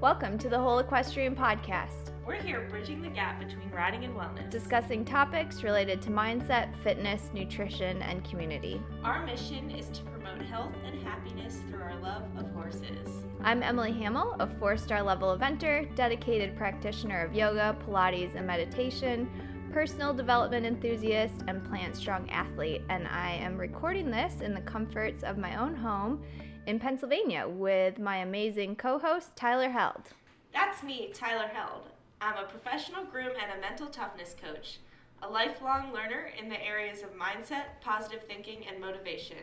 Welcome 0.00 0.38
to 0.38 0.48
the 0.48 0.56
Whole 0.60 0.78
Equestrian 0.78 1.34
Podcast, 1.34 2.12
We're 2.24 2.40
here 2.40 2.68
bridging 2.70 3.02
the 3.02 3.08
gap 3.08 3.40
between 3.40 3.68
riding 3.72 4.04
and 4.04 4.14
wellness. 4.14 4.48
discussing 4.48 5.04
topics 5.04 5.64
related 5.64 6.00
to 6.02 6.10
mindset, 6.10 6.72
fitness, 6.84 7.30
nutrition, 7.34 8.00
and 8.02 8.22
community. 8.22 8.80
Our 9.02 9.26
mission 9.26 9.72
is 9.72 9.88
to 9.88 10.04
promote 10.04 10.42
health 10.42 10.72
and 10.84 11.02
happiness 11.02 11.58
through 11.68 11.82
our 11.82 11.98
love 12.00 12.22
of 12.36 12.48
horses. 12.52 13.08
I'm 13.40 13.60
Emily 13.60 13.90
Hamill, 13.90 14.36
a 14.38 14.46
four 14.60 14.76
star 14.76 15.02
level 15.02 15.36
eventer, 15.36 15.92
dedicated 15.96 16.56
practitioner 16.56 17.24
of 17.24 17.34
yoga, 17.34 17.76
Pilates, 17.84 18.36
and 18.36 18.46
meditation, 18.46 19.28
personal 19.72 20.14
development 20.14 20.64
enthusiast, 20.64 21.42
and 21.48 21.64
plant 21.64 21.96
strong 21.96 22.30
athlete. 22.30 22.82
And 22.88 23.08
I 23.08 23.32
am 23.32 23.58
recording 23.58 24.12
this 24.12 24.42
in 24.42 24.54
the 24.54 24.60
comforts 24.60 25.24
of 25.24 25.38
my 25.38 25.56
own 25.56 25.74
home 25.74 26.22
in 26.68 26.78
Pennsylvania 26.78 27.48
with 27.48 27.98
my 27.98 28.18
amazing 28.18 28.76
co 28.76 28.98
host, 28.98 29.34
Tyler 29.34 29.70
Held. 29.70 30.02
That's 30.52 30.82
me, 30.82 31.10
Tyler 31.14 31.48
Held. 31.48 31.88
I'm 32.20 32.36
a 32.36 32.46
professional 32.46 33.06
groom 33.06 33.32
and 33.42 33.56
a 33.56 33.60
mental 33.62 33.86
toughness 33.86 34.36
coach, 34.38 34.78
a 35.22 35.28
lifelong 35.28 35.94
learner 35.94 36.30
in 36.38 36.50
the 36.50 36.62
areas 36.62 37.02
of 37.02 37.16
mindset, 37.16 37.80
positive 37.80 38.24
thinking, 38.24 38.66
and 38.68 38.78
motivation. 38.78 39.38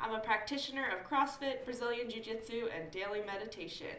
I'm 0.00 0.14
a 0.14 0.20
practitioner 0.20 0.86
of 0.88 1.06
CrossFit, 1.06 1.66
Brazilian 1.66 2.08
Jiu 2.08 2.22
Jitsu, 2.22 2.70
and 2.74 2.90
daily 2.90 3.20
meditation. 3.20 3.94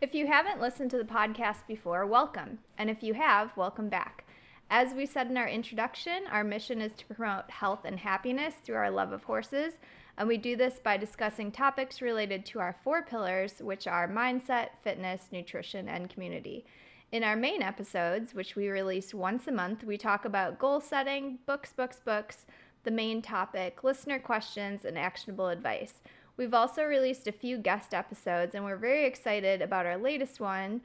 If 0.00 0.14
you 0.14 0.28
haven't 0.28 0.60
listened 0.60 0.92
to 0.92 0.98
the 0.98 1.04
podcast 1.04 1.66
before, 1.66 2.06
welcome. 2.06 2.60
And 2.78 2.90
if 2.90 3.02
you 3.02 3.14
have, 3.14 3.56
welcome 3.56 3.88
back. 3.88 4.24
As 4.70 4.94
we 4.94 5.04
said 5.04 5.26
in 5.26 5.36
our 5.36 5.48
introduction, 5.48 6.28
our 6.30 6.44
mission 6.44 6.80
is 6.80 6.92
to 6.92 7.06
promote 7.06 7.50
health 7.50 7.80
and 7.84 7.98
happiness 7.98 8.54
through 8.62 8.76
our 8.76 8.90
love 8.90 9.10
of 9.10 9.24
horses. 9.24 9.74
And 10.18 10.28
we 10.28 10.36
do 10.36 10.56
this 10.56 10.78
by 10.78 10.96
discussing 10.96 11.50
topics 11.50 12.02
related 12.02 12.44
to 12.46 12.60
our 12.60 12.76
four 12.84 13.02
pillars, 13.02 13.54
which 13.60 13.86
are 13.86 14.08
mindset, 14.08 14.68
fitness, 14.82 15.28
nutrition, 15.32 15.88
and 15.88 16.10
community. 16.10 16.64
In 17.12 17.24
our 17.24 17.36
main 17.36 17.62
episodes, 17.62 18.34
which 18.34 18.56
we 18.56 18.68
release 18.68 19.14
once 19.14 19.46
a 19.46 19.52
month, 19.52 19.84
we 19.84 19.98
talk 19.98 20.24
about 20.24 20.58
goal 20.58 20.80
setting, 20.80 21.38
books, 21.46 21.72
books, 21.72 22.00
books, 22.04 22.46
the 22.84 22.90
main 22.90 23.22
topic, 23.22 23.84
listener 23.84 24.18
questions, 24.18 24.84
and 24.84 24.98
actionable 24.98 25.48
advice. 25.48 26.00
We've 26.36 26.54
also 26.54 26.84
released 26.84 27.26
a 27.26 27.32
few 27.32 27.58
guest 27.58 27.92
episodes, 27.92 28.54
and 28.54 28.64
we're 28.64 28.76
very 28.76 29.04
excited 29.04 29.60
about 29.60 29.86
our 29.86 29.98
latest 29.98 30.40
one, 30.40 30.80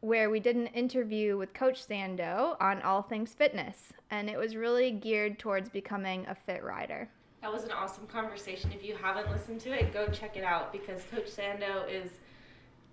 where 0.00 0.30
we 0.30 0.40
did 0.40 0.56
an 0.56 0.68
interview 0.68 1.36
with 1.36 1.52
Coach 1.52 1.86
Sando 1.86 2.56
on 2.60 2.80
all 2.82 3.02
things 3.02 3.34
fitness, 3.34 3.92
and 4.10 4.30
it 4.30 4.38
was 4.38 4.56
really 4.56 4.90
geared 4.90 5.38
towards 5.38 5.68
becoming 5.68 6.26
a 6.26 6.34
fit 6.34 6.64
rider. 6.64 7.08
That 7.42 7.52
was 7.52 7.64
an 7.64 7.72
awesome 7.72 8.06
conversation. 8.06 8.70
If 8.72 8.84
you 8.84 8.94
haven't 8.94 9.30
listened 9.30 9.60
to 9.62 9.70
it, 9.70 9.92
go 9.92 10.06
check 10.08 10.36
it 10.36 10.44
out 10.44 10.72
because 10.72 11.02
Coach 11.10 11.30
Sando 11.30 11.90
is 11.90 12.10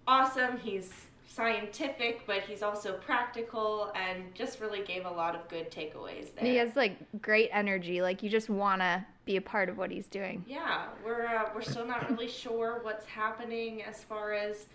awesome. 0.08 0.58
He's 0.58 0.94
scientific, 1.28 2.26
but 2.26 2.42
he's 2.42 2.64
also 2.64 2.94
practical 2.94 3.92
and 3.94 4.34
just 4.34 4.59
really 4.59 4.84
gave 4.84 5.06
a 5.06 5.09
lot 5.09 5.36
of 5.36 5.48
good 5.50 5.70
takeaways 5.70 6.34
there. 6.34 6.45
He 6.45 6.56
has 6.56 6.75
like 6.75 6.98
great 7.22 7.50
energy, 7.52 8.02
like 8.02 8.23
you 8.23 8.30
just 8.30 8.50
want 8.50 8.81
to 8.81 9.06
be 9.25 9.36
a 9.36 9.42
part 9.42 9.68
of 9.68 9.78
what 9.78 9.92
he's 9.92 10.08
doing. 10.08 10.44
Yeah, 10.48 10.88
we're 11.06 11.28
uh, 11.28 11.50
we're 11.53 11.62
still 11.62 11.86
not 11.86 12.09
really 12.09 12.28
sure 12.44 12.80
what's 12.84 13.06
happening 13.06 13.84
as 13.84 14.03
far 14.03 14.34
as 14.34 14.68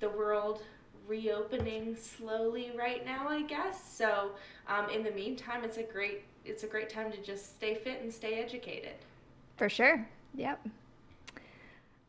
the 0.00 0.10
world 0.10 0.62
reopening 1.06 1.96
slowly 1.96 2.72
right 2.76 3.04
now. 3.06 3.28
I 3.28 3.42
guess 3.42 3.82
so. 3.82 4.32
Um, 4.68 4.90
in 4.90 5.02
the 5.04 5.12
meantime, 5.12 5.64
it's 5.64 5.78
a 5.78 5.84
great 5.84 6.24
it's 6.44 6.64
a 6.64 6.66
great 6.66 6.90
time 6.90 7.12
to 7.12 7.18
just 7.22 7.56
stay 7.56 7.76
fit 7.76 8.02
and 8.02 8.12
stay 8.12 8.34
educated. 8.34 8.94
For 9.60 9.68
sure. 9.68 10.08
Yep. 10.36 10.68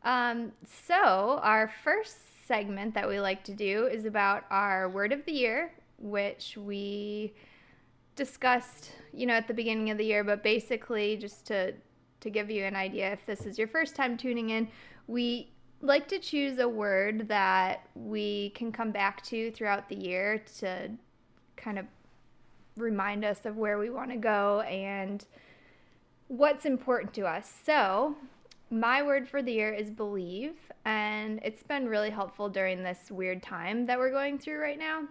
Um, 0.04 0.52
so, 0.86 1.38
our 1.42 1.70
first 1.84 2.46
segment 2.46 2.94
that 2.94 3.06
we 3.06 3.20
like 3.20 3.44
to 3.44 3.52
do 3.52 3.88
is 3.88 4.06
about 4.06 4.44
our 4.50 4.88
word 4.88 5.12
of 5.12 5.22
the 5.26 5.32
year, 5.32 5.70
which 5.98 6.56
we 6.56 7.34
discussed, 8.16 8.92
you 9.12 9.26
know, 9.26 9.34
at 9.34 9.48
the 9.48 9.52
beginning 9.52 9.90
of 9.90 9.98
the 9.98 10.04
year, 10.06 10.24
but 10.24 10.42
basically 10.42 11.18
just 11.18 11.44
to 11.48 11.74
to 12.20 12.30
give 12.30 12.50
you 12.50 12.64
an 12.64 12.74
idea 12.74 13.12
if 13.12 13.26
this 13.26 13.44
is 13.44 13.58
your 13.58 13.68
first 13.68 13.94
time 13.94 14.16
tuning 14.16 14.48
in, 14.48 14.66
we 15.06 15.50
like 15.82 16.08
to 16.08 16.18
choose 16.18 16.58
a 16.58 16.66
word 16.66 17.28
that 17.28 17.86
we 17.94 18.48
can 18.54 18.72
come 18.72 18.92
back 18.92 19.22
to 19.24 19.50
throughout 19.50 19.90
the 19.90 19.96
year 19.96 20.42
to 20.60 20.88
kind 21.56 21.78
of 21.78 21.84
remind 22.78 23.26
us 23.26 23.44
of 23.44 23.58
where 23.58 23.78
we 23.78 23.90
want 23.90 24.10
to 24.10 24.16
go 24.16 24.62
and 24.62 25.26
what's 26.28 26.64
important 26.64 27.12
to 27.14 27.22
us. 27.22 27.52
So, 27.64 28.16
my 28.70 29.02
word 29.02 29.28
for 29.28 29.42
the 29.42 29.52
year 29.52 29.72
is 29.72 29.90
believe, 29.90 30.54
and 30.86 31.40
it's 31.44 31.62
been 31.62 31.86
really 31.86 32.08
helpful 32.08 32.48
during 32.48 32.82
this 32.82 33.10
weird 33.10 33.42
time 33.42 33.84
that 33.86 33.98
we're 33.98 34.10
going 34.10 34.38
through 34.38 34.60
right 34.60 34.78
now. 34.78 35.02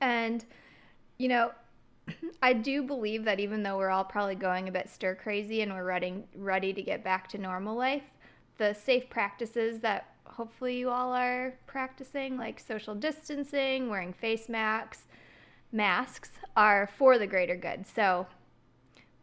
And, 0.00 0.44
you 1.18 1.28
know, 1.28 1.50
I 2.42 2.52
do 2.52 2.84
believe 2.84 3.24
that 3.24 3.40
even 3.40 3.64
though 3.64 3.76
we're 3.76 3.90
all 3.90 4.04
probably 4.04 4.36
going 4.36 4.68
a 4.68 4.72
bit 4.72 4.88
stir 4.88 5.16
crazy 5.16 5.62
and 5.62 5.72
we're 5.72 5.84
ready, 5.84 6.24
ready 6.36 6.72
to 6.72 6.82
get 6.82 7.02
back 7.02 7.28
to 7.30 7.38
normal 7.38 7.76
life, 7.76 8.04
the 8.58 8.74
safe 8.74 9.10
practices 9.10 9.80
that 9.80 10.14
hopefully 10.24 10.78
you 10.78 10.88
all 10.88 11.12
are 11.12 11.54
practicing, 11.66 12.36
like 12.36 12.60
social 12.60 12.94
distancing, 12.94 13.90
wearing 13.90 14.12
face 14.12 14.48
masks, 14.48 15.04
masks, 15.72 16.30
are 16.56 16.88
for 16.96 17.18
the 17.18 17.26
greater 17.26 17.56
good. 17.56 17.86
So, 17.86 18.26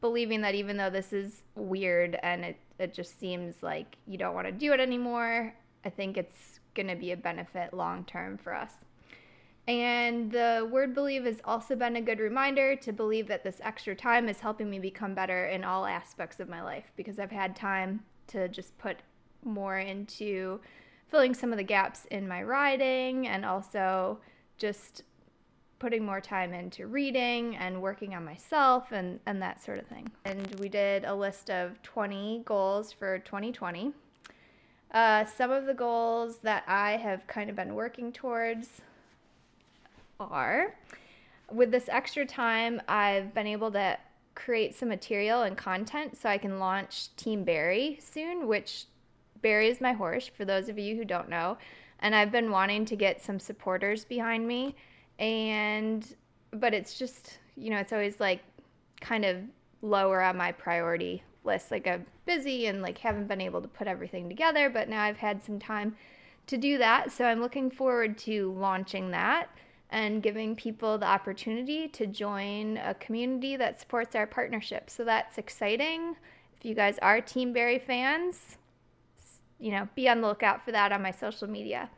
believing 0.02 0.42
that 0.42 0.56
even 0.56 0.78
though 0.78 0.90
this 0.90 1.14
is 1.14 1.44
weird 1.56 2.18
and 2.24 2.46
it, 2.46 2.58
it 2.78 2.94
just 2.94 3.20
seems 3.20 3.62
like 3.62 3.98
you 4.08 4.18
don't 4.18 4.34
want 4.34 4.48
to 4.48 4.52
do 4.52 4.74
it 4.74 4.80
anymore, 4.80 5.54
I 5.84 5.90
think 5.90 6.18
it's 6.18 6.60
going 6.76 6.88
to 6.88 6.96
be 6.96 7.12
a 7.12 7.18
benefit 7.18 7.74
long 7.74 8.06
term 8.06 8.38
for 8.38 8.54
us. 8.54 8.74
And 9.68 10.32
the 10.32 10.68
word 10.72 10.96
believe 10.96 11.26
has 11.26 11.42
also 11.46 11.76
been 11.76 11.96
a 11.96 12.02
good 12.02 12.20
reminder 12.20 12.76
to 12.78 12.92
believe 12.92 13.28
that 13.28 13.44
this 13.44 13.62
extra 13.62 13.96
time 13.96 14.28
is 14.28 14.40
helping 14.40 14.70
me 14.70 14.80
become 14.80 15.14
better 15.14 15.46
in 15.46 15.64
all 15.64 15.86
aspects 15.86 16.40
of 16.40 16.50
my 16.50 16.64
life 16.64 16.92
because 16.96 17.20
I've 17.20 17.30
had 17.30 17.56
time 17.56 18.02
to 18.28 18.48
just 18.48 18.76
put 18.80 18.98
more 19.44 19.78
into 19.78 20.60
filling 21.08 21.34
some 21.34 21.52
of 21.52 21.58
the 21.58 21.64
gaps 21.64 22.06
in 22.10 22.28
my 22.28 22.42
riding 22.42 23.28
and 23.28 23.46
also 23.46 24.20
just 24.58 25.04
putting 25.80 26.06
more 26.06 26.22
time 26.22 26.54
into 26.54 26.88
reading 26.88 27.56
and 27.56 27.82
working 27.82 28.14
on 28.14 28.26
myself 28.26 28.92
and, 28.92 29.20
and 29.26 29.42
that 29.42 29.64
sort 29.64 29.80
of 29.80 29.88
thing. 29.88 30.10
And 30.26 30.56
we 30.60 30.70
did 30.70 31.06
a 31.06 31.16
list 31.16 31.50
of 31.50 31.82
20 31.82 32.44
goals 32.46 32.92
for 32.92 33.20
2020. 33.20 33.94
Uh, 34.92 35.26
some 35.26 35.52
of 35.52 35.66
the 35.66 35.74
goals 35.74 36.38
that 36.40 36.64
I 36.68 36.98
have 36.98 37.26
kind 37.28 37.50
of 37.50 37.56
been 37.56 37.76
working 37.76 38.12
towards 38.12 38.82
are 40.20 40.76
with 41.52 41.72
this 41.72 41.90
extra 41.90 42.26
time, 42.26 42.82
I've 42.88 43.34
been 43.34 43.48
able 43.48 43.72
to 43.72 43.98
create 44.36 44.76
some 44.76 44.90
material 44.90 45.42
and 45.44 45.58
content 45.58 46.18
so 46.18 46.30
I 46.30 46.38
can 46.38 46.60
launch 46.60 47.16
Team 47.16 47.44
Barry 47.44 47.98
soon, 48.02 48.48
which 48.48 48.86
Barry 49.42 49.70
is 49.70 49.82
my 49.82 49.94
horse, 49.94 50.28
for 50.28 50.46
those 50.46 50.70
of 50.70 50.78
you 50.78 50.96
who 50.96 51.06
don't 51.06 51.30
know. 51.30 51.58
And 52.00 52.16
I've 52.16 52.32
been 52.32 52.52
wanting 52.52 52.86
to 52.86 52.96
get 52.96 53.22
some 53.22 53.40
supporters 53.40 54.06
behind 54.06 54.48
me. 54.48 54.76
And, 55.20 56.08
but 56.52 56.74
it's 56.74 56.98
just, 56.98 57.38
you 57.56 57.70
know, 57.70 57.78
it's 57.78 57.94
always 57.94 58.20
like 58.20 58.42
kind 59.02 59.26
of 59.26 59.38
lower 59.82 60.22
on 60.22 60.38
my 60.38 60.52
priority 60.52 61.24
list. 61.44 61.72
Like 61.72 61.88
I'm 61.88 62.06
busy 62.26 62.68
and 62.68 62.82
like 62.82 62.98
haven't 62.98 63.28
been 63.28 63.42
able 63.42 63.62
to 63.62 63.68
put 63.68 63.88
everything 63.88 64.30
together, 64.30 64.70
but 64.70 64.90
now 64.90 65.04
I've 65.04 65.18
had 65.18 65.44
some 65.44 65.60
time 65.60 65.96
to 66.48 66.58
do 66.58 66.78
that. 66.78 67.12
So 67.12 67.26
I'm 67.26 67.42
looking 67.42 67.70
forward 67.70 68.18
to 68.20 68.54
launching 68.54 69.12
that 69.12 69.50
and 69.92 70.22
giving 70.22 70.56
people 70.56 70.98
the 70.98 71.06
opportunity 71.06 71.88
to 71.90 72.06
join 72.08 72.78
a 72.78 72.94
community 72.96 73.56
that 73.58 73.80
supports 73.80 74.16
our 74.16 74.28
partnership. 74.28 74.90
So 74.90 75.04
that's 75.04 75.38
exciting. 75.38 76.16
If 76.58 76.66
you 76.66 76.76
guys 76.76 76.98
are 77.02 77.22
Team 77.22 77.54
Barry 77.54 77.80
fans, 77.80 78.58
you 79.60 79.72
know, 79.72 79.88
be 79.96 80.08
on 80.08 80.22
the 80.22 80.28
lookout 80.28 80.64
for 80.64 80.72
that 80.72 80.92
on 80.92 81.02
my 81.02 81.12
social 81.12 81.48
media. 81.50 81.90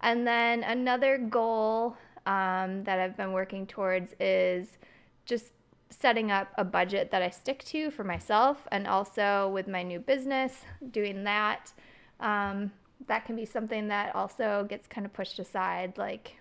And 0.00 0.26
then 0.26 0.62
another 0.62 1.18
goal 1.18 1.96
um, 2.28 2.84
that 2.84 3.00
I've 3.00 3.16
been 3.16 3.32
working 3.32 3.66
towards 3.66 4.14
is 4.20 4.76
just 5.24 5.46
setting 5.88 6.30
up 6.30 6.48
a 6.58 6.64
budget 6.64 7.10
that 7.10 7.22
I 7.22 7.30
stick 7.30 7.64
to 7.64 7.90
for 7.90 8.04
myself 8.04 8.68
and 8.70 8.86
also 8.86 9.48
with 9.48 9.66
my 9.66 9.82
new 9.82 9.98
business, 9.98 10.60
doing 10.90 11.24
that. 11.24 11.72
Um, 12.20 12.70
that 13.06 13.24
can 13.24 13.34
be 13.34 13.46
something 13.46 13.88
that 13.88 14.14
also 14.14 14.66
gets 14.68 14.86
kind 14.86 15.06
of 15.06 15.12
pushed 15.14 15.38
aside. 15.38 15.96
Like, 15.96 16.36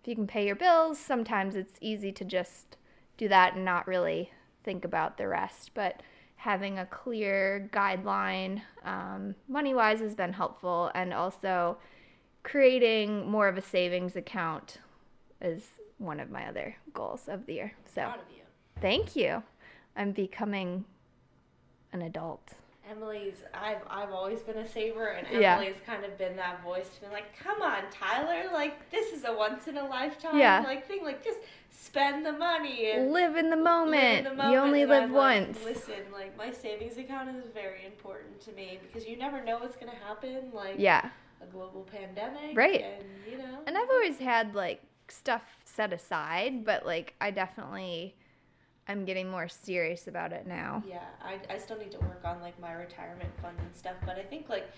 if 0.00 0.08
you 0.08 0.14
can 0.14 0.26
pay 0.26 0.46
your 0.46 0.56
bills, 0.56 0.98
sometimes 0.98 1.56
it's 1.56 1.74
easy 1.82 2.10
to 2.12 2.24
just 2.24 2.78
do 3.18 3.28
that 3.28 3.54
and 3.54 3.66
not 3.66 3.86
really 3.86 4.30
think 4.64 4.82
about 4.82 5.18
the 5.18 5.28
rest. 5.28 5.72
But 5.74 6.02
having 6.36 6.78
a 6.78 6.86
clear 6.86 7.68
guideline, 7.70 8.62
um, 8.82 9.34
money 9.46 9.74
wise, 9.74 10.00
has 10.00 10.14
been 10.14 10.32
helpful. 10.32 10.90
And 10.94 11.12
also 11.12 11.76
creating 12.44 13.30
more 13.30 13.46
of 13.46 13.58
a 13.58 13.62
savings 13.62 14.16
account 14.16 14.78
is 15.42 15.64
one 15.98 16.20
of 16.20 16.30
my 16.30 16.46
other 16.46 16.76
goals 16.94 17.28
of 17.28 17.46
the 17.46 17.54
year. 17.54 17.72
So, 17.94 18.02
Proud 18.02 18.14
of 18.16 18.36
you. 18.36 18.42
thank 18.80 19.14
you. 19.16 19.42
I'm 19.96 20.12
becoming 20.12 20.84
an 21.92 22.02
adult. 22.02 22.52
Emily's 22.90 23.44
I've 23.54 23.78
I've 23.88 24.10
always 24.10 24.40
been 24.40 24.56
a 24.58 24.68
saver 24.68 25.06
and 25.08 25.26
Yeah. 25.40 25.54
Emily's 25.56 25.76
kind 25.86 26.04
of 26.04 26.18
been 26.18 26.34
that 26.36 26.62
voice 26.64 26.88
to 26.96 27.00
be 27.02 27.12
like, 27.12 27.26
Come 27.38 27.62
on, 27.62 27.82
Tyler, 27.92 28.50
like 28.52 28.90
this 28.90 29.12
is 29.12 29.24
a 29.24 29.32
once 29.32 29.68
in 29.68 29.76
a 29.78 29.86
lifetime 29.86 30.36
Yeah. 30.38 30.62
like 30.66 30.86
thing, 30.88 31.04
like 31.04 31.22
just 31.24 31.38
spend 31.70 32.26
the 32.26 32.32
money 32.32 32.90
and 32.90 33.12
Live 33.12 33.36
in 33.36 33.50
the 33.50 33.56
live 33.56 33.64
moment. 33.64 34.26
in 34.26 34.36
the 34.36 34.50
You 34.50 34.58
only 34.58 34.82
And 34.82 34.90
live 34.90 35.02
I'm 35.04 35.12
like, 35.12 35.46
once. 35.46 35.64
Listen, 35.64 35.94
like 36.12 36.36
my 36.36 36.50
savings 36.50 36.98
account 36.98 37.28
is 37.36 37.44
very 37.54 37.86
important 37.86 38.40
to 38.42 38.52
me 38.52 38.80
because 38.82 39.08
you 39.08 39.16
never 39.16 39.42
know 39.44 39.58
what's 39.58 39.76
gonna 39.76 39.92
happen, 40.06 40.50
like 40.52 40.74
Yeah. 40.78 41.08
a 41.40 41.46
global 41.46 41.82
pandemic. 41.82 42.56
Right. 42.56 42.82
And 42.82 43.04
you 43.30 43.38
know 43.38 43.60
And 43.66 43.78
I've 43.78 43.90
always 43.90 44.18
had 44.18 44.54
like 44.56 44.82
stuff 45.12 45.42
set 45.64 45.92
aside, 45.92 46.64
but 46.64 46.86
like 46.86 47.14
I 47.20 47.30
definitely 47.30 48.16
I'm 48.88 49.04
getting 49.04 49.30
more 49.30 49.48
serious 49.48 50.08
about 50.08 50.32
it 50.32 50.46
now. 50.46 50.82
Yeah, 50.88 51.04
I, 51.22 51.38
I 51.54 51.58
still 51.58 51.78
need 51.78 51.92
to 51.92 51.98
work 52.00 52.22
on 52.24 52.40
like 52.40 52.58
my 52.60 52.72
retirement 52.72 53.30
fund 53.40 53.56
and 53.60 53.74
stuff, 53.74 53.94
but 54.04 54.18
I 54.18 54.22
think 54.22 54.48
like 54.48 54.68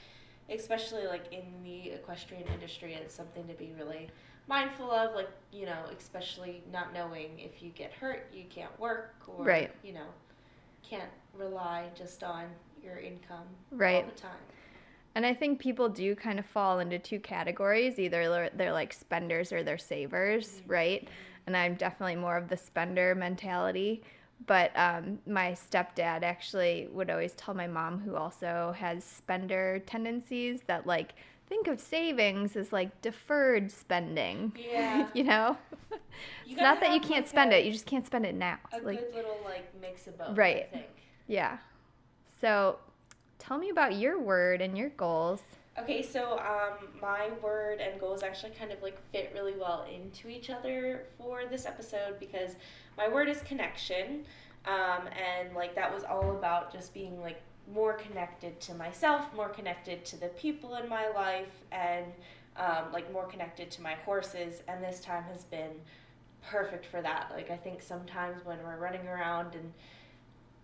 especially 0.51 1.07
like 1.07 1.33
in 1.33 1.45
the 1.63 1.91
equestrian 1.93 2.45
industry 2.53 2.95
it's 2.95 3.15
something 3.15 3.47
to 3.49 3.55
be 3.55 3.73
really 3.79 4.09
mindful 4.47 4.91
of 4.91 5.15
like 5.15 5.31
you 5.53 5.65
know 5.65 5.79
especially 5.99 6.63
not 6.71 6.93
knowing 6.93 7.39
if 7.39 7.63
you 7.63 7.71
get 7.71 7.91
hurt 7.93 8.31
you 8.33 8.45
can't 8.51 8.79
work 8.79 9.15
or 9.27 9.45
Right. 9.45 9.71
you 9.83 9.95
know 9.95 10.07
can't 10.83 11.11
rely 11.35 11.89
just 11.95 12.23
on 12.23 12.45
your 12.83 12.99
income 12.99 13.47
Right. 13.71 14.05
all 14.05 14.11
the 14.15 14.21
time 14.21 14.31
And 15.15 15.25
I 15.25 15.33
think 15.35 15.59
people 15.61 15.89
do 15.89 16.15
kind 16.17 16.39
of 16.39 16.47
fall 16.47 16.81
into 16.81 16.99
two 16.99 17.21
categories. 17.21 17.99
Either 17.99 18.29
they're, 18.29 18.51
they're 18.55 18.73
like 18.73 18.93
spenders 18.93 19.53
or 19.53 19.63
they're 19.63 19.79
savers, 19.79 20.63
right? 20.67 21.07
And 21.47 21.57
I'm 21.57 21.75
definitely 21.75 22.17
more 22.17 22.37
of 22.37 22.49
the 22.49 22.57
spender 22.57 23.15
mentality. 23.15 24.03
But 24.47 24.73
um, 24.77 25.21
my 25.27 25.53
stepdad 25.53 26.23
actually 26.23 26.89
would 26.93 27.11
always 27.11 27.33
tell 27.35 27.55
my 27.55 27.69
mom, 27.69 28.01
who 28.01 28.17
also 28.17 28.75
has 28.77 29.05
spender 29.05 29.81
tendencies, 29.87 30.63
that 30.67 30.87
like 30.87 31.15
think 31.49 31.69
of 31.69 31.79
savings 31.81 32.57
as 32.57 32.73
like 32.73 33.01
deferred 33.01 33.71
spending. 33.71 34.53
Yeah. 34.59 35.07
you 35.15 35.23
know? 35.25 35.57
You 36.47 36.53
it's 36.55 36.61
not 36.61 36.81
that 36.81 36.93
you 36.93 37.01
can't 37.01 37.25
like, 37.25 37.29
spend 37.29 37.53
a- 37.53 37.59
it, 37.61 37.67
you 37.67 37.73
just 37.73 37.87
can't 37.87 38.05
spend 38.07 38.27
it 38.27 38.35
now. 38.35 38.59
a 38.73 38.81
like, 38.81 38.99
good 39.01 39.15
little 39.15 39.39
like 39.45 39.73
mix 39.81 40.07
of 40.09 40.19
both 40.19 40.37
Right. 40.37 40.69
i 40.73 40.77
think 40.77 40.87
yeah. 41.29 41.59
So 42.41 42.79
tell 43.47 43.59
me 43.59 43.71
about 43.71 43.97
your 43.97 44.21
word 44.21 44.61
and 44.61 44.77
your 44.77 44.91
goals. 44.91 45.43
Okay, 45.79 46.03
so 46.03 46.39
um, 46.39 46.89
my 47.01 47.31
word 47.43 47.81
and 47.81 48.01
goals 48.01 48.23
actually 48.23 48.53
kind 48.53 48.71
of 48.71 48.81
like 48.83 48.97
fit 49.11 49.33
really 49.35 49.55
well 49.59 49.87
into 49.93 50.29
each 50.29 50.49
other 50.49 51.05
for 51.19 51.43
this 51.51 51.67
episode 51.67 52.21
because 52.21 52.53
my 52.97 53.09
word 53.09 53.29
is 53.29 53.43
connection, 53.43 54.25
um, 54.67 55.09
and 55.09 55.55
like 55.55 55.75
that 55.75 55.93
was 55.93 56.05
all 56.05 56.37
about 56.37 56.73
just 56.73 56.95
being 56.95 57.21
like 57.21 57.41
more 57.73 57.95
connected 57.95 58.61
to 58.61 58.75
myself, 58.75 59.25
more 59.35 59.49
connected 59.49 60.05
to 60.05 60.17
the 60.17 60.29
people 60.29 60.77
in 60.77 60.89
my 60.89 61.09
life, 61.09 61.65
and 61.73 62.07
um, 62.57 62.93
like 62.93 63.13
more 63.13 63.27
connected 63.27 63.71
to 63.73 63.83
my 63.83 63.95
horses. 64.05 64.63
And 64.69 64.83
this 64.83 65.01
time 65.01 65.25
has 65.25 65.43
been 65.45 65.73
perfect 66.49 66.87
for 66.87 67.03
that. 67.03 67.33
Like 67.35 67.51
I 67.51 67.57
think 67.57 67.83
sometimes 67.83 68.45
when 68.45 68.59
we're 68.63 68.79
running 68.79 69.09
around 69.09 69.55
and 69.57 69.73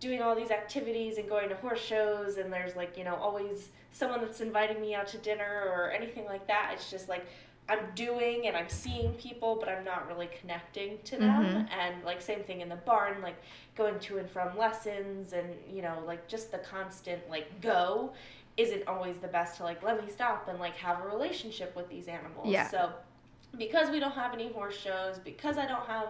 doing 0.01 0.21
all 0.21 0.35
these 0.35 0.51
activities 0.51 1.17
and 1.17 1.29
going 1.29 1.47
to 1.47 1.55
horse 1.55 1.79
shows 1.79 2.35
and 2.37 2.51
there's 2.51 2.75
like 2.75 2.97
you 2.97 3.03
know 3.05 3.15
always 3.15 3.69
someone 3.93 4.19
that's 4.19 4.41
inviting 4.41 4.81
me 4.81 4.93
out 4.93 5.07
to 5.07 5.17
dinner 5.19 5.63
or 5.73 5.91
anything 5.91 6.25
like 6.25 6.45
that 6.47 6.71
it's 6.73 6.89
just 6.91 7.07
like 7.07 7.25
i'm 7.69 7.79
doing 7.95 8.47
and 8.47 8.57
i'm 8.57 8.67
seeing 8.67 9.13
people 9.13 9.55
but 9.59 9.69
i'm 9.69 9.85
not 9.85 10.07
really 10.07 10.27
connecting 10.41 10.97
to 11.05 11.17
them 11.17 11.43
Mhm. 11.45 11.69
and 11.71 12.03
like 12.03 12.19
same 12.21 12.41
thing 12.43 12.61
in 12.61 12.67
the 12.67 12.75
barn 12.77 13.21
like 13.21 13.35
going 13.75 13.99
to 13.99 14.17
and 14.17 14.29
from 14.29 14.57
lessons 14.57 15.33
and 15.33 15.47
you 15.71 15.81
know 15.83 15.99
like 16.07 16.27
just 16.27 16.51
the 16.51 16.57
constant 16.57 17.21
like 17.29 17.61
go 17.61 18.11
isn't 18.57 18.85
always 18.87 19.17
the 19.17 19.27
best 19.27 19.57
to 19.57 19.63
like 19.63 19.81
let 19.83 20.03
me 20.03 20.11
stop 20.11 20.47
and 20.49 20.59
like 20.59 20.75
have 20.75 20.99
a 21.05 21.07
relationship 21.07 21.75
with 21.75 21.87
these 21.89 22.07
animals 22.07 22.47
Yeah. 22.47 22.67
so 22.69 22.91
because 23.57 23.89
we 23.91 23.99
don't 23.99 24.13
have 24.13 24.33
any 24.33 24.51
horse 24.51 24.77
shows 24.77 25.19
because 25.19 25.57
i 25.59 25.65
don't 25.67 25.85
have 25.85 26.07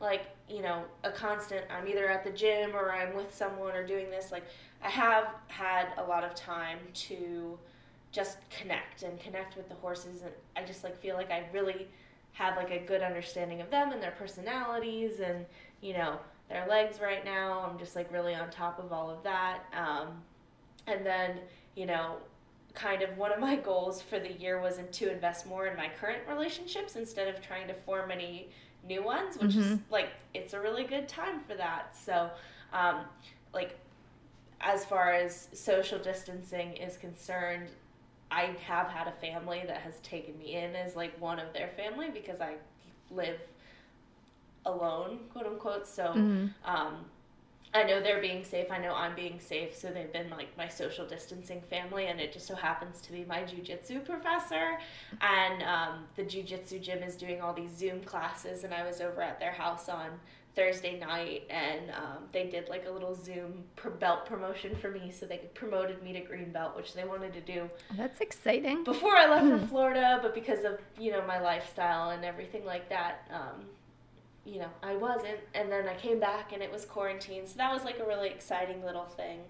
like 0.00 0.26
you 0.48 0.62
know 0.62 0.84
a 1.04 1.10
constant 1.10 1.64
i'm 1.70 1.88
either 1.88 2.08
at 2.08 2.22
the 2.22 2.30
gym 2.30 2.74
or 2.74 2.92
i'm 2.92 3.14
with 3.14 3.34
someone 3.34 3.74
or 3.74 3.86
doing 3.86 4.10
this 4.10 4.30
like 4.30 4.44
i 4.82 4.88
have 4.88 5.28
had 5.48 5.88
a 5.98 6.02
lot 6.02 6.22
of 6.22 6.34
time 6.34 6.78
to 6.92 7.58
just 8.12 8.38
connect 8.50 9.02
and 9.02 9.18
connect 9.20 9.56
with 9.56 9.68
the 9.68 9.74
horses 9.76 10.22
and 10.22 10.32
i 10.56 10.62
just 10.62 10.84
like 10.84 10.96
feel 11.00 11.16
like 11.16 11.30
i 11.30 11.44
really 11.52 11.88
have 12.32 12.56
like 12.56 12.70
a 12.70 12.78
good 12.78 13.02
understanding 13.02 13.62
of 13.62 13.70
them 13.70 13.92
and 13.92 14.02
their 14.02 14.10
personalities 14.12 15.20
and 15.20 15.46
you 15.80 15.94
know 15.94 16.18
their 16.48 16.66
legs 16.68 17.00
right 17.00 17.24
now. 17.24 17.68
I'm 17.68 17.78
just 17.78 17.96
like 17.96 18.12
really 18.12 18.34
on 18.34 18.50
top 18.50 18.78
of 18.78 18.92
all 18.92 19.10
of 19.10 19.22
that. 19.24 19.64
Um, 19.72 20.22
and 20.86 21.04
then 21.04 21.38
you 21.74 21.86
know 21.86 22.16
kind 22.74 23.02
of 23.02 23.16
one 23.16 23.32
of 23.32 23.40
my 23.40 23.56
goals 23.56 24.02
for 24.02 24.18
the 24.18 24.32
year 24.32 24.60
was 24.60 24.78
to 24.92 25.10
invest 25.10 25.46
more 25.46 25.66
in 25.66 25.76
my 25.76 25.88
current 25.98 26.20
relationships 26.28 26.96
instead 26.96 27.26
of 27.26 27.40
trying 27.40 27.66
to 27.66 27.74
form 27.74 28.10
any 28.10 28.50
new 28.86 29.02
ones 29.02 29.36
which 29.38 29.56
is 29.56 29.66
Mhm. 29.66 29.80
like 29.90 30.10
it's 30.34 30.54
a 30.54 30.60
really 30.60 30.84
good 30.84 31.08
time 31.08 31.40
for 31.40 31.54
that 31.54 31.94
so 31.96 32.30
um, 32.72 33.04
like 33.52 33.78
as 34.60 34.84
far 34.84 35.12
as 35.12 35.48
social 35.52 35.98
distancing 35.98 36.76
is 36.76 36.96
concerned 36.96 37.68
i 38.30 38.42
have 38.66 38.88
had 38.88 39.06
a 39.08 39.12
family 39.12 39.62
that 39.66 39.78
has 39.78 39.98
taken 40.00 40.36
me 40.38 40.54
in 40.54 40.74
as 40.76 40.96
like 40.96 41.18
one 41.20 41.38
of 41.38 41.52
their 41.52 41.68
family 41.76 42.08
because 42.10 42.40
i 42.40 42.54
live 43.10 43.38
alone 44.64 45.20
quote 45.32 45.46
unquote 45.46 45.86
so 45.86 46.12
Mhm. 46.14 46.50
um, 46.64 47.04
I 47.76 47.82
know 47.82 48.00
they're 48.00 48.22
being 48.22 48.42
safe. 48.42 48.70
I 48.70 48.78
know 48.78 48.94
I'm 48.94 49.14
being 49.14 49.38
safe. 49.38 49.76
So 49.76 49.90
they've 49.90 50.12
been 50.12 50.30
like 50.30 50.56
my 50.56 50.66
social 50.66 51.06
distancing 51.06 51.60
family, 51.68 52.06
and 52.06 52.18
it 52.18 52.32
just 52.32 52.46
so 52.46 52.54
happens 52.54 53.02
to 53.02 53.12
be 53.12 53.24
my 53.24 53.40
jujitsu 53.40 54.04
professor. 54.04 54.78
And 55.20 55.62
um, 55.62 56.04
the 56.16 56.22
jujitsu 56.22 56.80
gym 56.80 57.02
is 57.02 57.16
doing 57.16 57.42
all 57.42 57.52
these 57.52 57.70
Zoom 57.76 58.00
classes, 58.00 58.64
and 58.64 58.72
I 58.72 58.86
was 58.86 59.00
over 59.00 59.20
at 59.20 59.38
their 59.38 59.52
house 59.52 59.90
on 59.90 60.08
Thursday 60.54 60.98
night, 60.98 61.42
and 61.50 61.90
um, 61.90 62.22
they 62.32 62.46
did 62.46 62.70
like 62.70 62.86
a 62.88 62.90
little 62.90 63.14
Zoom 63.14 63.62
belt 64.00 64.24
promotion 64.24 64.74
for 64.74 64.90
me. 64.90 65.10
So 65.10 65.26
they 65.26 65.42
promoted 65.52 66.02
me 66.02 66.14
to 66.14 66.20
green 66.20 66.50
belt, 66.50 66.74
which 66.74 66.94
they 66.94 67.04
wanted 67.04 67.34
to 67.34 67.42
do 67.42 67.68
That's 67.94 68.22
exciting. 68.22 68.82
before 68.82 69.14
I 69.14 69.28
left 69.28 69.60
for 69.60 69.66
Florida, 69.68 70.18
but 70.22 70.34
because 70.34 70.64
of 70.64 70.80
you 70.98 71.12
know 71.12 71.24
my 71.26 71.38
lifestyle 71.38 72.08
and 72.10 72.24
everything 72.24 72.64
like 72.64 72.88
that, 72.88 73.30
um, 73.30 73.66
you 74.46 74.60
know 74.60 74.68
I 74.82 74.94
wasn't. 74.96 75.38
And 75.54 75.70
then 75.70 75.88
I 75.88 75.94
came 75.94 76.18
back 76.20 76.52
and 76.52 76.62
it 76.62 76.70
was 76.70 76.84
quarantine, 76.84 77.46
so 77.46 77.54
that 77.58 77.72
was 77.72 77.84
like 77.84 77.98
a 77.98 78.06
really 78.06 78.28
exciting 78.28 78.84
little 78.84 79.04
thing 79.04 79.40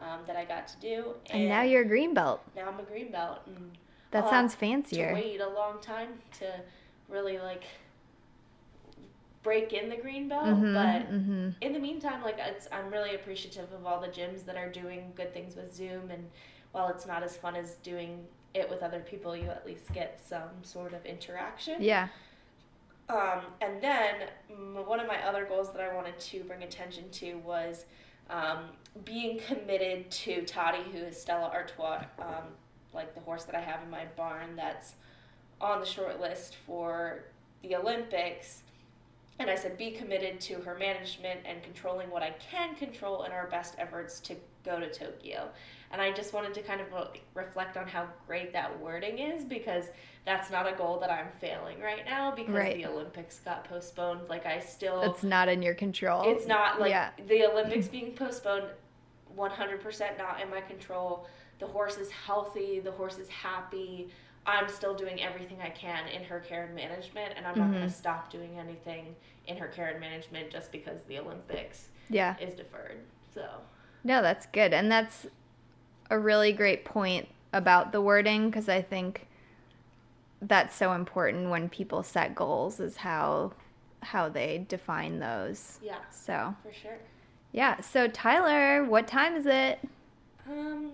um, 0.00 0.20
that 0.26 0.36
I 0.36 0.44
got 0.44 0.68
to 0.68 0.76
do. 0.80 1.14
And 1.30 1.48
now 1.48 1.62
you're 1.62 1.82
a 1.82 1.88
green 1.88 2.14
belt. 2.14 2.40
now 2.56 2.68
I'm 2.68 2.78
a 2.80 2.84
green 2.84 3.10
belt, 3.10 3.40
and 3.46 3.72
That 4.12 4.24
I'll 4.24 4.30
sounds 4.30 4.54
fancier. 4.54 5.08
To 5.08 5.14
wait 5.14 5.40
a 5.40 5.48
long 5.48 5.80
time 5.80 6.10
to 6.38 6.60
really 7.08 7.38
like 7.38 7.64
break 9.42 9.72
in 9.74 9.90
the 9.90 9.96
green 9.96 10.26
belt, 10.28 10.46
Mhm, 10.46 10.72
but 10.74 11.12
mhm. 11.12 11.54
in 11.60 11.72
the 11.74 11.78
meantime, 11.78 12.22
like 12.22 12.36
it's, 12.38 12.66
I'm 12.72 12.90
really 12.90 13.14
appreciative 13.14 13.70
of 13.72 13.84
all 13.86 14.00
the 14.00 14.08
gyms 14.08 14.44
that 14.46 14.56
are 14.56 14.70
doing 14.70 15.12
good 15.14 15.34
things 15.34 15.54
with 15.54 15.74
Zoom, 15.74 16.10
and 16.10 16.30
while 16.72 16.88
it's 16.88 17.06
not 17.06 17.22
as 17.22 17.36
fun 17.36 17.54
as 17.54 17.74
doing 17.76 18.26
it 18.54 18.70
with 18.70 18.82
other 18.82 19.00
people, 19.00 19.36
you 19.36 19.50
at 19.50 19.66
least 19.66 19.92
get 19.92 20.18
some 20.24 20.48
sort 20.62 20.94
of 20.94 21.04
interaction. 21.04 21.82
Yeah. 21.82 22.08
Um, 23.08 23.42
and 23.60 23.82
then 23.82 24.28
one 24.86 24.98
of 24.98 25.06
my 25.06 25.22
other 25.26 25.44
goals 25.44 25.72
that 25.72 25.80
I 25.80 25.94
wanted 25.94 26.18
to 26.18 26.40
bring 26.44 26.62
attention 26.62 27.10
to 27.10 27.34
was 27.38 27.84
um, 28.30 28.70
being 29.04 29.38
committed 29.40 30.10
to 30.10 30.42
Toddy, 30.44 30.82
who 30.92 30.98
is 30.98 31.20
Stella 31.20 31.50
Artois, 31.52 32.04
um, 32.18 32.44
like 32.94 33.14
the 33.14 33.20
horse 33.20 33.44
that 33.44 33.54
I 33.54 33.60
have 33.60 33.82
in 33.82 33.90
my 33.90 34.06
barn 34.16 34.56
that's 34.56 34.94
on 35.60 35.80
the 35.80 35.86
short 35.86 36.20
list 36.20 36.56
for 36.66 37.24
the 37.62 37.76
Olympics. 37.76 38.62
And 39.38 39.50
I 39.50 39.56
said, 39.56 39.76
be 39.76 39.90
committed 39.90 40.40
to 40.42 40.54
her 40.60 40.76
management 40.76 41.40
and 41.44 41.62
controlling 41.62 42.08
what 42.08 42.22
I 42.22 42.34
can 42.50 42.74
control 42.76 43.24
in 43.24 43.32
our 43.32 43.48
best 43.48 43.74
efforts 43.78 44.20
to 44.20 44.36
go 44.64 44.78
to 44.78 44.90
Tokyo. 44.90 45.48
And 45.94 46.02
I 46.02 46.10
just 46.10 46.32
wanted 46.32 46.52
to 46.54 46.62
kind 46.62 46.80
of 46.80 46.88
reflect 47.34 47.76
on 47.76 47.86
how 47.86 48.08
great 48.26 48.52
that 48.52 48.80
wording 48.80 49.20
is 49.20 49.44
because 49.44 49.84
that's 50.26 50.50
not 50.50 50.66
a 50.66 50.74
goal 50.74 50.98
that 50.98 51.08
I'm 51.08 51.28
failing 51.40 51.80
right 51.80 52.04
now 52.04 52.32
because 52.34 52.52
Right. 52.52 52.74
the 52.74 52.86
Olympics 52.86 53.38
got 53.38 53.62
postponed. 53.62 54.28
Like, 54.28 54.44
I 54.44 54.58
still. 54.58 55.00
That's 55.02 55.22
not 55.22 55.48
in 55.48 55.62
your 55.62 55.74
control. 55.74 56.24
It's 56.28 56.48
not 56.48 56.80
like 56.80 56.90
Yeah. 56.90 57.10
the 57.28 57.46
Olympics 57.46 57.86
being 57.86 58.12
postponed, 58.16 58.66
100% 59.36 60.18
not 60.18 60.40
in 60.40 60.50
my 60.50 60.60
control. 60.62 61.28
The 61.60 61.66
horse 61.68 61.96
is 61.96 62.10
healthy, 62.10 62.80
the 62.80 62.90
horse 62.90 63.18
is 63.18 63.28
happy. 63.28 64.10
I'm 64.46 64.68
still 64.68 64.94
doing 64.96 65.22
everything 65.22 65.60
I 65.62 65.70
can 65.70 66.08
in 66.08 66.24
her 66.24 66.40
care 66.40 66.64
and 66.64 66.74
management, 66.74 67.34
and 67.36 67.46
I'm 67.46 67.56
not 67.56 67.70
going 67.70 67.84
Mhm. 67.84 67.86
to 67.86 67.94
stop 67.94 68.30
doing 68.30 68.58
anything 68.58 69.14
in 69.46 69.56
her 69.58 69.68
care 69.68 69.86
and 69.90 70.00
management 70.00 70.50
just 70.50 70.72
because 70.72 71.04
the 71.04 71.20
Olympics 71.20 71.90
Yeah. 72.10 72.34
is 72.40 72.52
deferred. 72.56 72.98
So, 73.32 73.48
No, 74.02 74.20
that's 74.22 74.44
good. 74.46 74.74
And 74.74 74.90
that's 74.92 75.26
a 76.10 76.18
really 76.18 76.52
great 76.52 76.84
point 76.84 77.28
about 77.52 77.92
the 77.92 78.00
wording 78.00 78.50
because 78.50 78.68
I 78.68 78.82
think 78.82 79.26
that's 80.42 80.74
so 80.76 80.92
important 80.92 81.50
when 81.50 81.68
people 81.68 82.02
set 82.02 82.34
goals 82.34 82.80
is 82.80 82.98
how 82.98 83.52
how 84.02 84.28
they 84.28 84.66
define 84.68 85.18
those. 85.18 85.78
yeah, 85.82 85.96
So, 86.10 86.54
for 86.62 86.72
sure. 86.72 86.98
yeah. 87.52 87.80
So, 87.80 88.06
Tyler, 88.06 88.84
what 88.84 89.06
time 89.06 89.34
is 89.34 89.46
it? 89.46 89.78
Um, 90.46 90.92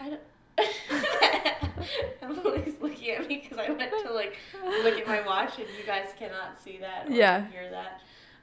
I 0.00 0.08
don't. 0.10 0.20
Emily's 2.22 2.74
looking 2.80 3.10
at 3.10 3.28
me 3.28 3.42
because 3.42 3.58
I 3.58 3.70
went 3.70 3.90
to 4.04 4.12
like 4.12 4.36
look 4.82 4.98
at 4.98 5.06
my 5.06 5.20
watch, 5.26 5.58
and 5.58 5.66
you 5.78 5.84
guys 5.86 6.08
cannot 6.18 6.58
see 6.62 6.78
that 6.78 7.08
or 7.08 7.12
Yeah. 7.12 7.46
hear 7.48 7.70
that. 7.70 8.00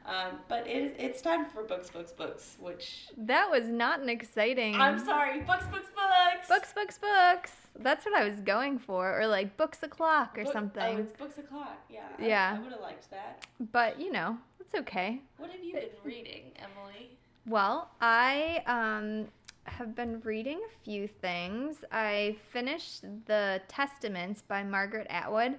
Um, 0.07 0.39
but 0.47 0.65
it, 0.65 0.95
it's 0.97 1.21
time 1.21 1.45
for 1.45 1.63
books, 1.63 1.89
books, 1.89 2.11
books. 2.13 2.55
Which 2.61 3.07
That 3.17 3.51
was 3.51 3.67
not 3.67 3.99
an 3.99 4.07
exciting. 4.07 4.75
I'm 4.75 4.97
sorry, 5.03 5.41
books, 5.41 5.65
books, 5.65 5.89
books. 5.93 6.47
Books, 6.47 6.73
books, 6.73 6.97
books. 6.97 7.51
That's 7.79 8.05
what 8.05 8.15
I 8.15 8.27
was 8.27 8.39
going 8.39 8.79
for, 8.79 9.19
or 9.19 9.27
like 9.27 9.57
books 9.57 9.83
o'clock 9.83 10.37
or 10.37 10.45
Book- 10.45 10.53
something. 10.53 10.97
Oh, 10.97 11.01
it's 11.01 11.11
books 11.11 11.37
o'clock. 11.37 11.77
Yeah. 11.89 12.07
I- 12.17 12.25
Yeah. 12.25 12.55
I, 12.57 12.63
would 12.63 12.71
have 12.71 12.81
liked 12.81 13.09
that. 13.11 13.45
But 13.73 13.99
you 13.99 14.11
know, 14.11 14.37
it's 14.61 14.73
okay. 14.75 15.21
What 15.37 15.51
have 15.51 15.63
you 15.63 15.73
been 15.73 15.89
reading, 16.05 16.51
Emily? 16.55 17.17
Well, 17.45 17.89
I 17.99 18.63
um, 18.65 19.27
have 19.65 19.93
been 19.93 20.21
reading 20.21 20.59
a 20.59 20.83
few 20.85 21.07
things. 21.07 21.83
I 21.91 22.37
finished 22.51 23.03
The 23.25 23.61
Testaments 23.67 24.41
by 24.41 24.63
Margaret 24.63 25.07
Atwood, 25.09 25.55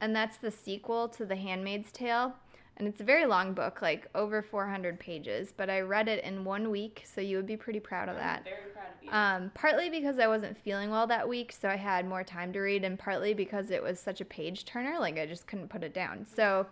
and 0.00 0.14
that's 0.14 0.36
the 0.36 0.50
sequel 0.50 1.08
to 1.10 1.24
The 1.24 1.36
Handmaid's 1.36 1.92
Tale. 1.92 2.34
And 2.76 2.88
it's 2.88 3.00
a 3.00 3.04
very 3.04 3.24
long 3.24 3.54
book, 3.54 3.82
like 3.82 4.08
over 4.14 4.42
400 4.42 4.98
pages, 4.98 5.52
but 5.56 5.70
I 5.70 5.80
read 5.80 6.08
it 6.08 6.24
in 6.24 6.44
one 6.44 6.70
week, 6.70 7.04
so 7.04 7.20
you 7.20 7.36
would 7.36 7.46
be 7.46 7.56
pretty 7.56 7.78
proud 7.78 8.08
of 8.08 8.16
I'm 8.16 8.22
that. 8.22 8.44
very 8.44 8.56
proud 8.72 8.86
of 8.98 9.04
you. 9.04 9.10
Um, 9.12 9.50
partly 9.54 9.90
because 9.90 10.18
I 10.18 10.26
wasn't 10.26 10.58
feeling 10.58 10.90
well 10.90 11.06
that 11.06 11.28
week, 11.28 11.52
so 11.52 11.68
I 11.68 11.76
had 11.76 12.06
more 12.08 12.24
time 12.24 12.52
to 12.52 12.60
read, 12.60 12.82
and 12.82 12.98
partly 12.98 13.32
because 13.32 13.70
it 13.70 13.80
was 13.80 14.00
such 14.00 14.20
a 14.20 14.24
page 14.24 14.64
turner, 14.64 14.98
like 14.98 15.18
I 15.18 15.26
just 15.26 15.46
couldn't 15.46 15.68
put 15.68 15.84
it 15.84 15.94
down. 15.94 16.26
So, 16.26 16.66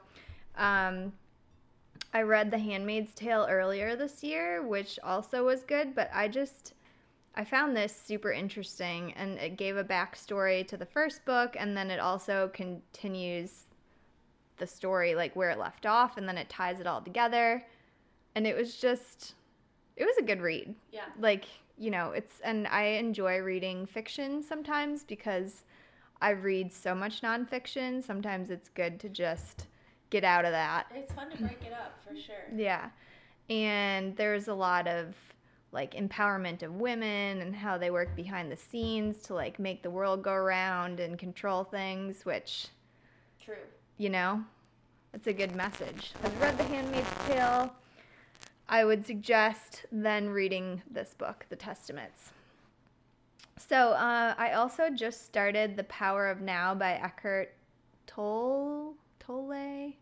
um, 0.57 1.13
I 2.13 2.23
read 2.23 2.51
The 2.51 2.59
Handmaid's 2.59 3.15
Tale 3.15 3.47
earlier 3.49 3.97
this 3.97 4.23
year, 4.23 4.63
which 4.67 4.99
also 5.03 5.47
was 5.47 5.63
good, 5.63 5.95
but 5.95 6.11
I 6.13 6.29
just 6.29 6.75
I 7.35 7.45
found 7.45 7.75
this 7.75 7.97
super 7.97 8.31
interesting, 8.31 9.15
and 9.15 9.39
it 9.39 9.57
gave 9.57 9.77
a 9.77 9.85
backstory 9.85 10.67
to 10.69 10.77
the 10.77 10.85
first 10.85 11.25
book, 11.25 11.57
and 11.59 11.75
then 11.77 11.91
it 11.91 11.99
also 12.01 12.51
continues 12.53 13.67
the 14.59 14.67
story 14.67 15.15
like 15.15 15.35
where 15.35 15.51
it 15.51 15.59
left 15.59 15.87
off, 15.87 16.17
and 16.17 16.29
then 16.29 16.39
it 16.39 16.49
ties 16.49 16.81
it 16.81 16.87
all 16.87 17.01
together, 17.01 17.65
and 18.35 18.47
it 18.47 18.57
was 18.57 18.77
just 18.77 19.35
it 19.97 20.05
was 20.05 20.17
a 20.19 20.23
good 20.23 20.41
read 20.41 20.75
yeah. 20.91 21.05
like 21.21 21.45
you 21.79 21.91
know 21.91 22.13
it's 22.13 22.41
and 22.45 22.67
i 22.69 22.83
enjoy 22.83 23.39
reading 23.39 23.87
fiction 23.87 24.43
sometimes 24.43 25.05
because 25.05 25.65
i 26.21 26.31
read 26.31 26.73
so 26.73 26.95
much 26.95 27.21
nonfiction 27.23 28.03
sometimes 28.03 28.51
it's 28.51 28.69
good 28.71 28.99
to 29.01 29.09
just 29.09 29.67
get 30.11 30.25
out 30.25 30.45
of 30.45 30.53
that 30.53 30.87
It's 30.95 31.13
fun 31.13 31.31
to 31.31 31.37
break 31.39 31.63
it 31.65 31.73
up 31.73 31.99
for 32.07 32.15
sure. 32.15 32.45
yeah 32.55 32.91
and 33.51 34.17
there's 34.17 34.49
a 34.49 34.55
lot 34.55 34.87
of 34.87 35.15
like 35.73 35.95
empowerment 35.95 36.63
of 36.63 36.75
women 36.75 37.41
and 37.41 37.55
how 37.55 37.79
they 37.79 37.91
work 37.91 38.15
behind 38.15 38.53
the 38.53 38.57
scenes 38.57 39.19
to 39.25 39.35
like 39.35 39.59
make 39.59 39.83
the 39.83 39.91
world 39.91 40.23
go 40.23 40.33
around 40.33 41.01
and 41.01 41.19
control 41.19 41.65
things 41.65 42.25
which 42.25 42.69
True. 43.43 43.55
You 43.99 44.09
know? 44.11 44.45
It's 45.15 45.27
a 45.27 45.33
good 45.33 45.55
message. 45.55 46.13
I've 46.25 46.41
read 46.41 46.57
the 46.59 46.65
handmaid's 46.65 47.09
tale 47.27 47.73
i 48.69 48.85
would 48.85 49.05
suggest 49.05 49.85
then 49.93 50.31
reading 50.31 50.81
this 50.91 51.15
book 51.19 51.45
the 51.51 51.57
testaments. 51.57 52.31
So 53.59 53.91
uh, 53.91 54.35
i 54.39 54.53
also 54.53 54.89
just 54.89 55.25
started 55.27 55.77
the 55.77 55.85
power 55.85 56.29
of 56.29 56.41
now 56.41 56.75
by 56.75 56.93
eckhart 56.95 57.53
tolle. 58.07 58.95
Tolle 59.21 59.93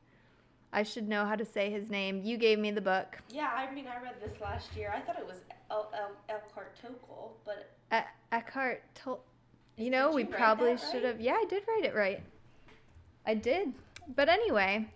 i 0.72 0.82
should 0.84 1.08
know 1.08 1.24
how 1.24 1.34
to 1.34 1.44
say 1.44 1.70
his 1.70 1.90
name. 1.90 2.22
You 2.22 2.36
gave 2.36 2.58
me 2.60 2.70
the 2.70 2.80
book. 2.80 3.18
Yeah, 3.30 3.50
I 3.52 3.72
mean, 3.74 3.86
I 3.88 4.00
read 4.00 4.14
this 4.24 4.40
last 4.40 4.68
year. 4.76 4.92
I 4.94 5.00
thought 5.00 5.18
it 5.18 5.26
was 5.26 5.38
El 5.70 5.90
El 5.92 6.10
Elkhart 6.28 6.76
Tokel, 6.80 7.30
but 7.44 7.70
E- 7.92 8.08
eckhart 8.30 8.82
tolle. 8.94 9.24
You 9.76 9.86
Did 9.86 9.92
know 9.92 10.12
we 10.12 10.22
you 10.22 10.28
probably 10.28 10.76
should 10.76 11.02
right? 11.02 11.04
have 11.06 11.20
yeah 11.20 11.32
i 11.34 11.44
did 11.48 11.62
write 11.66 11.84
it 11.86 11.94
right 11.94 12.22
i 13.30 13.34
did. 13.34 13.72
But 14.16 14.28
anyway 14.28 14.88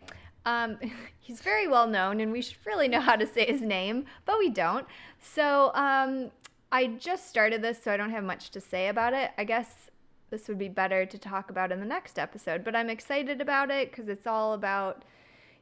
um, 0.45 0.79
he's 1.21 1.41
very 1.41 1.69
well 1.69 1.87
known 1.87 2.21
and 2.21 2.31
we 2.33 2.43
should 2.43 2.59
really 2.67 2.89
know 2.89 3.01
how 3.01 3.17
to 3.17 3.27
say 3.27 3.47
his 3.47 3.63
name 3.63 4.05
but 4.25 4.39
we 4.39 4.51
don't. 4.51 4.87
So 5.21 5.71
um, 5.75 6.31
i 6.73 6.87
just 6.87 7.29
started 7.29 7.63
this 7.63 7.83
so 7.83 7.93
i 7.93 7.97
don't 7.97 8.11
have 8.11 8.25
much 8.25 8.51
to 8.51 8.61
say 8.61 8.89
about 8.89 9.13
it. 9.15 9.31
I 9.39 9.45
guess 9.45 9.91
this 10.31 10.49
would 10.49 10.59
be 10.59 10.69
better 10.69 11.07
to 11.07 11.19
talk 11.19 11.51
about 11.51 11.71
in 11.71 11.79
the 11.79 11.87
next 11.87 12.19
episode 12.19 12.65
but 12.65 12.75
i'm 12.75 12.91
excited 12.91 13.41
about 13.41 13.71
it 13.71 13.91
because 13.91 14.09
it's 14.09 14.27
all 14.27 14.55
about 14.55 15.05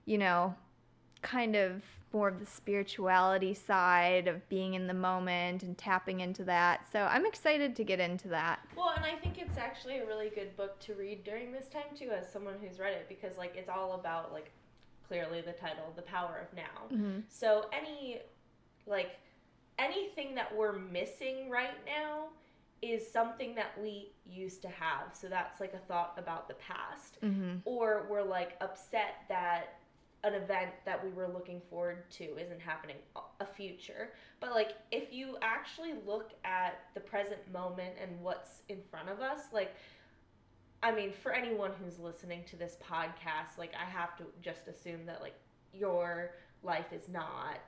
you 0.06 0.16
know 0.16 0.54
kind 1.20 1.54
of 1.54 1.82
more 2.12 2.28
of 2.28 2.38
the 2.38 2.46
spirituality 2.46 3.54
side 3.54 4.28
of 4.28 4.48
being 4.48 4.74
in 4.74 4.86
the 4.86 4.94
moment 4.94 5.62
and 5.62 5.76
tapping 5.78 6.20
into 6.20 6.44
that 6.44 6.86
so 6.92 7.02
i'm 7.10 7.26
excited 7.26 7.74
to 7.76 7.84
get 7.84 8.00
into 8.00 8.28
that 8.28 8.60
well, 8.76 8.92
and 8.96 9.04
I 9.04 9.14
think 9.14 9.38
it's 9.38 9.58
actually 9.58 9.98
a 9.98 10.06
really 10.06 10.30
good 10.30 10.56
book 10.56 10.78
to 10.80 10.94
read 10.94 11.24
during 11.24 11.52
this 11.52 11.68
time 11.68 11.94
too, 11.96 12.10
as 12.10 12.30
someone 12.30 12.54
who's 12.60 12.78
read 12.78 12.92
it, 12.92 13.06
because 13.08 13.38
like 13.38 13.54
it's 13.56 13.68
all 13.68 13.92
about 13.92 14.32
like 14.32 14.50
clearly 15.06 15.40
the 15.40 15.52
title, 15.52 15.92
the 15.94 16.02
power 16.02 16.40
of 16.42 16.56
now. 16.56 16.92
mm-hmm. 16.92 17.20
So 17.28 17.66
any 17.72 18.20
like 18.86 19.18
anything 19.78 20.34
that 20.34 20.54
we're 20.56 20.72
missing 20.72 21.48
right 21.50 21.76
now 21.86 22.28
is 22.80 23.08
something 23.08 23.54
that 23.54 23.80
we 23.80 24.10
used 24.28 24.62
to 24.62 24.68
have. 24.68 25.14
So 25.14 25.28
that's 25.28 25.60
like 25.60 25.74
a 25.74 25.78
thought 25.78 26.14
about 26.16 26.48
the 26.48 26.54
past. 26.54 27.18
Mm-hmm. 27.22 27.58
Or 27.64 28.06
we're 28.10 28.24
like 28.24 28.56
upset 28.60 29.24
that 29.28 29.78
an 30.24 30.34
event 30.34 30.70
that 30.84 31.02
we 31.04 31.10
were 31.10 31.26
looking 31.28 31.60
forward 31.68 32.08
to 32.12 32.24
isn't 32.38 32.60
happening 32.60 32.96
a 33.40 33.44
future. 33.46 34.10
But 34.40 34.52
like 34.52 34.72
if 34.90 35.12
you 35.12 35.36
actually 35.42 35.94
look 36.06 36.32
at 36.44 36.78
the 36.94 37.00
present 37.00 37.40
moment 37.52 37.94
and 38.00 38.20
what's 38.20 38.62
in 38.68 38.78
front 38.90 39.08
of 39.08 39.20
us, 39.20 39.42
like 39.52 39.74
I 40.84 40.90
mean, 40.92 41.12
for 41.12 41.32
anyone 41.32 41.70
who's 41.82 41.98
listening 42.00 42.42
to 42.50 42.56
this 42.56 42.76
podcast, 42.82 43.56
like 43.58 43.72
I 43.80 43.84
have 43.88 44.16
to 44.18 44.24
just 44.40 44.66
assume 44.68 45.06
that 45.06 45.20
like 45.20 45.34
your 45.72 46.32
life 46.62 46.92
is 46.92 47.08
not 47.08 47.60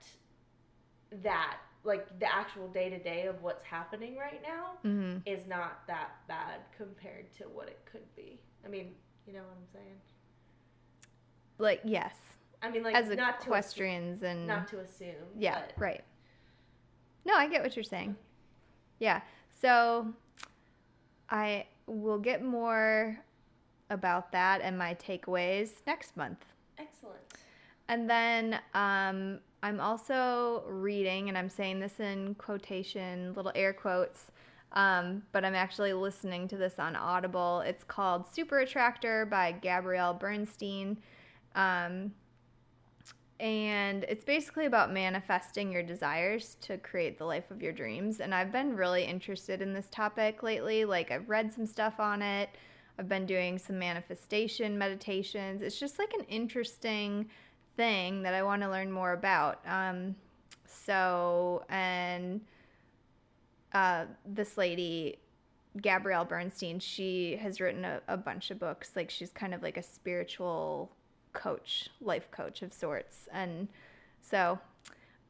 that 1.22 1.56
like 1.84 2.18
the 2.18 2.32
actual 2.32 2.66
day 2.68 2.88
to 2.88 2.98
day 2.98 3.26
of 3.26 3.42
what's 3.42 3.62
happening 3.64 4.16
right 4.16 4.40
now 4.42 4.78
Mm-hmm. 4.84 5.18
is 5.26 5.46
not 5.46 5.86
that 5.86 6.10
bad 6.28 6.60
compared 6.76 7.32
to 7.34 7.44
what 7.44 7.68
it 7.68 7.80
could 7.84 8.14
be. 8.16 8.40
I 8.64 8.68
mean, 8.68 8.92
you 9.26 9.32
know 9.32 9.40
what 9.40 9.56
I'm 9.56 9.66
saying? 9.72 9.96
like 11.58 11.80
yes 11.84 12.16
I 12.64 12.70
mean, 12.70 12.82
like 12.82 12.94
as 12.94 13.08
not 13.08 13.16
to 13.16 13.18
assume, 13.18 13.46
equestrians 13.46 14.22
and 14.22 14.46
not 14.46 14.68
to 14.68 14.80
assume. 14.80 15.14
yeah 15.38 15.60
but- 15.66 15.80
right 15.80 16.04
no 17.26 17.34
i 17.34 17.46
get 17.48 17.62
what 17.62 17.76
you're 17.76 17.82
saying 17.84 18.16
yeah 18.98 19.20
so 19.60 20.12
i 21.30 21.66
will 21.86 22.18
get 22.18 22.42
more 22.42 23.18
about 23.90 24.32
that 24.32 24.60
and 24.62 24.78
my 24.78 24.94
takeaways 24.94 25.70
next 25.86 26.16
month 26.16 26.44
Excellent. 26.78 27.20
and 27.88 28.08
then 28.08 28.58
um, 28.74 29.38
i'm 29.62 29.80
also 29.80 30.64
reading 30.68 31.28
and 31.28 31.36
i'm 31.36 31.50
saying 31.50 31.78
this 31.80 32.00
in 32.00 32.34
quotation 32.36 33.34
little 33.34 33.52
air 33.54 33.72
quotes 33.72 34.30
um, 34.72 35.22
but 35.32 35.44
i'm 35.44 35.54
actually 35.54 35.92
listening 35.92 36.48
to 36.48 36.56
this 36.56 36.78
on 36.78 36.96
audible 36.96 37.60
it's 37.60 37.84
called 37.84 38.26
super 38.26 38.58
attractor 38.60 39.26
by 39.26 39.52
gabrielle 39.52 40.14
bernstein 40.14 40.96
um, 41.54 42.10
and 43.40 44.04
it's 44.04 44.24
basically 44.24 44.66
about 44.66 44.92
manifesting 44.92 45.72
your 45.72 45.82
desires 45.82 46.56
to 46.62 46.78
create 46.78 47.18
the 47.18 47.24
life 47.24 47.50
of 47.50 47.62
your 47.62 47.72
dreams. 47.72 48.20
And 48.20 48.34
I've 48.34 48.52
been 48.52 48.76
really 48.76 49.04
interested 49.04 49.60
in 49.60 49.72
this 49.72 49.88
topic 49.90 50.42
lately. 50.42 50.84
Like, 50.84 51.10
I've 51.10 51.28
read 51.28 51.52
some 51.52 51.66
stuff 51.66 51.98
on 51.98 52.22
it, 52.22 52.50
I've 52.98 53.08
been 53.08 53.26
doing 53.26 53.58
some 53.58 53.78
manifestation 53.78 54.78
meditations. 54.78 55.62
It's 55.62 55.80
just 55.80 55.98
like 55.98 56.12
an 56.14 56.24
interesting 56.28 57.28
thing 57.76 58.22
that 58.22 58.34
I 58.34 58.42
want 58.44 58.62
to 58.62 58.70
learn 58.70 58.92
more 58.92 59.12
about. 59.12 59.60
Um, 59.66 60.14
so, 60.64 61.64
and 61.68 62.40
uh, 63.72 64.04
this 64.24 64.56
lady, 64.56 65.18
Gabrielle 65.82 66.24
Bernstein, 66.24 66.78
she 66.78 67.36
has 67.36 67.60
written 67.60 67.84
a, 67.84 68.00
a 68.06 68.16
bunch 68.16 68.52
of 68.52 68.60
books. 68.60 68.92
Like, 68.94 69.10
she's 69.10 69.30
kind 69.30 69.54
of 69.54 69.62
like 69.62 69.76
a 69.76 69.82
spiritual 69.82 70.92
coach, 71.34 71.90
life 72.00 72.30
coach 72.30 72.62
of 72.62 72.72
sorts. 72.72 73.28
And 73.32 73.68
so 74.22 74.58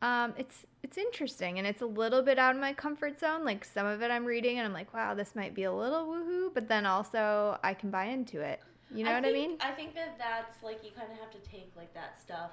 um, 0.03 0.35
it's 0.37 0.67
it's 0.83 0.99
interesting 0.99 1.59
and 1.59 1.67
it's 1.67 1.81
a 1.83 1.87
little 1.87 2.23
bit 2.23 2.39
out 2.39 2.55
of 2.55 2.61
my 2.61 2.73
comfort 2.75 3.19
zone. 3.19 3.45
Like 3.45 3.65
some 3.65 3.87
of 3.87 4.03
it 4.03 4.11
I'm 4.11 4.25
reading 4.25 4.59
and 4.59 4.67
I'm 4.67 4.73
like, 4.75 4.93
wow, 4.95 5.15
this 5.15 5.35
might 5.35 5.55
be 5.55 5.65
a 5.65 5.73
little 5.73 6.07
woohoo, 6.07 6.53
but 6.55 6.69
then 6.69 6.87
also 6.87 7.59
I 7.65 7.75
can 7.75 7.91
buy 7.91 8.07
into 8.07 8.41
it. 8.41 8.61
You 8.91 9.05
know 9.05 9.15
what 9.15 9.25
I 9.25 9.33
mean? 9.33 9.57
I 9.61 9.73
think 9.73 9.95
that 9.95 10.19
that's 10.19 10.63
like 10.63 10.85
you 10.85 10.91
kind 10.97 11.11
of 11.11 11.19
have 11.19 11.31
to 11.33 11.39
take 11.51 11.73
like 11.77 11.93
that 11.95 12.21
stuff 12.21 12.53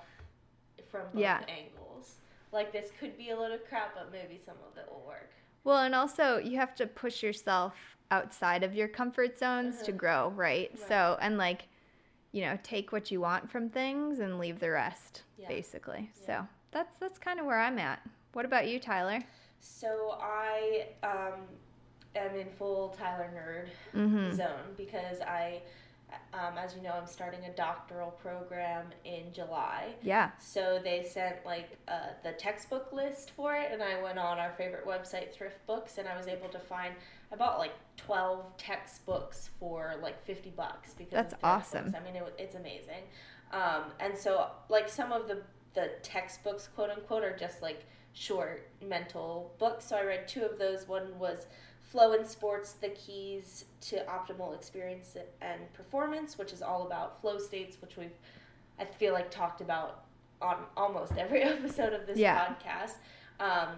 from 0.89 1.01
both 1.13 1.21
Yeah. 1.21 1.39
angles. 1.47 2.15
Like 2.51 2.71
this 2.71 2.89
could 2.99 3.17
be 3.17 3.29
a 3.29 3.39
little 3.39 3.57
crap, 3.57 3.95
but 3.95 4.11
maybe 4.11 4.39
some 4.43 4.55
of 4.69 4.77
it 4.77 4.87
will 4.89 5.03
work. 5.05 5.31
Well, 5.63 5.77
and 5.77 5.93
also 5.93 6.37
you 6.37 6.57
have 6.57 6.73
to 6.75 6.87
push 6.87 7.21
yourself 7.21 7.73
outside 8.09 8.63
of 8.63 8.73
your 8.73 8.87
comfort 8.87 9.37
zones 9.37 9.81
to 9.83 9.91
Uh-huh. 9.91 9.97
grow, 9.97 10.29
right? 10.29 10.69
Right. 10.71 10.87
So, 10.87 11.17
and 11.21 11.37
like, 11.37 11.67
you 12.31 12.41
know, 12.45 12.57
take 12.63 12.91
what 12.91 13.11
you 13.11 13.19
want 13.21 13.49
from 13.49 13.69
things 13.69 14.19
and 14.19 14.39
leave 14.39 14.59
the 14.59 14.69
rest, 14.71 15.23
Yeah. 15.37 15.47
basically. 15.47 16.09
Yeah. 16.21 16.25
So 16.43 16.47
that's 16.71 16.95
that's 16.97 17.19
kind 17.19 17.39
of 17.39 17.45
where 17.45 17.59
I'm 17.59 17.77
at. 17.79 18.01
What 18.33 18.45
about 18.45 18.67
you, 18.67 18.79
Tyler? 18.79 19.19
So 19.59 20.17
I 20.21 20.87
um, 21.03 21.41
am 22.15 22.35
in 22.35 22.47
full 22.57 22.89
Tyler 22.97 23.29
nerd 23.35 23.67
Mm-hmm. 23.99 24.35
zone 24.35 24.73
because 24.77 25.19
I, 25.21 25.61
um, 26.33 26.57
as 26.57 26.75
you 26.75 26.81
know, 26.81 26.91
I'm 26.91 27.07
starting 27.07 27.45
a 27.45 27.51
doctoral 27.51 28.11
program 28.11 28.87
in 29.05 29.33
July. 29.33 29.95
Yeah. 30.01 30.31
So 30.39 30.79
they 30.83 31.03
sent 31.03 31.45
like 31.45 31.77
uh, 31.87 32.13
the 32.23 32.31
textbook 32.33 32.91
list 32.93 33.31
for 33.31 33.55
it, 33.55 33.69
and 33.71 33.81
I 33.81 34.01
went 34.01 34.17
on 34.17 34.39
our 34.39 34.51
favorite 34.53 34.85
website, 34.85 35.33
Thrift 35.33 35.65
Books, 35.67 35.97
and 35.97 36.07
I 36.07 36.17
was 36.17 36.27
able 36.27 36.49
to 36.49 36.59
find 36.59 36.93
I 37.31 37.35
bought 37.35 37.59
like 37.59 37.73
twelve 37.97 38.45
textbooks 38.57 39.49
for 39.59 39.95
like 40.01 40.23
fifty 40.25 40.49
bucks 40.49 40.93
because 40.93 41.11
That's 41.13 41.35
awesome. 41.43 41.95
I 41.97 42.03
mean, 42.03 42.15
it, 42.15 42.35
it's 42.37 42.55
amazing. 42.55 43.03
Um, 43.51 43.91
and 43.99 44.17
so 44.17 44.47
like 44.69 44.89
some 44.89 45.11
of 45.11 45.27
the 45.27 45.41
the 45.73 45.91
textbooks, 46.03 46.67
quote 46.75 46.89
unquote, 46.89 47.23
are 47.23 47.35
just 47.35 47.61
like 47.61 47.85
short 48.13 48.69
mental 48.85 49.53
books. 49.59 49.85
So 49.85 49.95
I 49.95 50.03
read 50.03 50.27
two 50.27 50.43
of 50.43 50.59
those. 50.59 50.87
One 50.87 51.17
was 51.17 51.47
Flow 51.91 52.13
in 52.13 52.25
Sports: 52.25 52.73
The 52.73 52.89
Keys 52.89 53.65
to 53.81 53.97
Optimal 54.05 54.55
Experience 54.55 55.17
and 55.41 55.73
Performance, 55.73 56.37
which 56.37 56.53
is 56.53 56.61
all 56.61 56.85
about 56.87 57.19
flow 57.19 57.37
states, 57.37 57.77
which 57.81 57.97
we've 57.97 58.15
I 58.79 58.85
feel 58.85 59.13
like 59.13 59.29
talked 59.29 59.59
about 59.61 60.05
on 60.41 60.57
almost 60.77 61.17
every 61.17 61.41
episode 61.55 61.93
of 61.93 62.07
this 62.07 62.17
Yeah. 62.17 62.55
podcast. 62.55 62.93
Um, 63.39 63.75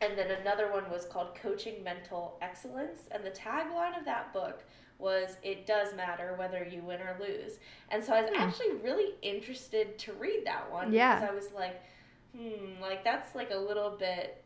and 0.00 0.16
then 0.16 0.30
another 0.30 0.70
one 0.72 0.88
was 0.90 1.04
called 1.06 1.34
Coaching 1.34 1.82
Mental 1.82 2.38
Excellence. 2.40 3.02
And 3.10 3.24
the 3.24 3.30
tagline 3.30 3.98
of 3.98 4.04
that 4.04 4.32
book 4.32 4.62
was 4.98 5.36
It 5.42 5.66
Does 5.66 5.94
Matter 5.94 6.34
Whether 6.38 6.64
You 6.64 6.82
Win 6.82 7.00
or 7.00 7.16
Lose. 7.20 7.58
And 7.90 8.02
so 8.04 8.14
I 8.14 8.20
was 8.22 8.30
Hmm. 8.30 8.36
actually 8.40 8.72
really 8.76 9.14
interested 9.22 9.98
to 9.98 10.12
read 10.14 10.46
that 10.46 10.70
one 10.70 10.92
Yeah. 10.92 11.16
because 11.16 11.30
I 11.30 11.34
was 11.34 11.52
like, 11.52 11.82
hmm, 12.36 12.80
like 12.80 13.02
that's 13.04 13.34
like 13.34 13.50
a 13.50 13.56
little 13.58 13.90
bit 13.90 14.42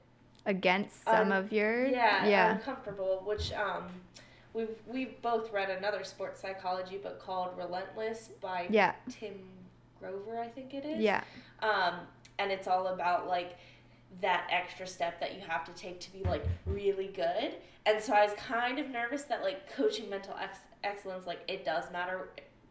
Against 0.46 1.04
some 1.04 1.30
Um, 1.30 1.32
of 1.32 1.52
your 1.52 1.86
yeah, 1.86 2.26
yeah. 2.26 2.54
uncomfortable. 2.56 3.22
Which 3.24 3.52
um, 3.52 3.84
we've 4.52 4.76
we've 4.86 5.20
both 5.22 5.50
read 5.52 5.70
another 5.70 6.04
sports 6.04 6.40
psychology 6.40 6.98
book 6.98 7.18
called 7.18 7.56
Relentless 7.56 8.28
by 8.40 8.66
Yeah. 8.68 8.92
Tim 9.08 9.40
Grover, 10.00 10.38
I 10.38 10.48
think 10.48 10.74
it 10.74 10.84
is. 10.84 11.00
Yeah. 11.00 11.22
Um, 11.60 11.94
and 12.38 12.52
it's 12.52 12.68
all 12.68 12.88
about 12.88 13.26
like 13.26 13.56
that 14.20 14.46
extra 14.50 14.86
step 14.86 15.18
that 15.20 15.34
you 15.34 15.40
have 15.48 15.64
to 15.64 15.72
take 15.72 15.98
to 16.00 16.12
be 16.12 16.22
like 16.24 16.44
really 16.66 17.08
good. 17.08 17.54
And 17.86 18.02
so 18.02 18.12
I 18.12 18.24
was 18.24 18.34
kind 18.34 18.78
of 18.78 18.90
nervous 18.90 19.22
that 19.24 19.42
like 19.42 19.70
coaching 19.74 20.08
mental 20.10 20.34
ex- 20.40 20.58
excellence, 20.84 21.26
like 21.26 21.40
it 21.48 21.64
does 21.64 21.90
matter 21.90 22.28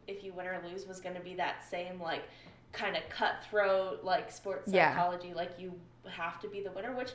if 0.07 0.23
you 0.23 0.31
win 0.33 0.45
or 0.45 0.59
lose, 0.69 0.85
was 0.87 0.99
going 0.99 1.15
to 1.15 1.21
be 1.21 1.33
that 1.35 1.63
same 1.69 1.99
like 1.99 2.23
kind 2.71 2.95
of 2.95 3.01
cutthroat 3.09 4.03
like 4.03 4.31
sports 4.31 4.71
Yeah. 4.71 4.91
psychology, 4.91 5.33
like 5.33 5.51
you 5.59 5.73
have 6.09 6.39
to 6.41 6.47
be 6.47 6.61
the 6.61 6.71
winner, 6.71 6.93
which 6.95 7.11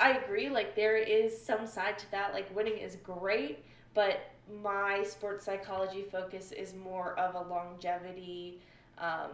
I 0.00 0.12
agree. 0.12 0.48
Like 0.48 0.74
there 0.74 0.96
is 0.96 1.40
some 1.40 1.66
side 1.66 1.98
to 2.00 2.10
that. 2.10 2.32
Like 2.32 2.54
winning 2.54 2.78
is 2.78 2.96
great, 2.96 3.64
but 3.94 4.20
my 4.62 5.02
sports 5.04 5.44
psychology 5.44 6.02
focus 6.10 6.52
is 6.52 6.74
more 6.74 7.18
of 7.18 7.34
a 7.34 7.48
longevity. 7.48 8.60
Um, 8.98 9.30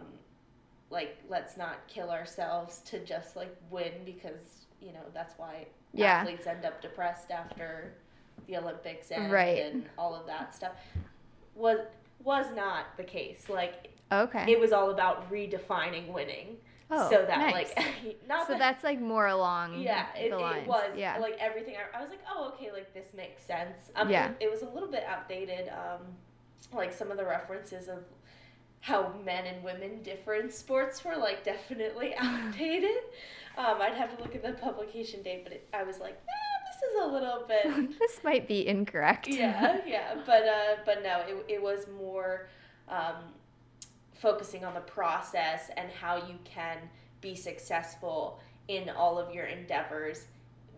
like 0.89 1.17
let's 1.29 1.57
not 1.57 1.87
kill 1.87 2.09
ourselves 2.11 2.79
to 2.85 2.99
just 3.03 3.35
like 3.35 3.55
win 3.69 3.91
because 4.05 4.65
you 4.81 4.93
know 4.93 5.03
that's 5.13 5.33
why 5.37 5.65
Yeah. 5.93 6.19
athletes 6.19 6.47
end 6.47 6.65
up 6.65 6.81
depressed 6.81 7.31
after 7.31 7.93
the 8.47 8.57
Olympics 8.57 9.11
Right. 9.11 9.63
and 9.63 9.89
all 9.97 10.15
of 10.15 10.25
that 10.27 10.53
stuff. 10.55 10.73
Was 11.55 11.79
was 12.23 12.45
not 12.55 12.85
the 12.97 13.03
case. 13.03 13.49
Like 13.49 13.89
Okay. 14.11 14.51
it 14.51 14.59
was 14.59 14.71
all 14.71 14.91
about 14.91 15.29
redefining 15.31 16.11
winning. 16.13 16.57
Oh, 16.91 17.09
so 17.09 17.25
that 17.27 17.37
nice. 17.39 17.71
like 17.77 18.27
not 18.27 18.47
so 18.47 18.53
that 18.53 18.59
that's 18.59 18.83
like 18.83 18.99
more 19.01 19.27
along 19.27 19.79
yeah, 19.79 20.07
it, 20.15 20.29
the 20.31 20.37
lines. 20.37 20.63
it 20.63 20.67
was 20.67 20.89
Yeah. 20.95 21.17
like 21.19 21.35
everything. 21.39 21.75
I, 21.75 21.97
I 21.97 22.01
was 22.01 22.09
like, 22.09 22.21
oh, 22.33 22.51
okay, 22.53 22.71
like 22.71 22.93
this 22.93 23.07
makes 23.15 23.43
sense. 23.43 23.91
Um, 23.95 24.09
Yeah. 24.09 24.31
it, 24.39 24.49
was 24.49 24.61
a 24.61 24.69
little 24.69 24.89
bit 24.89 25.03
outdated. 25.07 25.69
Um, 25.69 26.01
like 26.73 26.91
some 26.93 27.11
of 27.11 27.17
the 27.17 27.25
references 27.25 27.87
of 27.87 28.03
how 28.81 29.13
men 29.25 29.45
and 29.45 29.63
women 29.63 30.01
differ 30.03 30.35
in 30.35 30.49
sports 30.51 31.03
were 31.03 31.15
like 31.15 31.43
definitely 31.43 32.13
outdated. 32.19 32.97
um, 33.57 33.77
I'd 33.81 33.93
have 33.95 34.15
to 34.17 34.23
look 34.23 34.35
at 34.35 34.43
the 34.43 34.53
publication 34.53 35.21
date, 35.23 35.43
but 35.43 35.53
it, 35.53 35.67
I 35.73 35.83
was 35.83 35.99
like, 35.99 36.19
this 36.25 36.89
is 36.91 37.01
a 37.03 37.07
little 37.07 37.45
bit 37.47 37.99
this 37.99 38.19
might 38.23 38.47
be 38.47 38.67
incorrect. 38.67 39.27
yeah, 39.27 39.79
yeah, 39.85 40.15
but 40.25 40.43
uh, 40.43 40.75
but 40.85 41.03
no, 41.03 41.21
it, 41.27 41.45
it 41.55 41.61
was 41.61 41.87
more 41.97 42.47
um, 42.89 43.15
focusing 44.21 44.63
on 44.65 44.73
the 44.73 44.79
process 44.81 45.69
and 45.77 45.89
how 45.91 46.17
you 46.17 46.35
can 46.43 46.77
be 47.21 47.35
successful 47.35 48.39
in 48.67 48.89
all 48.89 49.17
of 49.17 49.33
your 49.33 49.45
endeavors. 49.45 50.25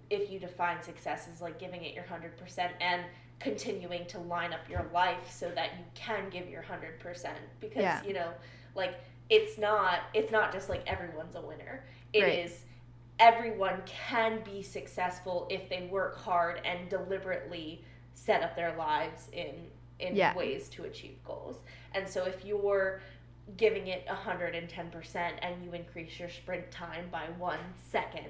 If 0.09 0.31
you 0.31 0.39
define 0.39 0.81
success 0.81 1.27
as 1.31 1.41
like 1.41 1.59
giving 1.59 1.83
it 1.83 1.93
your 1.93 2.03
hundred 2.03 2.37
percent 2.37 2.73
and 2.81 3.03
continuing 3.39 4.05
to 4.07 4.19
line 4.19 4.53
up 4.53 4.67
your 4.69 4.85
life 4.93 5.31
so 5.31 5.49
that 5.55 5.71
you 5.77 5.85
can 5.95 6.29
give 6.29 6.49
your 6.49 6.61
hundred 6.61 6.99
percent, 6.99 7.37
because 7.59 7.81
Yeah. 7.81 8.03
you 8.03 8.13
know, 8.13 8.31
like 8.75 8.95
it's 9.29 9.57
not 9.57 9.99
it's 10.13 10.31
not 10.31 10.51
just 10.51 10.69
like 10.69 10.81
everyone's 10.87 11.35
a 11.35 11.41
winner. 11.41 11.83
It 12.13 12.23
is 12.23 12.51
Right. 12.51 13.33
everyone 13.35 13.81
can 13.85 14.41
be 14.43 14.61
successful 14.63 15.47
if 15.49 15.69
they 15.69 15.87
work 15.91 16.17
hard 16.17 16.61
and 16.65 16.89
deliberately 16.89 17.83
set 18.13 18.41
up 18.43 18.55
their 18.55 18.75
lives 18.75 19.29
in 19.31 19.69
in 19.99 20.15
Yeah. 20.15 20.33
ways 20.33 20.69
to 20.69 20.85
achieve 20.85 21.17
goals. 21.25 21.61
And 21.93 22.07
so 22.07 22.23
if 22.25 22.45
you're 22.45 23.01
giving 23.57 23.87
it 23.87 24.05
110% 24.07 25.15
and 25.41 25.63
you 25.63 25.73
increase 25.73 26.19
your 26.19 26.29
sprint 26.29 26.69
time 26.71 27.07
by 27.11 27.25
1 27.37 27.57
second 27.91 28.27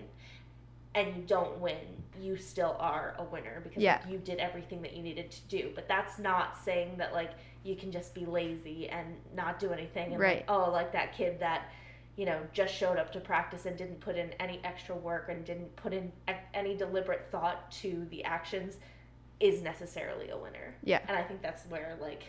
and 0.96 1.16
you 1.16 1.24
don't 1.24 1.60
win, 1.60 1.78
you 2.20 2.36
still 2.36 2.76
are 2.80 3.16
a 3.20 3.24
winner 3.24 3.62
because 3.64 3.82
Yeah. 3.84 4.06
you 4.08 4.18
did 4.18 4.40
everything 4.40 4.82
that 4.82 4.94
you 4.96 5.04
needed 5.04 5.30
to 5.32 5.42
do. 5.44 5.72
But 5.76 5.88
that's 5.88 6.18
not 6.20 6.58
saying 6.64 6.98
that 6.98 7.14
like 7.14 7.32
you 7.64 7.76
can 7.76 7.92
just 7.92 8.14
be 8.16 8.26
lazy 8.26 8.90
and 8.90 9.16
not 9.36 9.60
do 9.60 9.72
anything 9.72 10.14
and 10.14 10.20
Right. 10.20 10.38
like 10.38 10.46
oh 10.50 10.72
like 10.72 10.92
that 10.94 11.14
kid 11.14 11.40
that 11.40 11.70
you 12.16 12.26
know 12.26 12.42
just 12.54 12.74
showed 12.74 12.98
up 12.98 13.12
to 13.14 13.20
practice 13.20 13.66
and 13.66 13.78
didn't 13.78 14.00
put 14.00 14.16
in 14.16 14.32
any 14.40 14.60
extra 14.64 14.96
work 14.96 15.30
and 15.30 15.46
didn't 15.46 15.74
put 15.76 15.94
in 15.94 16.12
any 16.54 16.76
deliberate 16.76 17.28
thought 17.32 17.70
to 17.72 18.06
the 18.10 18.24
actions 18.24 18.78
is 19.40 19.62
necessarily 19.62 20.30
a 20.30 20.38
winner. 20.38 20.76
Yeah. 20.84 21.00
And 21.08 21.16
I 21.18 21.24
think 21.24 21.42
that's 21.42 21.66
where 21.68 21.98
like 22.02 22.24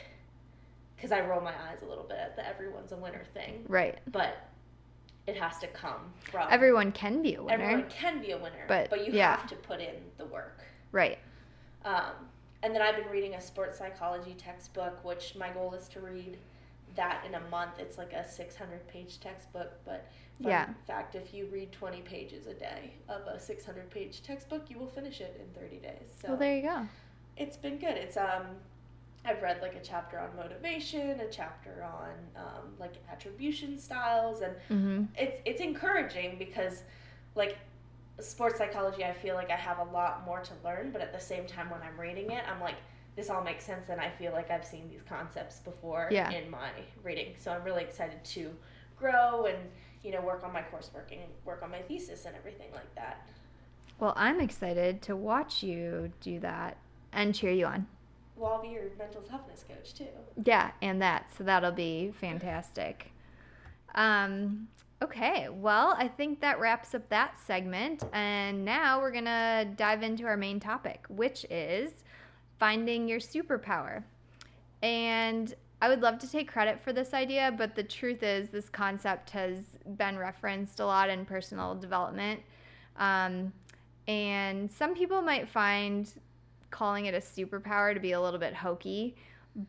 cuz 1.01 1.13
I 1.13 1.21
roll 1.21 1.41
my 1.41 1.55
eyes 1.69 1.83
a 1.83 1.87
little 1.87 2.05
bit 2.05 2.19
at 2.19 2.37
the 2.37 2.47
everyone's 2.47 2.93
a 2.93 2.97
winner 2.97 3.25
thing, 3.35 3.65
Right. 3.69 3.99
but 4.13 4.37
it 5.27 5.37
has 5.37 5.59
to 5.61 5.69
come 5.69 6.13
from 6.23 6.49
Everyone 6.51 6.93
can 6.93 7.23
be 7.23 7.35
a 7.35 7.43
winner. 7.43 7.63
everyone 7.63 7.89
can 7.91 8.21
be 8.21 8.33
a 8.33 8.39
winner, 8.39 8.65
But, 8.69 8.91
but 8.91 9.07
you 9.07 9.13
yeah. 9.13 9.37
have 9.37 9.49
to 9.49 9.57
put 9.57 9.81
in 9.81 9.95
the 10.19 10.25
work. 10.27 10.65
Right. 10.93 11.19
Um, 11.85 12.13
and 12.63 12.75
then 12.75 12.83
I've 12.83 12.97
been 12.97 13.09
reading 13.09 13.35
a 13.35 13.41
sports 13.41 13.79
psychology 13.79 14.35
textbook, 14.35 15.03
which 15.05 15.35
my 15.37 15.51
goal 15.51 15.73
is 15.75 15.89
to 15.91 16.01
read 16.01 16.37
that 16.97 17.25
in 17.25 17.35
a 17.37 17.41
month. 17.49 17.79
It's 17.79 17.97
like 17.97 18.13
a 18.13 18.27
600 18.29 18.87
page 18.89 19.21
textbook, 19.21 19.73
but 19.85 20.07
Yeah. 20.41 20.69
fact 20.87 21.15
if 21.15 21.33
you 21.33 21.47
read 21.47 21.71
20 21.73 22.03
pages 22.03 22.47
a 22.47 22.55
day 22.55 22.95
of 23.09 23.23
a 23.27 23.39
600 23.39 23.89
page 23.91 24.23
textbook, 24.23 24.69
you 24.69 24.79
will 24.79 24.89
finish 24.89 25.21
it 25.21 25.37
in 25.41 25.49
30 25.61 25.79
days. 25.79 26.13
So 26.21 26.29
Well, 26.29 26.37
there 26.39 26.57
you 26.57 26.63
go. 26.63 26.87
it's 27.37 27.57
been 27.57 27.79
good. 27.79 27.97
It's 27.97 28.17
um, 28.17 28.59
I've 29.25 29.43
read 29.43 29.61
like 29.61 29.75
a 29.75 29.81
chapter 29.83 30.19
on 30.19 30.35
motivation, 30.37 31.21
a 31.21 31.29
chapter 31.31 31.85
on 31.85 32.11
um, 32.37 32.73
like 32.79 32.95
attribution 33.11 33.79
styles, 33.79 34.41
and 34.43 34.55
hmm 34.69 35.05
it's 35.17 35.41
it's 35.45 35.61
encouraging 35.61 36.37
because 36.39 36.83
like 37.35 37.59
sports 38.21 38.59
psychology 38.59 39.03
i 39.03 39.13
feel 39.13 39.35
like 39.35 39.51
i 39.51 39.57
have 39.57 39.79
a 39.79 39.85
lot 39.93 40.25
more 40.27 40.41
to 40.41 40.53
learn 40.63 40.91
but 40.93 41.01
at 41.01 41.11
the 41.13 41.19
same 41.19 41.47
time 41.47 41.71
when 41.71 41.81
i'm 41.83 41.99
reading 41.99 42.31
it 42.31 42.45
i'm 42.53 42.61
like 42.61 42.75
this 43.17 43.31
all 43.31 43.43
makes 43.43 43.65
sense 43.65 43.89
and 43.89 43.99
i 44.01 44.11
feel 44.11 44.31
like 44.33 44.51
i've 44.51 44.65
seen 44.65 44.87
these 44.91 45.01
concepts 45.09 45.61
before 45.61 46.09
Yeah. 46.13 46.31
in 46.31 46.51
my 46.51 46.69
reading 47.03 47.35
so 47.39 47.51
i'm 47.51 47.65
really 47.65 47.83
excited 47.83 48.23
to 48.23 48.55
grow 48.99 49.47
and 49.47 49.57
you 50.03 50.13
know 50.13 50.21
work 50.21 50.45
on 50.45 50.53
my 50.53 50.61
coursework 50.61 51.11
and 51.13 51.23
work 51.47 51.63
on 51.63 51.71
my 51.71 51.81
thesis 51.81 52.27
and 52.27 52.37
everything 52.37 52.71
like 52.73 52.95
that 52.95 53.27
Well, 53.99 54.13
I'm 54.17 54.39
excited 54.41 55.01
to 55.03 55.17
watch 55.17 55.63
you 55.63 56.13
do 56.21 56.41
that 56.41 56.77
and 57.13 57.35
cheer 57.35 57.53
you 57.53 57.67
on. 57.67 57.87
Well 58.41 58.55
i'll 58.55 58.63
be 58.63 58.69
your 58.69 58.85
mental 58.99 59.23
toughness 59.23 59.65
coach 59.69 59.95
too 59.95 60.07
Yeah, 60.45 60.71
and 60.83 61.01
that. 61.03 61.31
So 61.37 61.45
that'll 61.45 61.73
be 61.73 62.13
fantastic. 62.21 63.13
Um, 63.95 64.69
okay, 65.03 65.49
well, 65.51 65.95
I 65.99 66.09
think 66.09 66.41
that 66.41 66.61
wraps 66.61 66.95
up 66.95 67.09
that 67.09 67.39
segment. 67.39 68.05
And 68.13 68.65
now 68.65 69.01
we're 69.01 69.13
going 69.13 69.25
to 69.25 69.69
dive 69.77 70.03
into 70.03 70.25
our 70.27 70.37
main 70.37 70.61
topic, 70.61 71.05
which 71.09 71.45
is 71.51 71.91
finding 72.59 73.09
your 73.09 73.21
superpower. 73.21 74.05
And 74.83 75.55
I 75.83 75.89
would 75.89 76.01
love 76.01 76.19
to 76.21 76.31
take 76.31 76.51
credit 76.51 76.81
for 76.83 76.93
this 76.93 77.15
idea, 77.15 77.55
but 77.57 77.75
the 77.75 77.83
truth 77.83 78.23
is, 78.23 78.51
this 78.51 78.69
concept 78.69 79.31
has 79.31 79.59
been 79.97 80.19
referenced 80.19 80.81
a 80.81 80.87
lot 80.87 81.09
in 81.11 81.25
personal 81.25 81.75
development. 81.75 82.41
Um, 82.97 83.53
and 84.07 84.71
some 84.71 84.95
people 84.95 85.23
might 85.23 85.49
find 85.49 86.11
calling 86.71 87.07
it 87.07 87.15
a 87.15 87.19
superpower 87.19 87.95
to 87.95 88.01
be 88.01 88.13
a 88.13 88.21
little 88.21 88.41
bit 88.41 88.55
hokey, 88.55 89.17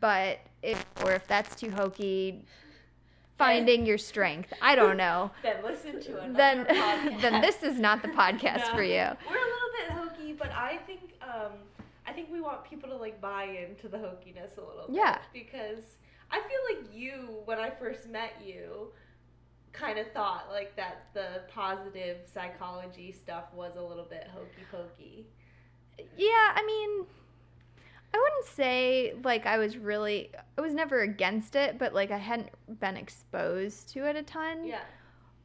but 0.00 0.38
if 0.62 0.84
or 1.04 1.12
if 1.12 1.26
that's 1.26 1.54
too 1.56 1.70
hokey, 1.70 2.44
finding 3.38 3.84
your 3.86 3.98
strength. 3.98 4.52
I 4.62 4.74
don't 4.74 4.96
know. 4.96 5.30
then 5.42 5.56
listen 5.64 6.00
to 6.02 6.18
another 6.20 6.32
Then 6.34 6.64
podcast. 6.66 7.20
then 7.22 7.40
this 7.40 7.62
is 7.62 7.78
not 7.78 8.02
the 8.02 8.08
podcast 8.08 8.68
No. 8.68 8.74
for 8.74 8.82
you. 8.82 9.06
We're 9.28 9.36
a 9.36 9.50
little 9.52 9.72
bit 9.78 9.90
hokey, 9.90 10.32
but 10.32 10.50
I 10.52 10.78
think 10.86 11.00
um, 11.22 11.52
I 12.06 12.12
think 12.12 12.28
we 12.30 12.40
want 12.40 12.64
people 12.64 12.88
to 12.90 12.96
like 12.96 13.20
buy 13.20 13.44
into 13.44 13.88
the 13.88 13.98
hokiness 13.98 14.56
a 14.58 14.60
little 14.60 14.86
bit. 14.88 14.96
Yeah. 14.96 15.18
Because 15.32 15.82
I 16.30 16.40
feel 16.40 16.76
like 16.78 16.94
you, 16.94 17.28
when 17.44 17.58
I 17.58 17.70
first 17.70 18.08
met 18.08 18.34
you, 18.44 18.88
kind 19.72 19.98
of 19.98 20.10
thought 20.12 20.48
like 20.52 20.76
that 20.76 21.06
the 21.14 21.42
positive 21.52 22.18
psychology 22.32 23.10
stuff 23.10 23.44
was 23.54 23.72
a 23.76 23.82
little 23.82 24.04
bit 24.04 24.28
hokey 24.32 24.62
pokey. 24.70 25.26
Yeah, 26.16 26.52
I 26.54 26.62
mean, 26.66 27.06
I 28.14 28.18
wouldn't 28.18 28.46
say 28.46 29.14
like 29.24 29.46
I 29.46 29.58
was 29.58 29.76
really, 29.76 30.30
I 30.56 30.60
was 30.60 30.74
never 30.74 31.00
against 31.00 31.56
it, 31.56 31.78
but 31.78 31.94
like 31.94 32.10
I 32.10 32.18
hadn't 32.18 32.50
been 32.80 32.96
exposed 32.96 33.88
to 33.90 34.08
it 34.08 34.16
a 34.16 34.22
ton. 34.22 34.64
Yeah. 34.64 34.80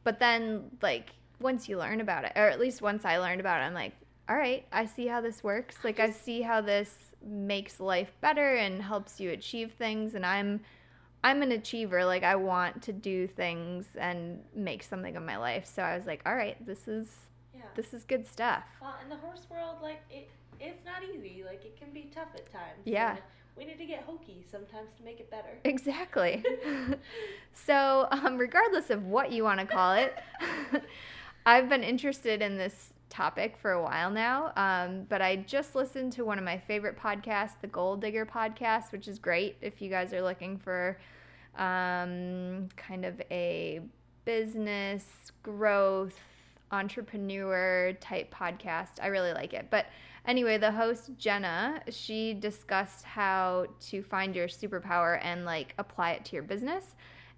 But 0.04 0.20
then, 0.20 0.70
like, 0.80 1.10
once 1.40 1.68
you 1.68 1.76
learn 1.76 2.00
about 2.00 2.24
it, 2.24 2.32
or 2.34 2.48
at 2.48 2.58
least 2.58 2.80
once 2.80 3.04
I 3.04 3.18
learned 3.18 3.40
about 3.40 3.60
it, 3.60 3.64
I'm 3.64 3.74
like, 3.74 3.92
all 4.28 4.36
right, 4.36 4.64
I 4.72 4.86
see 4.86 5.06
how 5.06 5.20
this 5.20 5.44
works. 5.44 5.76
Like, 5.84 6.00
I 6.00 6.10
see 6.10 6.40
how 6.40 6.60
this 6.60 6.96
makes 7.22 7.78
life 7.78 8.12
better 8.22 8.54
and 8.54 8.80
helps 8.82 9.20
you 9.20 9.30
achieve 9.32 9.72
things. 9.72 10.14
And 10.14 10.24
I'm, 10.24 10.60
I'm 11.22 11.42
an 11.42 11.52
achiever. 11.52 12.04
Like, 12.06 12.22
I 12.22 12.36
want 12.36 12.82
to 12.84 12.92
do 12.92 13.26
things 13.26 13.86
and 13.98 14.40
make 14.54 14.82
something 14.82 15.16
of 15.16 15.22
my 15.22 15.36
life. 15.36 15.66
So 15.66 15.82
I 15.82 15.96
was 15.96 16.06
like, 16.06 16.22
all 16.24 16.34
right, 16.34 16.56
this 16.64 16.88
is, 16.88 17.14
Yeah. 17.58 17.64
this 17.74 17.92
is 17.92 18.04
good 18.04 18.26
stuff. 18.26 18.64
Well, 18.80 18.94
in 19.02 19.08
the 19.08 19.16
horse 19.16 19.46
world, 19.50 19.76
like 19.82 20.00
it, 20.10 20.28
it's 20.60 20.84
not 20.84 21.02
easy. 21.02 21.42
Like 21.44 21.64
it 21.64 21.78
can 21.78 21.90
be 21.92 22.10
tough 22.14 22.28
at 22.34 22.50
times. 22.52 22.80
Yeah. 22.84 23.16
So 23.16 23.22
we 23.56 23.64
need 23.64 23.78
to 23.78 23.86
get 23.86 24.02
hokey 24.04 24.44
sometimes 24.50 24.90
to 24.98 25.04
make 25.04 25.20
it 25.20 25.30
better. 25.30 25.48
Exactly. 25.64 26.44
so, 27.52 28.06
um, 28.12 28.38
regardless 28.38 28.90
of 28.90 29.04
what 29.04 29.32
you 29.32 29.42
want 29.44 29.60
to 29.60 29.66
call 29.66 29.94
it, 29.94 30.16
I've 31.46 31.68
been 31.68 31.82
interested 31.82 32.40
in 32.40 32.56
this 32.56 32.92
topic 33.10 33.56
for 33.56 33.72
a 33.72 33.82
while 33.82 34.10
now. 34.10 34.52
Um, 34.56 35.06
but 35.08 35.20
I 35.20 35.36
just 35.36 35.74
listened 35.74 36.12
to 36.12 36.24
one 36.24 36.38
of 36.38 36.44
my 36.44 36.58
favorite 36.58 36.96
podcasts, 36.96 37.60
the 37.60 37.66
Goal 37.66 37.96
Digger 37.96 38.26
podcast, 38.26 38.92
which 38.92 39.08
is 39.08 39.18
great 39.18 39.56
if 39.60 39.82
you 39.82 39.90
guys 39.90 40.12
are 40.12 40.22
looking 40.22 40.56
for 40.58 40.98
um, 41.56 42.68
kind 42.76 43.04
of 43.04 43.20
a 43.30 43.80
business 44.24 45.32
growth 45.42 46.20
entrepreneur 46.72 47.92
type 48.00 48.34
podcast. 48.34 49.00
I 49.02 49.06
really 49.08 49.32
like 49.32 49.52
it. 49.54 49.68
But 49.70 49.86
anyway, 50.26 50.58
the 50.58 50.70
host 50.70 51.10
Jenna, 51.18 51.82
she 51.88 52.34
discussed 52.34 53.04
how 53.04 53.66
to 53.88 54.02
find 54.02 54.34
your 54.34 54.48
superpower 54.48 55.18
and 55.22 55.44
like 55.44 55.74
apply 55.78 56.12
it 56.12 56.24
to 56.26 56.36
your 56.36 56.42
business 56.42 56.94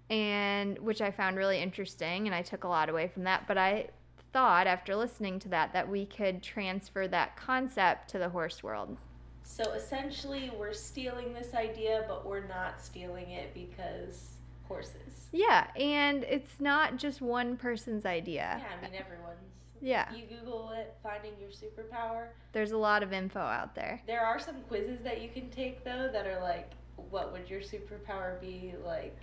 and 0.09 0.77
which 0.79 0.99
I 1.01 1.09
found 1.09 1.37
really 1.37 1.61
interesting 1.61 2.27
and 2.27 2.35
I 2.35 2.41
took 2.41 2.65
a 2.65 2.67
lot 2.67 2.89
away 2.89 3.07
from 3.07 3.23
that, 3.23 3.47
but 3.47 3.57
I 3.57 3.87
thought 4.33 4.67
after 4.67 4.95
listening 4.95 5.39
to 5.39 5.49
that 5.49 5.73
that 5.73 5.89
we 5.89 6.05
could 6.05 6.43
transfer 6.43 7.07
that 7.07 7.37
concept 7.37 8.09
to 8.09 8.19
the 8.19 8.29
horse 8.29 8.61
world. 8.61 8.97
So 9.43 9.71
essentially, 9.71 10.51
we're 10.57 10.73
stealing 10.73 11.33
this 11.33 11.53
idea, 11.53 12.05
but 12.07 12.25
we're 12.25 12.47
not 12.47 12.81
stealing 12.81 13.31
it 13.31 13.53
because 13.53 14.35
horses. 14.71 15.29
Yeah, 15.31 15.67
and 15.75 16.23
it's 16.23 16.59
not 16.59 16.97
just 16.97 17.21
one 17.21 17.57
person's 17.57 18.05
idea. 18.05 18.61
Yeah, 18.61 18.65
I 18.77 18.81
mean 18.81 18.99
everyone's. 18.99 19.37
Yeah. 19.81 20.13
You 20.13 20.25
Google 20.25 20.71
it, 20.71 20.95
finding 21.01 21.31
your 21.39 21.49
superpower. 21.49 22.27
There's 22.53 22.71
a 22.71 22.77
lot 22.77 23.01
of 23.01 23.13
info 23.13 23.39
out 23.39 23.73
there. 23.73 24.01
There 24.05 24.23
are 24.23 24.39
some 24.39 24.61
quizzes 24.67 24.99
that 25.03 25.21
you 25.21 25.29
can 25.29 25.49
take 25.49 25.83
though 25.83 26.09
that 26.13 26.27
are 26.27 26.39
like, 26.39 26.71
what 27.09 27.31
would 27.31 27.49
your 27.49 27.61
superpower 27.61 28.39
be? 28.39 28.75
Like 28.85 29.17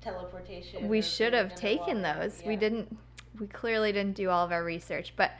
teleportation. 0.00 0.88
We 0.88 1.02
should 1.02 1.32
have 1.32 1.54
taken 1.54 2.02
those. 2.02 2.42
We 2.44 2.56
didn't 2.56 2.96
we 3.38 3.46
clearly 3.46 3.92
didn't 3.92 4.16
do 4.16 4.28
all 4.30 4.44
of 4.44 4.52
our 4.52 4.64
research, 4.64 5.12
but 5.16 5.32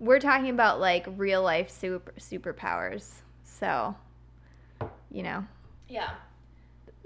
we're 0.00 0.20
talking 0.20 0.50
about 0.50 0.80
like 0.80 1.06
real 1.16 1.42
life 1.42 1.70
super 1.70 2.12
superpowers. 2.18 3.12
So, 3.44 3.94
you 5.10 5.22
know, 5.22 5.46
Yeah. 5.88 6.10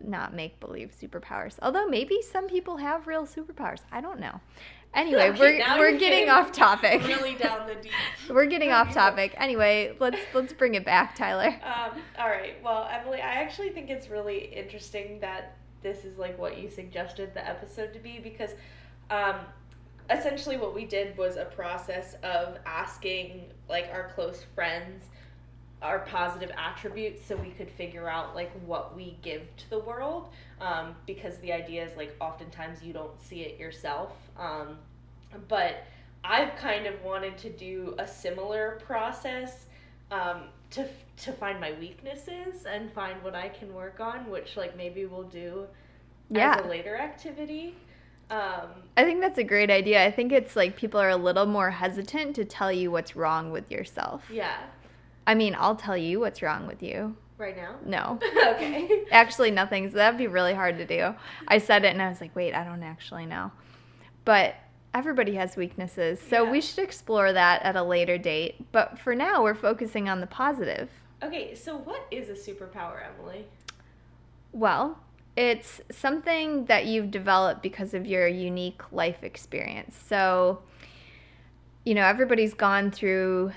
Not 0.07 0.35
make 0.35 0.61
believe 0.61 0.93
superpowers. 1.01 1.57
Although 1.63 1.87
maybe 1.87 2.21
some 2.23 2.49
people 2.49 2.77
have 2.79 3.07
real 3.07 3.27
superpowers. 3.27 3.81
I 3.91 4.01
don't 4.01 4.21
know. 4.21 4.41
Anyway, 4.95 5.31
Okay, 5.31 5.39
we're 5.41 5.79
we're 5.79 5.99
getting 5.99 6.29
off 6.29 6.53
topic. 6.53 7.07
Really 7.07 7.35
down 7.35 7.67
the 7.67 7.77
deep. 7.77 7.93
we're 8.31 8.47
getting 8.47 8.71
off 8.73 8.93
topic. 8.93 9.35
Anyway, 9.39 9.97
let's 9.99 10.21
let's 10.35 10.53
bring 10.53 10.75
it 10.75 10.85
back, 10.85 11.15
Tyler. 11.15 11.55
Um, 11.65 11.99
all 12.19 12.29
right. 12.29 12.63
Well, 12.63 12.89
Emily, 12.91 13.21
I 13.21 13.35
actually 13.35 13.71
think 13.71 13.89
it's 13.89 14.11
really 14.11 14.53
interesting 14.55 15.19
that 15.21 15.57
this 15.83 16.05
is 16.05 16.19
like 16.19 16.39
what 16.39 16.59
you 16.59 16.69
suggested 16.69 17.33
the 17.33 17.47
episode 17.49 17.93
to 17.95 17.99
be 17.99 18.19
because 18.19 18.51
um, 19.11 19.37
essentially 20.11 20.57
what 20.57 20.75
we 20.75 20.85
did 20.85 21.17
was 21.17 21.37
a 21.37 21.47
process 21.47 22.17
of 22.23 22.59
asking 22.67 23.47
like 23.69 23.89
our 23.93 24.09
close 24.15 24.45
friends 24.55 25.07
our 25.83 26.01
positive 26.01 26.51
attributes 26.57 27.25
so 27.27 27.37
we 27.37 27.51
could 27.51 27.71
figure 27.71 28.09
out 28.09 28.35
like 28.35 28.53
what 28.67 28.95
we 28.97 29.17
give 29.23 29.43
to 29.57 29.69
the 29.71 29.79
world 29.81 30.29
um, 30.61 30.95
because 31.07 31.39
the 31.39 31.53
idea 31.53 31.85
is 31.85 31.97
like 31.97 32.15
oftentimes 32.21 32.83
you 32.83 32.93
don't 32.93 33.21
see 33.23 33.41
it 33.43 33.59
yourself 33.59 34.13
um, 34.39 34.79
but 35.49 35.85
i've 36.25 36.55
kind 36.57 36.87
of 36.87 37.03
wanted 37.03 37.37
to 37.37 37.51
do 37.51 37.95
a 37.99 38.07
similar 38.07 38.79
process 38.85 39.67
um, 40.11 40.43
to 40.71 40.87
to 41.17 41.33
find 41.33 41.61
my 41.61 41.73
weaknesses 41.81 42.65
and 42.65 42.93
find 42.93 43.23
what 43.23 43.35
i 43.35 43.49
can 43.49 43.73
work 43.75 43.99
on 44.01 44.29
which 44.31 44.57
like 44.57 44.77
maybe 44.77 45.05
we'll 45.07 45.23
do 45.25 45.67
Yeah. 46.31 46.55
as 46.59 46.65
a 46.65 46.69
later 46.69 46.97
activity 46.97 47.75
um, 48.31 48.71
I 48.97 49.05
think 49.05 49.21
that's 49.21 49.37
a 49.37 49.45
great 49.45 49.71
idea. 49.71 50.03
I 50.03 50.11
think 50.11 50.33
it's 50.33 50.57
like 50.57 50.75
people 50.75 50.99
are 50.99 51.11
a 51.11 51.17
little 51.17 51.45
more 51.45 51.71
hesitant 51.71 52.35
to 52.37 52.47
tell 52.47 52.73
you 52.73 52.91
what's 52.91 53.15
wrong 53.15 53.51
with 53.51 53.71
yourself. 53.71 54.23
yeah 54.33 54.57
I 55.27 55.35
mean, 55.35 55.57
I'll 55.59 55.77
tell 55.77 55.97
you 55.97 56.21
what's 56.21 56.43
wrong 56.43 56.67
with 56.67 56.83
you. 56.83 57.17
right 57.39 57.57
now 57.57 57.77
No. 57.85 58.19
okay 58.55 59.05
Actually, 59.11 59.51
nothing. 59.51 59.89
So 59.91 59.97
that'd 59.97 60.19
be 60.19 60.27
really 60.27 60.55
hard 60.55 60.79
to 60.79 60.87
do. 60.87 61.15
I 61.49 61.59
said 61.59 61.85
it 61.85 61.89
and 61.89 62.03
I 62.03 62.09
was 62.09 62.21
like, 62.21 62.35
wait, 62.37 62.55
I 62.55 62.65
don't 62.65 62.83
actually 62.83 63.27
know. 63.27 63.51
But 64.25 64.55
everybody 64.95 65.35
has 65.37 65.57
weaknesses. 65.57 66.21
So 66.21 66.45
Yeah. 66.45 66.51
we 66.51 66.61
should 66.61 66.85
explore 66.85 67.33
that 67.33 67.63
at 67.63 67.77
a 67.77 67.83
later 67.83 68.19
date. 68.19 68.71
But 68.73 68.99
for 68.99 69.15
now, 69.15 69.43
we're 69.43 69.55
focusing 69.55 70.09
on 70.09 70.21
the 70.21 70.27
positive. 70.27 70.89
okay 71.23 71.55
so 71.55 71.77
what 71.77 72.03
is 72.11 72.29
a 72.29 72.35
superpower 72.51 73.01
emily 73.15 73.47
Well, 74.53 74.99
it's 75.37 75.81
something 75.91 76.67
that 76.67 76.85
you've 76.87 77.11
developed 77.11 77.63
because 77.63 77.95
of 77.95 78.07
your 78.07 78.27
unique 78.29 78.83
life 78.93 79.23
experience. 79.25 79.97
So, 80.09 80.63
you 81.85 81.95
know, 81.95 82.05
everybody's 82.05 82.53
gone 82.55 82.91
through 82.91 83.53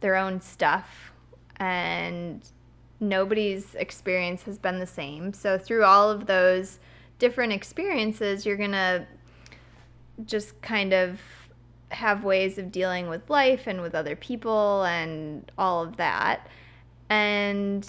their 0.00 0.16
own 0.16 0.40
stuff 0.40 1.12
and 1.56 2.42
nobody's 3.00 3.74
experience 3.74 4.42
has 4.42 4.58
been 4.58 4.78
the 4.78 4.86
same. 4.86 5.32
So, 5.32 5.58
through 5.58 5.84
all 5.84 6.10
of 6.10 6.26
those 6.26 6.78
different 7.18 7.52
experiences, 7.52 8.44
you're 8.44 8.56
going 8.56 8.72
to 8.72 9.06
just 10.24 10.60
kind 10.62 10.92
of 10.92 11.20
have 11.90 12.24
ways 12.24 12.58
of 12.58 12.72
dealing 12.72 13.08
with 13.08 13.28
life 13.30 13.66
and 13.66 13.80
with 13.80 13.94
other 13.94 14.16
people 14.16 14.82
and 14.84 15.50
all 15.56 15.82
of 15.82 15.96
that. 15.96 16.48
And 17.08 17.88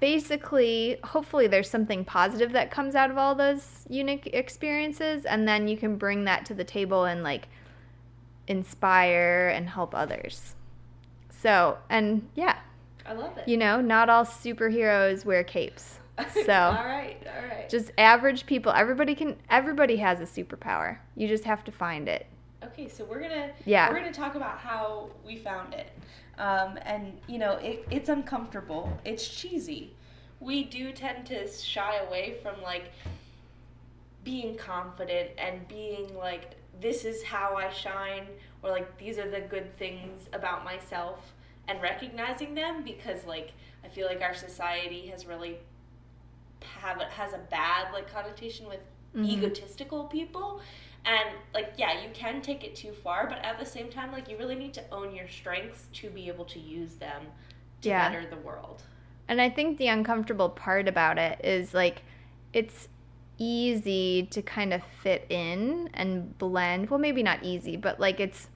basically, 0.00 0.98
hopefully, 1.04 1.46
there's 1.46 1.70
something 1.70 2.04
positive 2.04 2.52
that 2.52 2.70
comes 2.70 2.94
out 2.94 3.10
of 3.10 3.18
all 3.18 3.34
those 3.34 3.84
unique 3.88 4.28
experiences, 4.32 5.24
and 5.24 5.46
then 5.46 5.68
you 5.68 5.76
can 5.76 5.96
bring 5.96 6.24
that 6.24 6.44
to 6.46 6.54
the 6.54 6.64
table 6.64 7.04
and 7.04 7.22
like 7.22 7.48
inspire 8.50 9.48
and 9.54 9.70
help 9.70 9.94
others. 9.94 10.54
So, 11.30 11.78
and 11.88 12.28
yeah, 12.34 12.58
i 13.06 13.12
love 13.14 13.38
it 13.38 13.48
you 13.48 13.56
know, 13.56 13.80
not 13.80 14.10
all 14.10 14.24
superheroes 14.24 15.24
wear 15.24 15.42
capes. 15.44 15.98
So, 16.44 16.52
all 16.52 16.84
right 16.84 17.16
all 17.26 17.48
right 17.48 17.70
just 17.70 17.92
average 17.96 18.44
people, 18.44 18.72
everybody 18.72 19.14
can, 19.14 19.36
everybody 19.48 19.96
has 19.96 20.20
a 20.20 20.24
superpower. 20.24 20.98
You 21.16 21.28
just 21.28 21.44
have 21.44 21.64
to 21.64 21.72
find 21.72 22.08
it. 22.08 22.26
Okay, 22.62 22.88
so 22.88 23.04
we're 23.04 23.20
gonna 23.20 23.52
Yeah. 23.64 23.88
we're 23.88 23.98
gonna 24.00 24.12
talk 24.12 24.34
about 24.34 24.58
how 24.58 25.08
we 25.24 25.36
found 25.36 25.72
it, 25.72 25.90
um, 26.36 26.78
and 26.82 27.18
you 27.26 27.38
know 27.38 27.52
it, 27.52 27.86
it's 27.90 28.10
uncomfortable. 28.10 28.92
It's 29.04 29.26
cheesy. 29.26 29.94
We 30.40 30.64
do 30.64 30.92
tend 30.92 31.24
to 31.26 31.48
shy 31.50 31.96
away 32.06 32.36
from 32.42 32.60
like 32.60 32.90
being 34.24 34.56
confident 34.56 35.30
and 35.38 35.66
being 35.68 36.14
like 36.16 36.56
this 36.80 37.04
is 37.04 37.22
how 37.22 37.56
I 37.56 37.70
shine 37.70 38.26
or 38.62 38.70
like 38.70 38.96
these 38.98 39.18
are 39.18 39.30
the 39.30 39.40
good 39.40 39.76
things 39.78 40.28
about 40.32 40.64
myself 40.64 41.34
and 41.68 41.80
recognizing 41.82 42.54
them 42.54 42.82
because 42.84 43.24
like 43.26 43.52
I 43.84 43.88
feel 43.88 44.06
like 44.06 44.22
our 44.22 44.34
society 44.34 45.06
has 45.08 45.26
really 45.26 45.58
have 46.82 47.00
has 47.02 47.32
a 47.32 47.38
bad 47.50 47.92
like 47.92 48.12
connotation 48.12 48.66
with 48.68 48.80
Mhm. 49.14 49.24
egotistical 49.38 50.04
people 50.04 50.60
and 51.04 51.30
like 51.52 51.72
yeah 51.76 52.00
you 52.00 52.10
can 52.14 52.40
take 52.40 52.62
it 52.62 52.76
too 52.76 52.92
far 52.92 53.26
but 53.26 53.38
at 53.44 53.58
the 53.58 53.66
same 53.66 53.88
time 53.90 54.12
like 54.12 54.28
you 54.28 54.36
really 54.38 54.54
need 54.54 54.72
to 54.74 54.84
own 54.92 55.12
your 55.14 55.26
strengths 55.26 55.88
to 55.92 56.10
be 56.10 56.28
able 56.28 56.44
to 56.44 56.60
use 56.60 56.94
them 56.96 57.22
to 57.80 57.88
Yeah. 57.88 58.08
better 58.10 58.28
the 58.28 58.36
world 58.36 58.82
And 59.26 59.40
I 59.40 59.48
think 59.48 59.78
the 59.78 59.86
uncomfortable 59.88 60.48
part 60.50 60.86
about 60.88 61.16
it 61.18 61.40
is 61.44 61.72
like 61.74 62.02
it's 62.52 62.88
easy 63.40 64.28
to 64.30 64.42
kind 64.42 64.72
of 64.72 64.82
fit 65.02 65.26
in 65.28 65.90
and 65.94 66.38
blend. 66.38 66.90
Well, 66.90 67.00
maybe 67.00 67.24
not 67.24 67.42
easy, 67.42 67.76
but 67.76 67.98
like 67.98 68.20
it's 68.20 68.48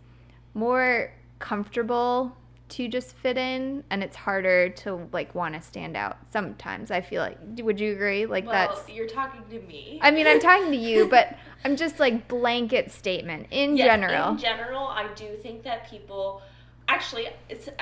more 0.52 1.12
comfortable 1.40 2.36
to 2.66 2.88
just 2.88 3.14
fit 3.16 3.36
in 3.36 3.84
and 3.90 4.02
it's 4.02 4.16
harder 4.16 4.68
to 4.70 5.08
like 5.12 5.34
want 5.34 5.54
to 5.54 5.60
stand 5.60 5.96
out 5.96 6.16
sometimes 6.32 6.90
i 6.90 7.00
feel 7.00 7.20
like. 7.20 7.38
Would 7.58 7.78
you 7.78 7.92
agree? 7.92 8.24
Like 8.24 8.46
well, 8.46 8.68
that's 8.68 8.88
you're 8.88 9.06
talking 9.06 9.42
to 9.50 9.60
me. 9.66 9.98
I 10.02 10.10
mean 10.10 10.26
i'm 10.26 10.40
talking 10.40 10.70
to 10.70 10.76
you 10.76 11.06
but 11.06 11.36
i'm 11.64 11.76
just 11.76 12.00
like 12.00 12.26
blanket 12.28 12.90
statement 12.90 13.48
in 13.50 13.76
Yes, 13.76 13.86
general 13.86 14.30
In 14.30 14.38
general, 14.38 14.86
I 14.86 15.08
do 15.14 15.36
think 15.42 15.62
that 15.64 15.90
people 15.90 16.40
actually 16.88 17.28
it's 17.48 17.68
a 17.68 17.72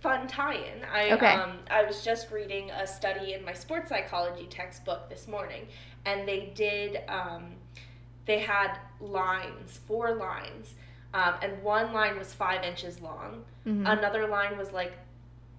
fun 0.00 0.26
tie-in. 0.26 0.84
I 0.84 1.12
Okay. 1.12 1.26
um 1.34 1.58
I 1.70 1.82
was 1.84 2.04
just 2.04 2.30
reading 2.30 2.70
a 2.70 2.86
study 2.86 3.34
in 3.34 3.44
my 3.44 3.52
sports 3.52 3.88
psychology 3.88 4.46
textbook 4.46 5.08
this 5.08 5.26
morning, 5.28 5.66
and 6.04 6.26
they 6.28 6.52
did 6.54 7.00
um 7.08 7.54
they 8.24 8.38
had 8.38 8.78
lines, 9.00 9.78
four 9.88 10.14
lines, 10.14 10.74
um, 11.12 11.34
and 11.42 11.60
one 11.62 11.92
line 11.92 12.16
was 12.16 12.32
five 12.32 12.62
inches 12.62 13.00
long. 13.00 13.44
Mhm. 13.66 13.90
Another 13.98 14.28
line 14.28 14.56
was 14.56 14.70
like 14.72 14.92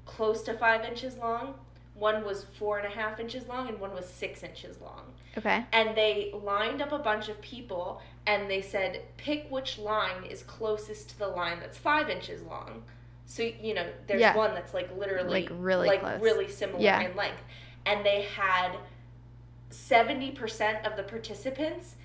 close 0.05 0.43
to 0.43 0.53
five 0.53 0.85
inches 0.85 1.17
long. 1.17 1.55
One 1.95 2.23
was 2.25 2.45
four 2.57 2.79
and 2.79 2.87
a 2.87 2.89
half 2.89 3.19
inches 3.19 3.47
long, 3.47 3.67
and 3.67 3.79
one 3.79 3.93
was 3.93 4.07
six 4.07 4.43
inches 4.43 4.79
long 4.81 5.13
okay 5.35 5.65
and 5.73 5.97
they 5.97 6.31
lined 6.43 6.79
up 6.79 6.91
a 6.91 6.99
bunch 6.99 7.27
of 7.27 7.41
people 7.41 7.99
and 8.27 8.47
they 8.51 8.61
said 8.61 9.01
pick 9.17 9.47
which 9.49 9.79
line 9.79 10.23
is 10.29 10.43
closest 10.43 11.09
to 11.09 11.17
the 11.17 11.27
line 11.27 11.59
that's 11.59 11.75
five 11.77 12.07
inches 12.07 12.43
long 12.43 12.83
so 13.25 13.43
you 13.43 13.73
know 13.73 13.85
there's 14.07 14.21
Yeah. 14.21 14.35
one 14.35 14.53
that's 14.53 14.73
like 14.73 14.89
literally 14.97 15.43
Like, 15.43 15.49
really 15.53 15.87
like 15.87 16.01
close. 16.01 16.21
really 16.21 16.47
similar 16.49 16.81
Yeah. 16.81 17.01
in 17.01 17.15
length 17.15 17.41
and 17.85 18.05
they 18.05 18.23
had 18.23 18.77
70% 19.69 20.85
of 20.85 20.95
the 20.95 21.03
participants 21.03 21.95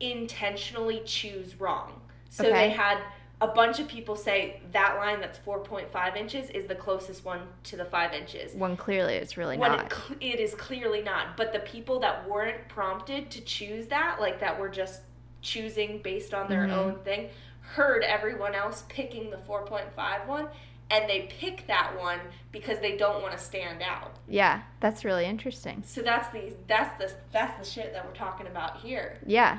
intentionally 0.00 1.02
choose 1.04 1.58
wrong 1.60 2.00
so 2.28 2.44
Okay. 2.46 2.68
they 2.68 2.70
had 2.70 2.98
a 3.40 3.46
bunch 3.48 3.80
of 3.80 3.88
people 3.88 4.16
say 4.16 4.60
that 4.72 4.96
line 4.96 5.20
that's 5.20 5.38
4.5 5.38 6.16
inches 6.16 6.48
is 6.50 6.66
the 6.66 6.74
closest 6.74 7.24
one 7.24 7.40
to 7.64 7.76
the 7.76 7.84
5 7.84 8.12
inches 8.14 8.54
when 8.54 8.76
clearly 8.76 9.14
it's 9.14 9.36
really 9.36 9.56
when 9.58 9.72
not 9.72 9.86
it, 9.86 9.92
cl- 9.92 10.18
it 10.20 10.40
is 10.40 10.54
clearly 10.54 11.02
not 11.02 11.36
but 11.36 11.52
the 11.52 11.58
people 11.60 11.98
that 12.00 12.28
weren't 12.28 12.68
prompted 12.68 13.30
to 13.30 13.40
choose 13.42 13.86
that 13.88 14.20
like 14.20 14.38
that 14.40 14.58
were 14.58 14.68
just 14.68 15.02
choosing 15.42 16.00
based 16.02 16.34
on 16.34 16.48
their 16.48 16.66
Mhm. 16.66 16.72
own 16.72 16.98
thing 17.00 17.30
heard 17.74 18.02
everyone 18.04 18.54
else 18.54 18.84
picking 18.88 19.30
the 19.30 19.36
4.5 19.38 20.26
one 20.26 20.48
and 20.88 21.10
they 21.10 21.28
pick 21.40 21.66
that 21.66 21.98
one 21.98 22.20
because 22.52 22.78
they 22.78 22.96
don't 22.96 23.20
want 23.20 23.36
to 23.36 23.42
stand 23.42 23.82
out 23.82 24.16
yeah 24.28 24.62
that's 24.80 25.04
really 25.04 25.24
interesting 25.24 25.82
so 25.84 26.00
that's 26.00 26.28
the 26.32 26.52
that's 26.68 26.96
the 26.98 27.12
that's 27.32 27.58
the 27.58 27.70
shit 27.70 27.92
that 27.92 28.06
we're 28.06 28.14
talking 28.14 28.46
about 28.46 28.78
here 28.78 29.18
Yeah. 29.26 29.58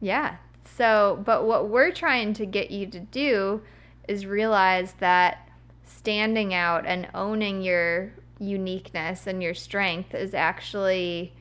Yeah. 0.00 0.36
So, 0.76 1.22
but 1.24 1.44
what 1.46 1.68
we're 1.68 1.92
trying 1.92 2.34
to 2.34 2.44
get 2.46 2.70
you 2.70 2.86
to 2.88 3.00
do 3.00 3.62
is 4.08 4.26
realize 4.26 4.94
that 4.98 5.48
standing 5.86 6.52
out 6.52 6.84
and 6.86 7.08
owning 7.14 7.62
your 7.62 8.12
uniqueness 8.38 9.26
and 9.26 9.42
your 9.42 9.54
strength 9.54 10.14
is 10.14 10.34
actually, 10.34 11.32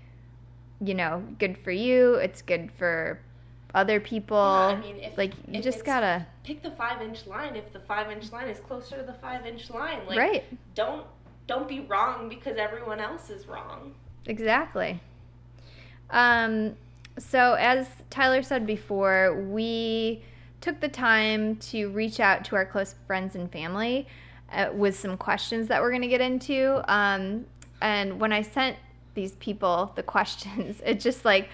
you 0.79 0.93
know, 0.93 1.23
good 1.39 1.57
for 1.57 1.71
you. 1.71 2.15
It's 2.15 2.41
good 2.41 2.71
for 2.71 3.19
other 3.73 3.99
people. 3.99 4.37
Yeah, 4.37 4.75
I 4.77 4.81
mean, 4.81 4.97
if- 4.97 5.17
like, 5.17 5.33
you 5.47 5.59
if 5.59 5.63
just 5.63 5.85
gotta, 5.85 6.25
pick 6.43 6.61
the 6.61 6.71
five 6.71 7.01
inch 7.01 7.25
line 7.27 7.55
if 7.55 7.71
the 7.71 7.79
five 7.79 8.11
inch 8.11 8.31
line 8.31 8.47
is 8.47 8.59
closer 8.59 8.97
to 8.97 9.03
the 9.03 9.13
five 9.13 9.45
inch 9.45 9.69
line 9.69 9.99
like 10.07 10.17
right. 10.17 10.43
don't 10.73 11.05
don't 11.45 11.67
be 11.67 11.81
wrong 11.81 12.27
because 12.27 12.57
everyone 12.57 12.99
else 12.99 13.29
is 13.29 13.47
wrong 13.47 13.93
Exactly. 14.25 14.99
Um, 16.09 16.75
so, 17.17 17.53
as 17.53 17.87
Tyler 18.09 18.43
said 18.43 18.65
before, 18.65 19.41
we 19.49 20.23
took 20.59 20.79
the 20.79 20.89
time 20.89 21.55
to 21.57 21.89
reach 21.89 22.19
out 22.19 22.45
to 22.45 22.55
our 22.55 22.65
close 22.65 22.95
friends 23.07 23.35
and 23.35 23.51
family 23.51 24.07
uh, 24.51 24.69
with 24.73 24.97
some 24.97 25.17
questions 25.17 25.67
that 25.67 25.81
we're 25.81 25.89
going 25.89 26.01
to 26.03 26.07
get 26.07 26.21
into. 26.21 26.83
Um, 26.91 27.45
and 27.81 28.19
when 28.19 28.31
I 28.31 28.41
sent 28.43 28.77
these 29.15 29.33
people 29.33 29.91
the 29.95 30.03
questions, 30.15 30.81
it 30.85 30.99
just 30.99 31.25
like, 31.25 31.49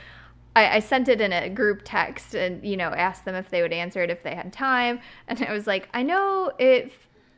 I, 0.58 0.78
I 0.78 0.80
sent 0.80 1.08
it 1.08 1.22
in 1.22 1.32
a 1.32 1.50
group 1.50 1.82
text 1.84 2.34
and, 2.34 2.65
you 2.65 2.78
know, 2.78 2.89
asked 2.89 3.26
them 3.26 3.36
if 3.36 3.50
they 3.50 3.62
would 3.62 3.72
answer 3.74 4.02
it 4.02 4.10
if 4.10 4.24
they 4.24 4.34
had 4.34 4.52
time. 4.52 5.00
And 5.28 5.39
I 5.48 5.52
was 5.54 5.67
like, 5.67 5.88
I 5.93 6.02
know 6.02 6.52
it 6.58 6.91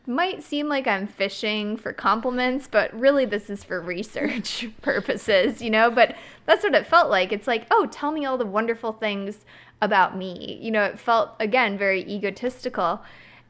might 0.07 0.41
seem 0.41 0.69
like 0.69 0.87
I'm 0.87 1.05
fishing 1.05 1.75
for 1.75 1.91
compliments, 1.91 2.69
but 2.71 2.97
really 2.97 3.25
this 3.25 3.49
is 3.49 3.63
for 3.63 3.81
research 3.81 4.67
purposes, 4.81 5.61
you 5.61 5.69
know? 5.69 5.91
But 5.91 6.15
that's 6.45 6.63
what 6.63 6.73
it 6.73 6.87
felt 6.87 7.09
like. 7.09 7.33
It's 7.33 7.45
like, 7.45 7.67
oh, 7.71 7.87
tell 7.91 8.11
me 8.13 8.25
all 8.25 8.37
the 8.37 8.45
wonderful 8.45 8.93
things 8.93 9.45
about 9.81 10.17
me. 10.17 10.57
You 10.61 10.71
know, 10.71 10.85
it 10.85 10.97
felt 10.97 11.31
again 11.41 11.77
very 11.77 12.01
egotistical. 12.09 13.01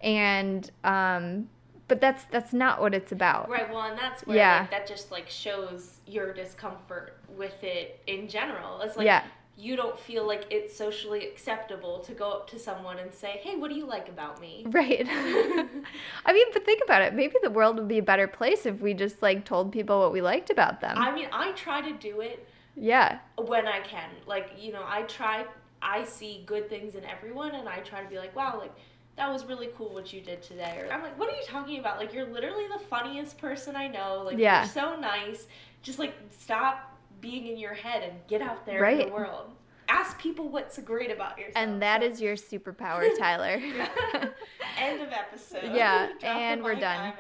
And 0.02 0.70
um 0.84 1.50
but 1.88 2.00
that's 2.00 2.24
that's 2.26 2.54
not 2.54 2.82
what 2.82 2.94
it's 2.94 3.12
about. 3.12 3.50
Right. 3.50 3.68
Well, 3.72 3.82
and 3.84 3.98
that's 3.98 4.26
where 4.26 4.38
Yeah. 4.38 4.60
like, 4.62 4.72
that 4.72 4.88
just 4.88 5.12
like 5.12 5.28
shows 5.30 6.00
your 6.06 6.34
discomfort 6.34 7.18
with 7.36 7.64
it 7.64 8.02
in 8.08 8.28
general. 8.28 8.82
It's 8.82 8.96
like 8.98 9.06
Yeah. 9.06 9.24
You 9.60 9.76
don't 9.76 10.00
feel 10.00 10.26
like 10.26 10.46
it's 10.50 10.76
socially 10.76 11.28
acceptable 11.28 12.00
to 12.00 12.14
go 12.14 12.32
up 12.32 12.50
to 12.50 12.58
someone 12.58 12.98
and 12.98 13.14
say, 13.14 13.42
"Hey, 13.44 13.58
what 13.58 13.70
do 13.70 13.76
you 13.76 13.86
like 13.86 14.08
about 14.08 14.40
me?" 14.40 14.66
Right. 14.80 15.06
I 16.26 16.34
mean, 16.34 16.48
but 16.54 16.66
think 16.66 16.82
about 16.84 17.02
it. 17.02 17.14
Maybe 17.14 17.36
the 17.44 17.50
world 17.50 17.76
would 17.76 17.88
be 17.88 17.98
a 17.98 18.04
better 18.04 18.28
place 18.28 18.66
if 18.66 18.80
we 18.80 18.94
just 18.94 19.22
like 19.22 19.44
told 19.44 19.72
people 19.74 20.00
what 20.00 20.14
we 20.14 20.22
liked 20.22 20.50
about 20.50 20.80
them. 20.80 20.98
I 20.98 21.12
mean, 21.14 21.28
I 21.34 21.52
try 21.52 21.82
to 21.82 21.92
do 21.92 22.22
it 22.22 22.48
yeah. 22.76 23.20
when 23.36 23.68
I 23.68 23.82
can. 23.82 24.10
Like, 24.26 24.52
you 24.58 24.72
know, 24.72 24.84
I 24.86 25.02
try. 25.04 25.46
I 25.82 26.06
see 26.06 26.44
good 26.46 26.70
things 26.70 26.96
in 26.96 27.04
everyone, 27.04 27.56
and 27.56 27.68
I 27.68 27.80
try 27.80 28.02
to 28.02 28.10
be 28.10 28.18
like, 28.18 28.36
"Wow, 28.36 28.58
like." 28.60 28.72
That 29.16 29.30
was 29.34 29.44
really 29.44 29.68
cool 29.78 29.94
what 29.94 30.14
you 30.14 30.22
did 30.22 30.42
today. 30.42 30.80
Or 30.80 30.94
I'm 30.94 31.02
like, 31.02 31.20
what 31.20 31.28
are 31.28 31.36
you 31.36 31.44
talking 31.46 31.78
about? 31.78 31.98
Like, 32.00 32.14
you're 32.14 32.26
literally 32.26 32.68
the 32.68 32.80
funniest 32.86 33.38
person 33.38 33.76
I 33.76 33.90
know. 33.90 34.22
Like, 34.24 34.38
Yeah. 34.38 34.62
you're 34.62 34.72
so 34.72 34.96
nice. 34.98 35.46
Just 35.82 36.00
like 36.00 36.14
stop 36.32 36.89
being 37.22 37.48
in 37.48 37.58
your 37.58 37.74
head 37.74 38.04
and 38.04 38.14
get 38.28 38.42
out 38.42 38.66
there 38.66 38.84
in 38.86 39.08
the 39.08 39.14
world. 39.14 39.52
Ask 39.88 40.20
people 40.20 40.50
what's 40.50 40.78
great 40.80 41.10
about 41.10 41.38
yourself. 41.38 41.56
And 41.56 41.82
that 41.82 42.04
is 42.04 42.22
your 42.22 42.36
superpower, 42.36 43.10
Tyler. 43.18 43.60
End 44.78 45.02
of 45.02 45.10
episode. 45.12 45.74
Yeah, 45.74 46.10
and 46.22 46.64
we're 46.64 46.76
done. 46.76 47.14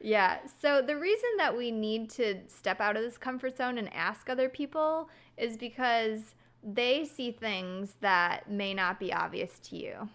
Yeah. 0.00 0.38
So 0.60 0.82
the 0.82 0.96
reason 0.96 1.28
that 1.38 1.56
we 1.56 1.70
need 1.70 2.10
to 2.10 2.36
step 2.48 2.80
out 2.80 2.96
of 2.96 3.02
this 3.02 3.18
comfort 3.18 3.56
zone 3.56 3.78
and 3.78 3.92
ask 3.92 4.28
other 4.30 4.48
people 4.48 5.08
is 5.36 5.56
because 5.56 6.34
they 6.62 7.04
see 7.04 7.32
things 7.32 7.96
that 8.00 8.50
may 8.50 8.74
not 8.74 8.98
be 8.98 9.12
obvious 9.12 9.58
to 9.60 9.76
you. 9.76 10.08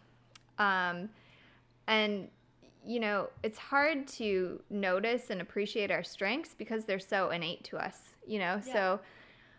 Um, 0.57 1.09
and, 1.87 2.29
you 2.85 2.99
know, 2.99 3.29
it's 3.43 3.57
hard 3.57 4.07
to 4.09 4.61
notice 4.69 5.29
and 5.29 5.41
appreciate 5.41 5.91
our 5.91 6.03
strengths 6.03 6.53
because 6.53 6.85
they're 6.85 6.99
so 6.99 7.29
innate 7.29 7.63
to 7.65 7.77
us, 7.77 7.97
you 8.25 8.39
know? 8.39 8.61
Yeah. 8.65 8.73
So 8.73 8.99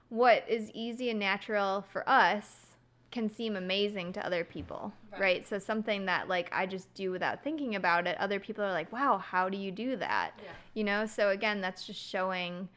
what 0.08 0.44
is 0.48 0.70
easy 0.72 1.10
and 1.10 1.18
natural 1.18 1.84
for 1.92 2.08
us 2.08 2.62
can 3.10 3.28
seem 3.30 3.56
amazing 3.56 4.12
to 4.12 4.24
other 4.26 4.44
people, 4.44 4.92
Right. 5.12 5.20
right? 5.20 5.48
So 5.48 5.58
something 5.58 6.06
that 6.06 6.28
like 6.28 6.48
I 6.52 6.66
just 6.66 6.92
do 6.94 7.10
without 7.10 7.42
thinking 7.42 7.74
about 7.74 8.06
it, 8.06 8.16
other 8.18 8.38
people 8.38 8.64
are 8.64 8.72
like, 8.72 8.92
"Wow, 8.92 9.18
how 9.18 9.48
do 9.48 9.56
you 9.56 9.70
do 9.70 9.96
that?" 9.96 10.32
Yeah. 10.42 10.50
You 10.74 10.84
know? 10.84 11.06
So 11.06 11.30
again, 11.30 11.60
that's 11.60 11.86
just 11.86 12.00
showing 12.00 12.68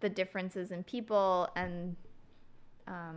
the 0.00 0.08
differences 0.08 0.70
in 0.72 0.84
people 0.84 1.48
and 1.56 1.96
um 2.86 3.16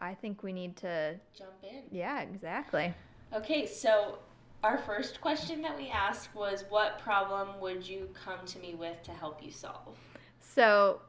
I 0.00 0.14
think 0.14 0.42
we 0.42 0.52
need 0.52 0.76
to 0.78 1.18
Jump 1.36 1.52
in. 1.62 1.82
yeah, 1.90 2.20
exactly. 2.22 2.92
Okay, 3.32 3.66
so 3.66 4.18
our 4.64 4.78
first 4.78 5.20
question 5.20 5.62
that 5.62 5.76
we 5.76 5.88
asked 5.88 6.34
was 6.34 6.64
what 6.68 6.98
problem 6.98 7.48
would 7.60 7.86
you 7.86 8.08
come 8.12 8.44
to 8.46 8.58
me 8.58 8.74
with 8.74 9.02
to 9.04 9.10
help 9.12 9.42
you 9.42 9.50
solve? 9.50 9.96
So 10.40 11.00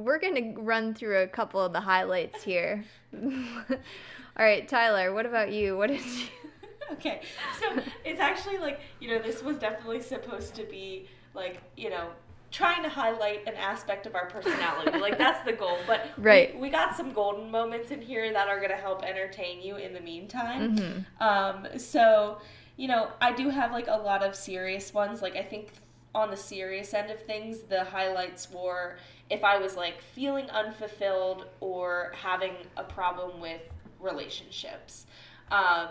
we're 0.00 0.18
going 0.18 0.54
to 0.54 0.60
run 0.60 0.94
through 0.94 1.18
a 1.22 1.26
couple 1.28 1.60
of 1.60 1.72
the 1.72 1.80
highlights 1.80 2.42
here. 2.42 2.84
All 3.14 4.46
right, 4.46 4.66
Tyler, 4.68 5.12
what 5.12 5.26
about 5.26 5.52
you? 5.52 5.76
What 5.76 5.88
did 5.88 6.04
you 6.04 6.26
okay, 6.92 7.20
so 7.60 7.80
it's 8.04 8.20
actually 8.20 8.58
like, 8.58 8.80
you 9.00 9.08
know, 9.08 9.22
this 9.22 9.42
was 9.42 9.56
definitely 9.56 10.00
supposed 10.00 10.54
to 10.56 10.64
be 10.64 11.08
like, 11.34 11.60
you 11.76 11.90
know, 11.90 12.08
trying 12.50 12.82
to 12.82 12.88
highlight 12.88 13.46
an 13.46 13.54
aspect 13.54 14.06
of 14.06 14.14
our 14.16 14.26
personality. 14.26 14.98
like 14.98 15.16
that's 15.18 15.44
the 15.44 15.52
goal. 15.52 15.78
But 15.86 16.06
Right. 16.18 16.58
we, 16.58 16.68
got 16.68 16.96
some 16.96 17.12
golden 17.12 17.50
moments 17.50 17.90
in 17.92 18.00
here 18.02 18.32
that 18.32 18.48
are 18.48 18.56
going 18.56 18.70
to 18.70 18.76
help 18.76 19.04
entertain 19.04 19.62
you 19.62 19.76
in 19.76 19.92
the 19.92 20.00
meantime. 20.00 20.76
Mhm. 20.76 21.04
Um, 21.20 21.78
so, 21.78 22.40
you 22.76 22.88
know, 22.88 23.10
I 23.20 23.32
do 23.32 23.50
have 23.50 23.70
like 23.72 23.86
a 23.86 23.96
lot 23.96 24.24
of 24.24 24.34
serious 24.34 24.92
ones. 24.92 25.22
Like 25.22 25.36
I 25.36 25.42
think 25.42 25.68
on 26.14 26.30
the 26.30 26.36
serious 26.36 26.92
end 26.94 27.10
of 27.10 27.22
things, 27.22 27.60
the 27.62 27.84
highlights 27.84 28.50
were 28.50 28.98
if 29.28 29.44
I 29.44 29.58
was 29.58 29.76
like 29.76 30.00
feeling 30.02 30.50
unfulfilled 30.50 31.46
or 31.60 32.12
having 32.14 32.54
a 32.76 32.84
problem 32.84 33.40
with 33.40 33.62
relationships. 34.00 35.06
Um, 35.50 35.88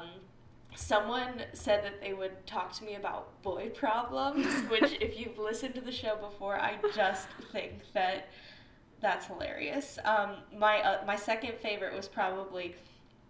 someone 0.76 1.44
said 1.54 1.84
that 1.84 2.02
they 2.02 2.14
would 2.14 2.46
talk 2.46 2.72
to 2.74 2.84
me 2.84 2.96
about 2.96 3.42
boy 3.42 3.70
problems, 3.76 4.48
which 4.70 4.98
if 5.02 5.18
you've 5.20 5.38
listened 5.38 5.76
to 5.76 5.82
the 5.82 5.92
show 5.92 6.16
before, 6.18 6.56
I 6.60 6.78
just 6.96 7.28
think 7.52 7.82
that 7.94 8.28
That's 9.02 9.28
hilarious. 9.28 9.98
Um, 10.04 10.38
my 10.56 10.82
uh, 10.82 11.06
my 11.06 11.16
second 11.16 11.54
favorite 11.62 11.94
was 11.96 12.08
probably 12.08 12.76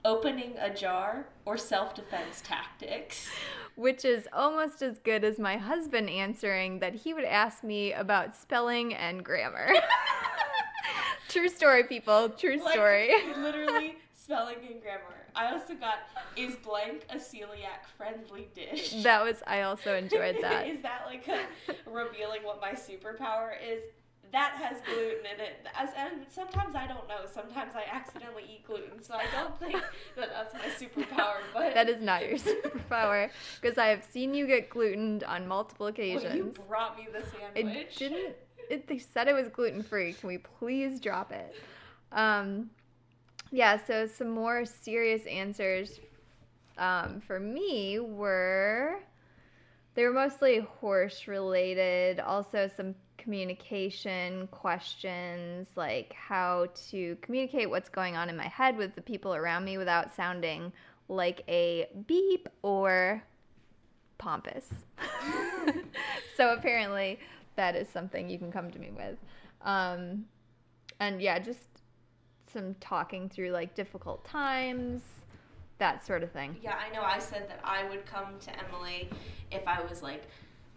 opening 0.06 0.56
a 0.58 0.74
jar 0.74 1.26
or 1.46 1.58
self 1.58 1.94
defense 1.96 2.42
tactics. 2.46 3.30
Which 3.76 4.04
is 4.04 4.28
almost 4.34 4.82
as 4.82 5.00
good 5.00 5.24
as 5.24 5.40
my 5.40 5.58
husband 5.58 6.10
answering 6.10 6.80
that 6.80 6.96
he 6.96 7.14
would 7.14 7.24
ask 7.24 7.64
me 7.64 7.94
about 7.94 8.36
spelling 8.36 8.94
and 8.94 9.24
grammar. 9.24 9.74
True 11.30 11.48
story, 11.50 11.84
people. 11.84 12.30
True 12.30 12.60
Like, 12.64 12.74
story. 12.74 13.12
literally 13.38 13.98
spelling 14.14 14.58
and 14.70 14.82
grammar. 14.82 15.02
I 15.36 15.52
also 15.54 15.76
got 15.76 16.00
is 16.36 16.56
blank 16.58 17.06
a 17.10 17.16
celiac 17.18 17.86
friendly 17.98 18.48
dish. 18.56 19.04
that 19.04 19.24
was, 19.24 19.42
I 19.48 19.62
also 19.62 19.96
enjoyed 19.96 20.38
that. 20.42 20.68
is 20.68 20.82
that 20.82 21.04
like 21.06 21.28
a, 21.28 21.40
revealing 21.90 22.42
what 22.44 22.60
my 22.60 22.72
superpower 22.72 23.52
is? 23.66 23.84
That 24.32 24.54
has 24.62 24.78
gluten 24.82 25.26
in 25.34 25.40
it. 25.40 25.66
As, 25.78 25.90
and 25.98 26.26
sometimes 26.30 26.76
I 26.76 26.86
don't 26.86 27.08
know. 27.08 27.26
Sometimes 27.32 27.74
I 27.76 27.84
accidentally 27.92 28.44
eat 28.48 28.66
gluten, 28.66 29.02
so 29.02 29.16
I 29.16 29.26
don't 29.32 29.58
think 29.60 29.74
that 30.16 30.30
that's 30.30 30.54
my 30.54 30.70
superpower. 30.70 31.38
But 31.54 31.74
That 31.74 31.90
is 31.90 32.02
not 32.02 32.28
your 32.28 32.38
superpower 32.38 33.30
because 33.60 33.78
I 33.78 33.88
have 33.88 34.04
seen 34.04 34.34
you 34.34 34.46
get 34.46 34.70
glutened 34.70 35.24
on 35.24 35.48
multiple 35.48 35.92
Well, 35.98 36.36
you 36.36 36.54
brought 36.68 36.98
me 36.98 37.08
the 37.12 37.26
sandwich. 37.26 37.76
It 37.76 37.98
didn't. 37.98 38.36
It, 38.70 38.88
they 38.88 39.00
said 39.00 39.28
it 39.28 39.34
was 39.34 39.48
gluten 39.48 39.82
free. 39.82 40.14
Can 40.14 40.28
we 40.28 40.38
please 40.38 41.00
drop 41.00 41.32
it? 41.32 41.56
Um, 42.12 42.70
yeah. 43.52 43.84
So 43.84 44.06
some 44.06 44.30
more 44.30 44.64
serious 44.66 45.26
answers 45.26 46.00
um, 46.78 47.20
for 47.20 47.40
me 47.40 48.00
were 48.00 49.00
they 49.96 50.04
were 50.06 50.14
mostly 50.14 50.60
horse 50.60 51.28
related. 51.28 52.20
Also 52.20 52.70
some 52.76 52.96
communication 53.30 54.48
questions 54.48 55.68
like 55.76 56.12
how 56.14 56.66
to 56.90 57.16
communicate 57.22 57.70
what's 57.70 57.88
going 57.88 58.16
on 58.16 58.28
in 58.28 58.36
my 58.36 58.48
head 58.48 58.76
with 58.76 58.96
the 58.96 59.02
people 59.04 59.36
around 59.36 59.64
me 59.64 59.78
without 59.78 60.12
sounding 60.16 60.74
like 61.10 61.44
a 61.48 61.88
beep 62.08 62.50
or 62.64 63.22
pompous. 64.18 64.68
so 66.38 66.54
apparently 66.54 67.20
that 67.56 67.76
is 67.76 67.88
something 67.88 68.28
you 68.32 68.40
can 68.40 68.52
come 68.52 68.72
to 68.72 68.80
me 68.80 68.90
with. 68.90 69.20
Um, 69.62 70.26
and 71.00 71.22
yeah, 71.22 71.38
just 71.38 71.68
some 72.52 72.74
talking 72.80 73.30
through 73.30 73.52
like 73.52 73.76
difficult 73.76 74.26
times, 74.26 75.04
that 75.78 76.04
sort 76.04 76.24
of 76.24 76.32
thing. 76.32 76.58
Yeah, 76.64 76.80
I 76.84 76.92
know. 76.96 77.04
I 77.04 77.20
said 77.20 77.48
that 77.48 77.60
I 77.64 77.88
would 77.90 78.08
come 78.08 78.40
to 78.40 78.52
Emily 78.66 79.08
if 79.52 79.68
I 79.68 79.84
was 79.84 80.02
like 80.02 80.24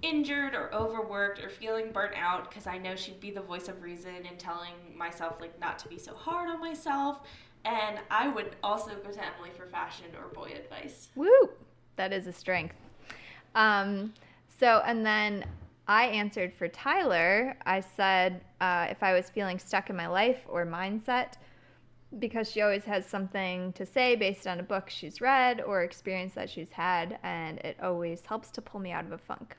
injured 0.02 0.54
or 0.54 0.72
overworked 0.74 1.42
or 1.42 1.48
feeling 1.48 1.92
burnt 1.92 2.14
out 2.16 2.48
because 2.48 2.66
I 2.66 2.78
know 2.78 2.94
she'd 2.96 3.20
be 3.20 3.30
the 3.30 3.40
voice 3.40 3.68
of 3.68 3.82
reason 3.82 4.26
and 4.28 4.38
telling 4.38 4.74
myself 4.96 5.40
like 5.40 5.58
not 5.60 5.78
to 5.80 5.88
be 5.88 5.98
so 5.98 6.14
hard 6.14 6.48
on 6.48 6.60
myself. 6.60 7.20
And 7.64 8.00
I 8.10 8.28
would 8.28 8.56
also 8.62 8.90
go 8.96 9.10
to 9.10 9.24
Emily 9.24 9.50
for 9.56 9.66
fashion 9.66 10.06
or 10.20 10.28
boy 10.28 10.52
advice. 10.56 11.08
Woo! 11.14 11.50
That 11.96 12.12
is 12.12 12.26
a 12.26 12.32
strength. 12.32 12.74
Um, 13.54 14.12
so, 14.58 14.82
and 14.84 15.06
then 15.06 15.44
I 15.86 16.06
answered 16.06 16.52
for 16.52 16.68
Tyler. 16.68 17.56
I 17.64 17.80
said 17.80 18.40
uh, 18.60 18.88
if 18.90 19.02
I 19.02 19.12
was 19.12 19.30
feeling 19.30 19.58
stuck 19.58 19.90
in 19.90 19.96
my 19.96 20.08
life 20.08 20.40
or 20.48 20.66
mindset, 20.66 21.34
because 22.18 22.50
she 22.50 22.60
always 22.60 22.84
has 22.84 23.06
something 23.06 23.72
to 23.72 23.86
say 23.86 24.16
based 24.16 24.46
on 24.46 24.60
a 24.60 24.62
book 24.62 24.90
she's 24.90 25.20
read 25.20 25.60
or 25.60 25.82
experience 25.82 26.34
that 26.34 26.50
she's 26.50 26.70
had, 26.70 27.18
and 27.22 27.58
it 27.60 27.76
always 27.82 28.24
helps 28.26 28.50
to 28.50 28.60
pull 28.60 28.80
me 28.80 28.90
out 28.90 29.04
of 29.04 29.12
a 29.12 29.18
funk. 29.18 29.56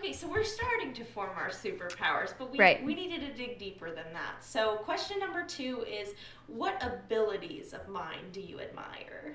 Okay, 0.00 0.14
so 0.14 0.26
we're 0.26 0.44
starting 0.44 0.94
to 0.94 1.04
form 1.04 1.28
our 1.36 1.50
superpowers, 1.50 2.32
but 2.38 2.50
we, 2.50 2.58
Right. 2.58 2.82
we 2.82 2.94
needed 2.94 3.20
to 3.20 3.34
dig 3.34 3.58
deeper 3.58 3.90
than 3.90 4.10
that. 4.14 4.42
So, 4.42 4.76
question 4.76 5.18
number 5.18 5.44
two 5.44 5.84
is 5.86 6.14
What 6.46 6.82
abilities 6.82 7.74
of 7.74 7.86
mine 7.86 8.30
do 8.32 8.40
you 8.40 8.60
admire? 8.60 9.34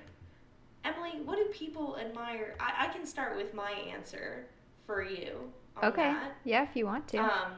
Emily, 0.83 1.21
what 1.23 1.37
do 1.37 1.45
people 1.45 1.97
admire? 1.99 2.55
I, 2.59 2.87
I 2.87 2.87
can 2.87 3.05
start 3.05 3.37
with 3.37 3.53
my 3.53 3.71
answer 3.71 4.47
for 4.87 5.03
you. 5.03 5.51
Okay. 5.83 6.13
That. 6.13 6.35
Yeah, 6.43 6.63
if 6.63 6.75
you 6.75 6.87
want 6.87 7.07
to. 7.09 7.19
Um, 7.19 7.51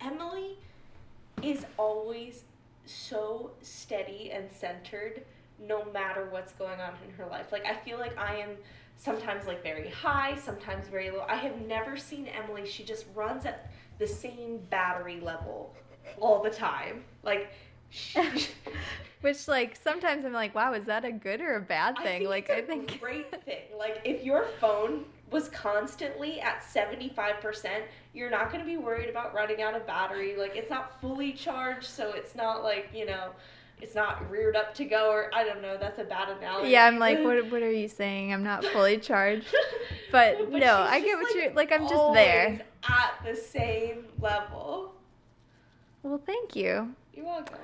Emily 0.00 0.58
is 1.40 1.64
always 1.76 2.42
so 2.84 3.52
steady 3.62 4.32
and 4.32 4.50
centered 4.50 5.22
no 5.60 5.84
matter 5.92 6.26
what's 6.30 6.52
going 6.52 6.80
on 6.80 6.94
in 7.06 7.14
her 7.14 7.26
life. 7.26 7.52
Like 7.52 7.64
I 7.64 7.74
feel 7.74 7.98
like 7.98 8.18
I 8.18 8.36
am 8.36 8.56
sometimes 9.00 9.46
like 9.46 9.62
very 9.62 9.88
high, 9.88 10.36
sometimes 10.36 10.86
very 10.88 11.10
low. 11.10 11.24
I 11.26 11.36
have 11.36 11.60
never 11.62 11.96
seen 11.96 12.26
Emily, 12.26 12.66
she 12.68 12.84
just 12.84 13.06
runs 13.14 13.46
at 13.46 13.70
the 13.98 14.06
same 14.06 14.58
battery 14.68 15.20
level 15.20 15.74
all 16.20 16.42
the 16.42 16.50
time. 16.50 17.04
Like 17.22 17.50
she, 17.88 18.20
Which, 19.22 19.48
like, 19.48 19.76
sometimes 19.76 20.24
I'm 20.24 20.32
like, 20.32 20.54
wow, 20.54 20.72
is 20.72 20.86
that 20.86 21.04
a 21.04 21.12
good 21.12 21.40
or 21.42 21.56
a 21.56 21.60
bad 21.60 21.96
I 21.98 22.02
thing? 22.02 22.18
think 22.20 22.30
like, 22.30 22.48
it's 22.48 22.58
I 22.58 22.62
a 22.62 22.66
think. 22.66 23.00
great 23.00 23.44
thing. 23.44 23.62
Like 23.78 24.00
if 24.04 24.22
your 24.22 24.46
phone 24.60 25.04
was 25.30 25.48
constantly 25.48 26.40
at 26.40 26.62
75%, 26.62 27.82
you're 28.14 28.30
not 28.30 28.50
going 28.50 28.60
to 28.60 28.66
be 28.66 28.76
worried 28.76 29.08
about 29.08 29.34
running 29.34 29.62
out 29.62 29.74
of 29.74 29.86
battery. 29.86 30.36
Like 30.36 30.56
it's 30.56 30.70
not 30.70 31.00
fully 31.00 31.32
charged, 31.32 31.86
so 31.88 32.12
it's 32.12 32.34
not 32.34 32.62
like, 32.62 32.90
you 32.94 33.06
know, 33.06 33.30
it's 33.82 33.94
not 33.94 34.30
reared 34.30 34.56
up 34.56 34.74
to 34.74 34.84
go 34.84 35.10
or 35.10 35.30
I 35.34 35.44
don't 35.44 35.62
know, 35.62 35.76
that's 35.78 35.98
a 35.98 36.04
bad 36.04 36.28
analogy. 36.28 36.70
Yeah, 36.70 36.86
I'm 36.86 36.98
like, 36.98 37.18
what, 37.22 37.50
what 37.50 37.62
are 37.62 37.72
you 37.72 37.88
saying? 38.02 38.32
I'm 38.32 38.42
not 38.42 38.64
fully 38.64 38.98
charged. 38.98 39.46
But, 40.12 40.50
But 40.50 40.58
no, 40.58 40.74
I 40.74 41.00
get 41.00 41.16
what 41.18 41.26
like, 41.26 41.34
you're 41.36 41.52
like. 41.52 41.72
I'm 41.72 41.88
just 41.88 42.12
there. 42.14 42.60
At 42.82 43.12
the 43.24 43.36
same 43.36 44.06
level. 44.18 44.92
Well, 46.02 46.20
thank 46.26 46.56
you. 46.56 46.92
You're 47.14 47.26
welcome. 47.26 47.58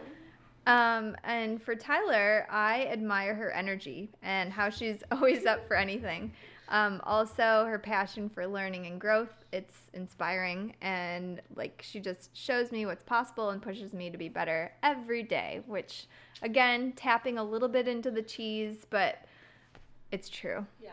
Um, 0.67 1.17
and 1.25 1.61
for 1.61 1.75
Tyler, 1.75 2.47
I 2.49 2.87
admire 2.87 3.35
her 3.35 3.51
energy 3.51 4.11
and 4.23 4.53
how 4.53 4.71
she's 4.71 5.03
always 5.11 5.45
up 5.45 5.67
for 5.67 5.77
anything. 5.77 6.33
Um, 6.69 7.01
also, 7.05 7.65
her 7.67 7.79
passion 7.79 8.29
for 8.29 8.47
learning 8.47 8.87
and 8.87 9.01
growth. 9.01 9.45
It's 9.53 9.75
inspiring, 9.93 10.75
and 10.81 11.41
like 11.55 11.83
she 11.87 12.01
just 12.01 12.37
shows 12.37 12.73
me 12.73 12.87
what's 12.87 13.05
possible 13.05 13.51
and 13.51 13.63
pushes 13.63 13.93
me 13.93 14.11
to 14.11 14.19
be 14.19 14.29
better 14.29 14.73
every 14.83 15.23
day. 15.23 15.63
Which, 15.67 16.07
again, 16.43 16.93
tapping 16.97 17.39
a 17.39 17.45
little 17.45 17.69
bit 17.69 17.87
into 17.87 18.11
the 18.11 18.23
cheese, 18.23 18.87
but 18.91 19.25
it's 20.11 20.29
true. 20.29 20.67
Yeah. 20.83 20.91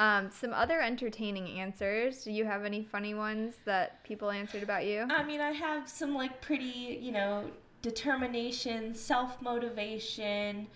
Um, 0.00 0.30
some 0.30 0.52
other 0.52 0.80
entertaining 0.80 1.58
answers. 1.58 2.22
Do 2.22 2.30
you 2.30 2.44
have 2.44 2.64
any 2.64 2.84
funny 2.84 3.14
ones 3.14 3.54
that 3.64 4.04
people 4.04 4.30
answered 4.30 4.62
about 4.62 4.86
you? 4.86 5.06
I 5.10 5.24
mean, 5.24 5.40
I 5.40 5.50
have 5.50 5.88
some 5.88 6.14
like 6.14 6.40
pretty, 6.40 6.98
you 7.00 7.10
know, 7.10 7.44
determination, 7.82 8.94
self 8.94 9.40
motivation, 9.42 10.68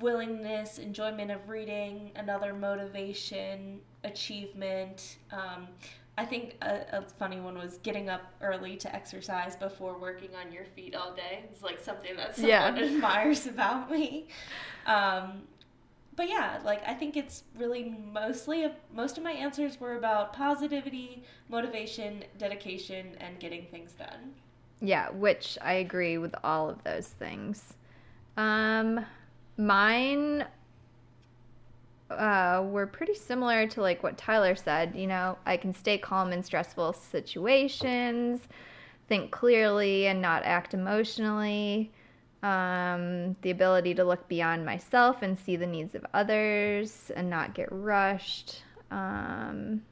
willingness, 0.00 0.78
enjoyment 0.78 1.30
of 1.30 1.48
reading, 1.48 2.12
another 2.16 2.52
motivation, 2.54 3.80
achievement. 4.04 5.18
Um, 5.30 5.68
I 6.18 6.24
think 6.26 6.56
a, 6.62 6.98
a 6.98 7.02
funny 7.02 7.40
one 7.40 7.56
was 7.56 7.78
getting 7.78 8.08
up 8.10 8.22
early 8.42 8.76
to 8.76 8.94
exercise 8.94 9.56
before 9.56 9.98
working 9.98 10.30
on 10.36 10.52
your 10.52 10.64
feet 10.64 10.94
all 10.94 11.14
day. 11.14 11.44
It's 11.50 11.62
like 11.62 11.80
something 11.80 12.16
that 12.16 12.36
someone 12.36 12.76
Yeah. 12.76 12.82
admires 12.84 13.46
about 13.46 13.90
me. 13.90 14.28
Um, 14.86 15.42
but 16.14 16.28
yeah, 16.28 16.60
like 16.64 16.86
I 16.86 16.94
think 16.94 17.16
it's 17.16 17.44
really 17.56 17.84
mostly 18.12 18.70
most 18.94 19.16
of 19.16 19.24
my 19.24 19.32
answers 19.32 19.80
were 19.80 19.96
about 19.96 20.32
positivity, 20.34 21.24
motivation, 21.48 22.24
dedication, 22.38 23.16
and 23.20 23.40
getting 23.40 23.66
things 23.66 23.92
done. 23.94 24.34
Yeah, 24.80 25.10
which 25.10 25.56
I 25.62 25.74
agree 25.74 26.18
with 26.18 26.34
all 26.42 26.68
of 26.68 26.82
those 26.84 27.08
things. 27.08 27.74
Um, 28.36 29.04
mine 29.66 30.44
uh, 32.10 32.64
were 32.66 32.86
pretty 32.86 33.14
similar 33.14 33.66
to 33.68 33.80
like 33.80 34.02
what 34.02 34.18
Tyler 34.18 34.54
said. 34.54 34.94
You 34.94 35.06
know, 35.06 35.38
I 35.46 35.56
can 35.56 35.74
stay 35.74 35.98
calm 35.98 36.32
in 36.32 36.42
stressful 36.42 36.92
situations, 36.92 38.40
think 39.08 39.30
clearly 39.30 40.06
and 40.06 40.20
not 40.20 40.42
act 40.44 40.74
emotionally. 40.74 41.90
Um, 42.42 43.34
the 43.42 43.50
ability 43.50 43.94
to 43.94 44.04
look 44.04 44.26
beyond 44.26 44.66
myself 44.66 45.22
and 45.22 45.38
see 45.38 45.54
the 45.54 45.66
needs 45.66 45.94
of 45.94 46.04
others 46.12 47.12
and 47.14 47.30
not 47.30 47.54
get 47.54 47.68
rushed. 47.70 48.64
Um, 48.90 49.82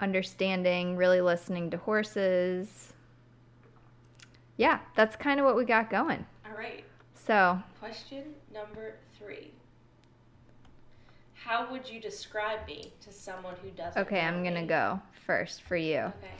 understanding, 0.00 0.96
really 0.96 1.22
listening 1.22 1.70
to 1.70 1.78
horses. 1.78 2.92
Yeah, 4.58 4.80
that's 4.94 5.16
kind 5.16 5.40
of 5.40 5.46
what 5.46 5.56
we 5.56 5.64
got 5.64 5.88
going. 5.88 6.26
All 6.46 6.56
right, 6.56 6.84
So, 7.26 7.58
question 7.80 8.24
number 8.52 8.96
three. 9.18 9.50
How 11.32 11.70
would 11.70 11.88
you 11.88 11.98
describe 11.98 12.66
me 12.66 12.92
to 13.00 13.12
someone 13.12 13.54
who 13.62 13.70
doesn't? 13.70 14.00
okay, 14.02 14.20
I'm 14.20 14.42
going 14.42 14.54
to 14.54 14.66
go 14.66 15.00
first 15.26 15.62
for 15.62 15.76
you. 15.76 15.98
Okay. 15.98 16.34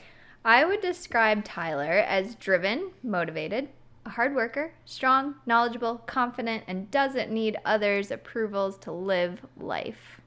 I 0.44 0.66
would 0.66 0.82
describe 0.82 1.42
Tyler 1.42 1.92
as 1.92 2.34
driven, 2.34 2.90
motivated, 3.02 3.70
a 4.04 4.10
hard 4.10 4.34
worker, 4.34 4.74
strong, 4.84 5.36
knowledgeable, 5.46 6.02
confident, 6.06 6.64
and 6.66 6.90
doesn't 6.90 7.30
need 7.30 7.56
others' 7.64 8.10
approvals 8.10 8.76
to 8.78 8.92
live 8.92 9.40
life. 9.58 10.20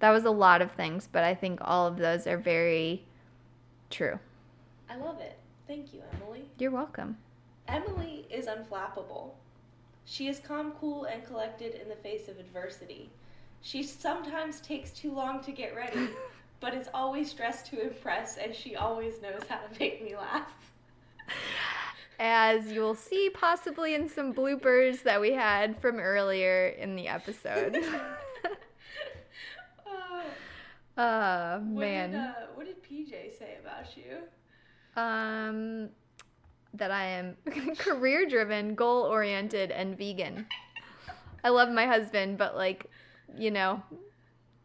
That 0.00 0.10
was 0.10 0.24
a 0.24 0.30
lot 0.32 0.60
of 0.60 0.72
things, 0.72 1.08
but 1.10 1.22
I 1.22 1.36
think 1.36 1.60
all 1.62 1.86
of 1.86 1.98
those 1.98 2.26
are 2.26 2.38
very 2.38 3.04
true. 3.90 4.18
I 4.90 4.96
love 4.96 5.20
it. 5.20 5.38
Thank 5.68 5.94
you, 5.94 6.02
Emily. 6.14 6.46
You're 6.58 6.72
welcome. 6.72 7.16
Emily 7.68 8.26
is 8.28 8.46
unflappable. 8.46 9.30
She 10.04 10.28
is 10.28 10.40
calm, 10.40 10.72
cool, 10.80 11.04
and 11.04 11.24
collected 11.24 11.80
in 11.80 11.88
the 11.88 11.96
face 11.96 12.28
of 12.28 12.38
adversity. 12.38 13.10
She 13.60 13.82
sometimes 13.82 14.60
takes 14.60 14.90
too 14.90 15.12
long 15.12 15.42
to 15.44 15.52
get 15.52 15.76
ready, 15.76 16.08
but 16.60 16.74
is 16.74 16.88
always 16.92 17.32
dressed 17.32 17.66
to 17.66 17.80
impress, 17.80 18.36
and 18.36 18.54
she 18.54 18.76
always 18.76 19.22
knows 19.22 19.42
how 19.48 19.58
to 19.58 19.78
make 19.78 20.02
me 20.02 20.16
laugh. 20.16 20.52
As 22.18 22.70
you'll 22.70 22.94
see 22.94 23.30
possibly 23.30 23.94
in 23.94 24.08
some 24.08 24.34
bloopers 24.34 25.02
that 25.04 25.20
we 25.20 25.32
had 25.32 25.80
from 25.80 25.98
earlier 25.98 26.68
in 26.68 26.94
the 26.94 27.08
episode. 27.08 27.76
Uh, 30.96 31.58
what 31.60 31.80
man. 31.80 32.10
Did, 32.10 32.20
uh, 32.20 32.32
what 32.54 32.66
did 32.66 32.82
PJ 32.82 33.38
say 33.38 33.58
about 33.60 33.96
you? 33.96 34.18
Um, 34.94 35.88
that 36.74 36.90
I 36.90 37.04
am 37.04 37.36
career 37.78 38.26
driven, 38.28 38.74
goal 38.74 39.02
oriented, 39.04 39.70
and 39.70 39.96
vegan. 39.96 40.46
I 41.44 41.48
love 41.50 41.68
my 41.70 41.86
husband, 41.86 42.38
but 42.38 42.56
like, 42.56 42.86
you 43.36 43.50
know, 43.50 43.82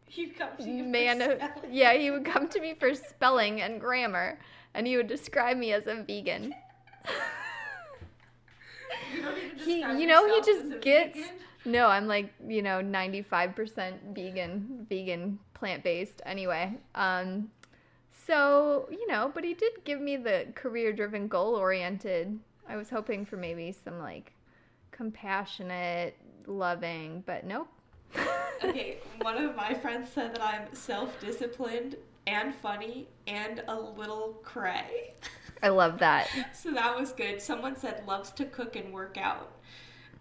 He'd 0.06 0.36
come 0.38 0.50
to 0.58 0.64
you. 0.70 0.84
man, 0.84 1.20
spelling. 1.20 1.70
yeah, 1.70 1.92
he 1.94 2.10
would 2.10 2.24
come 2.24 2.48
to 2.48 2.60
me 2.60 2.74
for 2.74 2.94
spelling 2.94 3.60
and 3.60 3.80
grammar, 3.80 4.38
and 4.74 4.86
he 4.86 4.96
would 4.96 5.06
describe 5.06 5.56
me 5.56 5.72
as 5.72 5.86
a 5.86 6.02
vegan. 6.02 6.54
You 9.14 9.22
He, 9.64 9.80
you 9.80 10.06
know, 10.06 10.26
he 10.34 10.40
just 10.42 10.80
gets. 10.80 11.18
vegan? 11.18 11.34
No, 11.64 11.86
I'm 11.88 12.06
like, 12.06 12.32
you 12.46 12.62
know, 12.62 12.80
95% 12.82 14.14
vegan, 14.14 14.86
vegan, 14.88 15.38
plant 15.54 15.82
based. 15.82 16.22
Anyway, 16.24 16.78
um, 16.94 17.50
so 18.28 18.88
you 18.90 19.08
know, 19.08 19.32
but 19.34 19.42
he 19.42 19.54
did 19.54 19.72
give 19.84 20.00
me 20.00 20.16
the 20.16 20.46
career 20.54 20.92
driven, 20.92 21.26
goal 21.26 21.54
oriented. 21.56 22.38
I 22.68 22.76
was 22.76 22.90
hoping 22.90 23.24
for 23.24 23.36
maybe 23.36 23.72
some 23.72 23.98
like 23.98 24.32
compassionate, 24.92 26.16
loving, 26.46 27.24
but 27.26 27.44
nope. 27.44 27.68
Okay, 28.64 28.98
one 29.20 29.36
of 29.36 29.54
my 29.54 29.72
friends 29.72 30.10
said 30.10 30.34
that 30.34 30.42
I'm 30.42 30.74
self-disciplined 30.74 31.94
and 32.26 32.52
funny 32.56 33.06
and 33.28 33.62
a 33.68 33.74
little 33.80 34.40
cray. 34.42 35.14
I 35.62 35.68
love 35.68 36.00
that. 36.00 36.28
So 36.52 36.72
that 36.72 36.98
was 36.98 37.12
good. 37.12 37.40
Someone 37.40 37.76
said 37.76 38.02
loves 38.06 38.32
to 38.32 38.44
cook 38.46 38.74
and 38.74 38.92
work 38.92 39.16
out. 39.16 39.52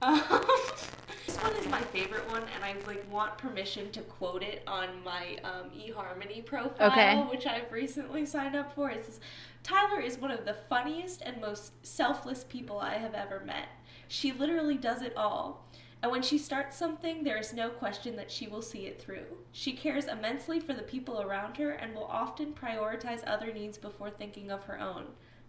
Um, 0.02 0.22
this 1.26 1.38
one 1.42 1.54
is 1.56 1.68
my 1.70 1.82
favorite 1.82 2.30
one, 2.30 2.44
and 2.56 2.64
I 2.64 2.76
like 2.86 3.10
want 3.12 3.38
permission 3.38 3.92
to 3.92 4.02
quote 4.02 4.44
it 4.44 4.64
on 4.68 5.04
my 5.04 5.38
um, 5.44 5.70
eHarmony 5.76 6.46
profile, 6.46 6.92
Okay. 6.92 7.16
which 7.30 7.46
I've 7.48 7.72
recently 7.72 8.26
signed 8.26 8.56
up 8.56 8.74
for. 8.76 8.90
It 8.90 9.06
says, 9.06 9.20
"Tyler 9.64 10.00
is 10.00 10.18
one 10.18 10.32
of 10.32 10.46
the 10.46 10.56
funniest 10.70 11.22
and 11.22 11.42
most 11.42 11.74
selfless 11.86 12.44
people 12.44 12.80
I 12.80 12.96
have 12.96 13.14
ever 13.14 13.40
met. 13.40 13.70
She 14.08 14.32
literally 14.32 14.78
does 14.78 15.02
it 15.02 15.16
all." 15.18 15.66
And 16.04 16.12
when 16.12 16.22
she 16.22 16.38
starts 16.38 16.78
something, 16.78 17.24
there 17.24 17.38
is 17.38 17.54
no 17.54 17.70
question 17.70 18.16
that 18.18 18.30
she 18.30 18.48
will 18.48 18.62
see 18.62 18.86
it 18.86 19.02
through. 19.02 19.26
She 19.52 19.74
cares 19.74 20.06
immensely 20.06 20.60
for 20.60 20.74
the 20.76 20.84
people 20.84 21.22
around 21.22 21.58
her 21.58 21.72
and 21.72 21.96
will 21.96 22.06
often 22.06 22.54
prioritize 22.54 23.24
other 23.26 23.52
needs 23.52 23.80
before 23.80 24.12
thinking 24.12 24.52
of 24.52 24.64
her 24.66 24.80
own. 24.80 25.08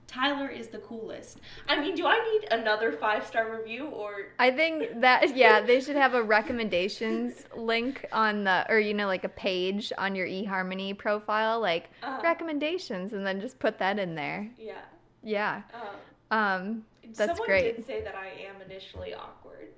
Tyler 0.08 0.48
is 0.48 0.68
the 0.68 0.78
coolest. 0.78 1.38
I 1.68 1.78
mean, 1.78 1.94
do 1.94 2.06
I 2.06 2.18
need 2.32 2.48
another 2.50 2.92
five 2.92 3.26
star 3.26 3.54
review 3.56 3.86
or? 3.88 4.28
I 4.38 4.50
think 4.50 5.00
that 5.02 5.36
yeah, 5.36 5.60
they 5.60 5.80
should 5.80 5.96
have 5.96 6.14
a 6.14 6.22
recommendations 6.22 7.44
link 7.54 8.06
on 8.10 8.42
the 8.44 8.64
or 8.70 8.78
you 8.80 8.94
know 8.94 9.06
like 9.06 9.24
a 9.24 9.28
page 9.28 9.92
on 9.98 10.14
your 10.14 10.26
eHarmony 10.26 10.96
profile 10.96 11.60
like 11.60 11.90
Uh, 12.02 12.18
recommendations 12.22 13.12
and 13.12 13.24
then 13.26 13.38
just 13.40 13.58
put 13.58 13.78
that 13.78 13.98
in 13.98 14.14
there. 14.14 14.48
yeah. 14.58 14.80
Yeah. 15.22 15.62
Uh, 15.74 16.34
Um 16.34 16.84
that's 17.14 17.30
someone 17.32 17.46
great. 17.46 17.76
did 17.76 17.86
say 17.86 18.02
that 18.02 18.14
I 18.14 18.28
am 18.48 18.60
initially 18.62 19.14
awkward. 19.14 19.68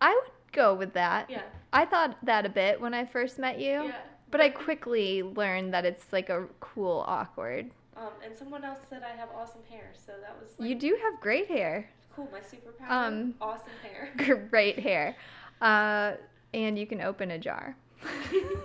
I 0.00 0.10
would 0.12 0.32
go 0.52 0.74
with 0.74 0.92
that. 0.94 1.28
Yeah. 1.30 1.42
I 1.72 1.84
thought 1.84 2.16
that 2.24 2.44
a 2.46 2.48
bit 2.48 2.80
when 2.80 2.94
I 2.94 3.04
first 3.04 3.38
met 3.38 3.58
you. 3.60 3.84
Yeah. 3.84 3.92
But 4.30 4.40
I 4.40 4.48
quickly 4.48 5.22
learned 5.22 5.72
that 5.74 5.84
it's 5.84 6.12
like 6.12 6.30
a 6.30 6.46
cool 6.60 7.04
awkward. 7.06 7.70
Um, 7.96 8.12
and 8.24 8.36
someone 8.36 8.64
else 8.64 8.78
said 8.88 9.02
I 9.02 9.16
have 9.16 9.28
awesome 9.36 9.62
hair, 9.68 9.92
so 9.94 10.12
that 10.20 10.36
was 10.40 10.50
like 10.58 10.68
You 10.68 10.74
do 10.74 10.96
have 11.02 11.20
great 11.20 11.48
hair. 11.48 11.88
cool. 12.14 12.28
My 12.32 12.40
superpower. 12.40 12.90
Um, 12.90 13.34
awesome 13.40 13.66
hair. 13.82 14.46
Great 14.50 14.78
hair. 14.78 15.16
Uh 15.60 16.12
and 16.54 16.78
you 16.78 16.86
can 16.86 17.00
open 17.00 17.30
a 17.32 17.38
jar. 17.38 17.76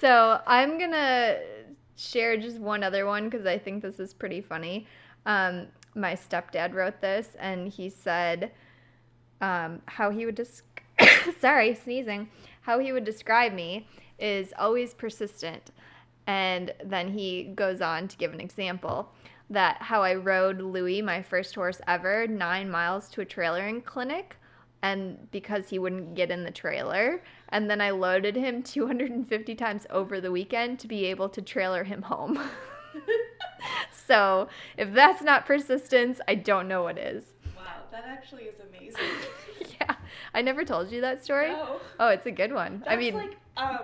So 0.00 0.40
I'm 0.48 0.78
gonna 0.80 1.38
share 1.96 2.36
just 2.36 2.58
one 2.58 2.82
other 2.82 3.06
one 3.06 3.28
because 3.28 3.46
I 3.46 3.56
think 3.56 3.82
this 3.82 4.00
is 4.00 4.12
pretty 4.12 4.40
funny. 4.40 4.86
Um, 5.26 5.68
my 5.94 6.14
stepdad 6.14 6.74
wrote 6.74 7.00
this, 7.00 7.28
and 7.38 7.68
he 7.68 7.88
said 7.88 8.50
um, 9.40 9.80
how 9.86 10.10
he 10.10 10.26
would 10.26 10.36
just 10.36 10.62
sorry 11.40 11.74
sneezing 11.74 12.28
how 12.62 12.78
he 12.80 12.92
would 12.92 13.04
describe 13.04 13.52
me 13.52 13.86
is 14.18 14.52
always 14.58 14.92
persistent, 14.94 15.70
and 16.26 16.72
then 16.84 17.08
he 17.08 17.44
goes 17.54 17.80
on 17.80 18.08
to 18.08 18.16
give 18.16 18.32
an 18.32 18.40
example 18.40 19.10
that 19.50 19.76
how 19.82 20.02
I 20.02 20.14
rode 20.14 20.60
Louis, 20.60 21.02
my 21.02 21.22
first 21.22 21.54
horse 21.54 21.80
ever, 21.86 22.26
nine 22.26 22.70
miles 22.70 23.08
to 23.10 23.20
a 23.20 23.26
trailering 23.26 23.84
clinic 23.84 24.36
and 24.82 25.30
because 25.30 25.68
he 25.68 25.78
wouldn't 25.78 26.14
get 26.14 26.30
in 26.30 26.42
the 26.42 26.50
trailer. 26.50 27.22
And 27.50 27.70
then 27.70 27.80
I 27.80 27.90
loaded 27.90 28.36
him 28.36 28.62
250 28.64 29.54
times 29.54 29.86
over 29.90 30.20
the 30.20 30.30
weekend 30.30 30.78
to 30.80 30.88
be 30.88 31.04
able 31.06 31.28
to 31.30 31.42
trailer 31.42 31.84
him 31.84 32.02
home. 32.02 32.38
so 34.06 34.48
if 34.76 34.92
that's 34.92 35.22
not 35.22 35.46
persistence, 35.46 36.20
I 36.26 36.34
don't 36.34 36.66
know 36.66 36.82
what 36.82 36.98
is. 36.98 37.24
wow, 37.56 37.62
that 37.92 38.04
actually 38.06 38.44
is 38.44 38.56
amazing. 38.68 39.00
yeah. 39.80 39.96
I 40.34 40.42
never 40.42 40.64
told 40.64 40.90
you 40.90 41.00
that 41.02 41.22
story. 41.24 41.48
No. 41.48 41.80
Oh, 42.00 42.08
it's 42.08 42.26
a 42.26 42.30
good 42.30 42.52
one. 42.52 42.80
That's 42.80 42.92
I 42.92 42.96
mean, 42.96 43.14
like 43.14 43.36
um 43.56 43.80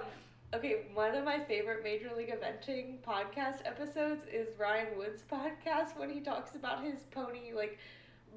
okay, 0.54 0.82
one 0.94 1.14
of 1.14 1.24
my 1.24 1.40
favorite 1.40 1.82
Major 1.84 2.10
League 2.16 2.32
Eventing 2.32 2.98
podcast 3.06 3.58
episodes 3.64 4.24
is 4.32 4.48
Ryan 4.58 4.96
Wood's 4.96 5.22
podcast 5.30 5.96
when 5.96 6.10
he 6.10 6.20
talks 6.20 6.54
about 6.54 6.82
his 6.82 7.00
pony 7.10 7.52
like 7.54 7.78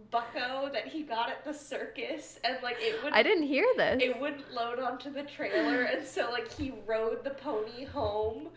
bucko 0.09 0.69
that 0.73 0.87
he 0.87 1.03
got 1.03 1.29
at 1.29 1.43
the 1.45 1.53
circus 1.53 2.39
and 2.43 2.57
like 2.63 2.77
it 2.79 3.03
would 3.03 3.13
I 3.13 3.23
didn't 3.23 3.43
hear 3.47 3.65
this. 3.77 4.01
it 4.01 4.19
wouldn't 4.19 4.51
load 4.53 4.79
onto 4.79 5.11
the 5.11 5.23
trailer 5.23 5.83
and 5.83 6.05
so 6.05 6.29
like 6.31 6.51
he 6.53 6.73
rode 6.87 7.23
the 7.23 7.29
pony 7.31 7.85
home 7.85 8.47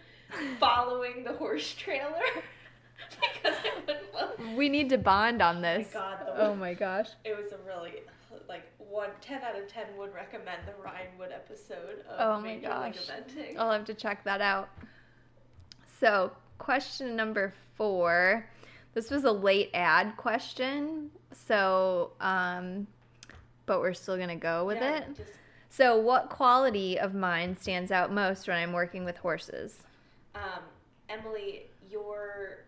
following 0.59 1.22
the 1.24 1.32
horse 1.32 1.74
trailer 1.74 2.22
because 3.11 3.57
it 3.64 3.74
wouldn't 3.86 4.14
load. 4.14 4.57
we 4.57 4.68
need 4.68 4.88
to 4.90 4.98
bond 4.98 5.42
on 5.42 5.57
Oh 5.57 5.61
my 5.61 5.78
this. 5.78 5.92
god, 5.92 6.18
the 6.26 6.40
Oh 6.46 6.55
my 6.55 6.72
gosh. 6.74 7.09
it 7.24 7.36
was 7.36 7.52
a 7.52 7.59
really 7.66 7.94
like 8.49 8.64
one 8.78 9.11
10 9.20 9.42
out 9.42 9.57
of 9.59 9.66
10 9.68 9.84
would 9.99 10.14
recommend 10.14 10.62
the 10.66 10.72
Ryan 10.82 11.09
Wood 11.18 11.30
episode 11.32 12.05
of 12.09 12.38
Oh 12.38 12.40
my 12.40 12.57
gosh. 12.57 12.97
Eventing. 13.09 13.57
I'll 13.59 13.72
have 13.72 13.84
to 13.86 13.95
check 13.95 14.24
that 14.24 14.40
out. 14.40 14.68
So, 16.01 16.32
question 16.59 17.16
number 17.16 17.53
four. 17.76 18.47
This 18.95 19.11
was 19.11 19.24
a 19.24 19.32
late 19.32 19.70
ad 19.74 20.16
question, 20.16 21.11
so 21.32 22.12
um, 22.20 22.86
but 23.66 23.80
we're 23.80 23.95
still 23.95 24.16
gonna 24.16 24.36
go 24.36 24.64
with 24.64 24.76
Yeah, 24.78 24.99
it. 24.99 25.16
Just, 25.16 25.30
So, 25.68 25.97
what 25.97 26.28
quality 26.30 26.99
of 26.99 27.14
mine 27.14 27.57
stands 27.57 27.90
out 27.90 28.12
most 28.12 28.47
when 28.47 28.57
I'm 28.57 28.72
working 28.72 29.05
with 29.05 29.16
horses? 29.18 29.78
um, 30.36 30.62
Emily, 31.09 31.66
your 31.90 32.59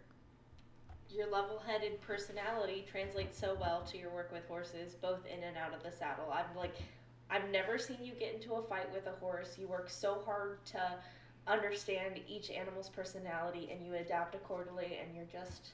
your 1.16 1.30
level-headed 1.30 2.00
personality 2.02 2.84
translates 2.90 3.38
so 3.38 3.56
well 3.60 3.82
to 3.90 3.98
your 3.98 4.10
work 4.10 4.30
with 4.32 4.46
horses, 4.48 4.94
both 5.00 5.24
in 5.26 5.42
and 5.42 5.56
out 5.56 5.72
of 5.74 5.82
the 5.82 5.90
saddle. 5.90 6.30
I'm 6.32 6.56
like, 6.56 6.74
I've 7.30 7.48
never 7.50 7.78
seen 7.78 7.96
you 8.02 8.12
get 8.12 8.34
into 8.34 8.54
a 8.54 8.62
fight 8.62 8.92
with 8.92 9.06
a 9.06 9.12
horse. 9.20 9.56
You 9.58 9.66
work 9.66 9.88
so 9.90 10.20
hard 10.24 10.64
to 10.66 10.80
understand 11.46 12.20
each 12.28 12.50
animal's 12.50 12.88
personality, 12.88 13.68
and 13.72 13.84
you 13.86 13.94
adapt 13.94 14.34
accordingly. 14.34 14.98
And 15.02 15.14
you're 15.14 15.24
just, 15.32 15.70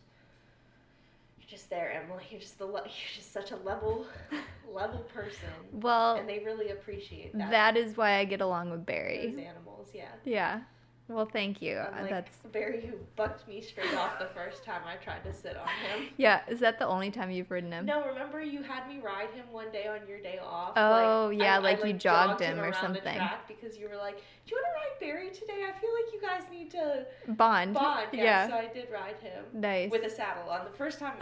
you're 1.41 1.49
just 1.51 1.69
there, 1.71 1.93
Emily. 1.93 2.25
You're 2.31 2.41
just 2.41 2.59
the 2.59 2.67
le- 2.67 2.83
you're 2.85 3.15
just 3.17 3.33
such 3.33 3.51
a 3.51 3.57
level, 3.57 4.07
level 4.73 5.01
person, 5.15 5.49
Well, 5.73 6.17
and 6.17 6.29
they 6.29 6.39
really 6.41 6.71
appreciate 6.71 7.37
that. 7.37 7.51
that 7.51 7.77
is 7.77 7.97
why 7.97 8.19
I 8.19 8.25
get 8.25 8.41
along 8.41 8.71
with 8.71 8.81
those 8.81 8.87
Barry. 8.87 9.35
animals, 9.47 9.89
yeah. 9.95 10.09
Yeah. 10.25 10.61
Well, 11.09 11.27
thank 11.27 11.61
you. 11.61 11.79
Unlike 11.93 12.11
That's 12.11 12.37
Barry, 12.53 12.81
who 12.81 12.97
bucked 13.17 13.47
me 13.47 13.61
straight 13.61 13.93
off 13.95 14.19
the 14.19 14.29
first 14.35 14.65
time 14.65 14.83
I 14.87 14.97
tried 14.97 15.25
to 15.25 15.33
sit 15.35 15.57
on 15.57 15.67
him. 15.67 16.09
yeah. 16.17 16.41
Is 16.49 16.61
that 16.61 16.79
the 16.79 16.87
only 16.87 17.11
time 17.11 17.31
you've 17.31 17.51
ridden 17.51 17.73
him? 17.73 17.85
No, 17.87 18.07
remember 18.07 18.41
you 18.41 18.63
had 18.63 18.89
me 18.89 19.01
ride 19.05 19.31
him 19.31 19.45
one 19.51 19.71
day 19.73 19.87
on 19.89 20.07
your 20.09 20.21
day 20.21 20.39
off. 20.43 20.73
Oh, 20.77 21.31
yeah, 21.31 21.59
like 21.59 21.79
you 21.85 21.93
jogged 21.93 22.39
jogged 22.39 22.41
him 22.41 22.61
or 22.61 22.73
something. 22.73 23.21
because 23.49 23.77
you 23.77 23.89
were 23.89 23.97
like, 23.97 24.17
"Do 24.47 24.55
you 24.55 24.57
want 24.57 24.67
to 24.67 24.73
ride 24.73 25.01
Barry 25.13 25.31
today? 25.31 25.65
I 25.69 25.79
feel 25.79 25.91
like 25.93 26.13
you 26.15 26.21
guys 26.21 26.43
need 26.51 26.71
to 26.71 27.07
Bond. 27.35 27.75
bond." 27.75 28.09
Yeah, 28.13 28.23
Yeah. 28.23 28.49
so 28.49 28.55
I 28.55 28.67
did 28.73 28.89
ride 28.91 29.17
him 29.21 29.45
nice. 29.53 29.91
with 29.91 30.05
a 30.05 30.11
saddle 30.11 30.49
on. 30.51 30.65
The 30.65 30.77
first 30.77 30.99
time 30.99 31.15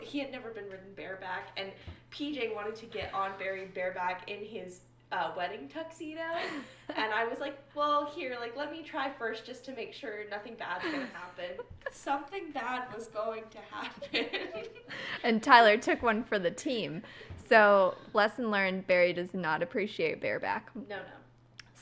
he, 0.00 0.06
he 0.06 0.18
had 0.18 0.32
never 0.32 0.50
been 0.50 0.64
ridden 0.64 0.92
bareback, 0.96 1.48
and 1.56 1.70
PJ 2.10 2.54
wanted 2.54 2.74
to 2.76 2.86
get 2.86 3.12
on 3.14 3.32
Barry 3.38 3.66
bareback 3.66 4.28
in 4.30 4.44
his 4.44 4.80
uh, 5.12 5.30
wedding 5.36 5.68
tuxedo, 5.68 6.20
and 6.96 7.12
I 7.12 7.26
was 7.26 7.38
like, 7.38 7.58
"Well, 7.74 8.06
here, 8.14 8.36
like, 8.40 8.56
let 8.56 8.70
me 8.70 8.82
try 8.82 9.10
first, 9.18 9.46
just 9.46 9.64
to 9.66 9.72
make 9.72 9.92
sure 9.92 10.20
nothing 10.30 10.54
bad's 10.54 10.84
gonna 10.84 11.08
happen." 11.12 11.64
Something 11.90 12.50
bad 12.52 12.84
was 12.94 13.08
going 13.08 13.44
to 13.50 13.58
happen. 13.70 14.66
and 15.24 15.42
Tyler 15.42 15.76
took 15.76 16.02
one 16.02 16.24
for 16.24 16.38
the 16.38 16.50
team. 16.50 17.02
So, 17.48 17.96
lesson 18.12 18.50
learned: 18.50 18.86
Barry 18.86 19.12
does 19.12 19.34
not 19.34 19.62
appreciate 19.62 20.20
bareback. 20.20 20.70
no, 20.74 20.96
no. 20.96 21.02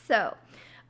So, 0.07 0.37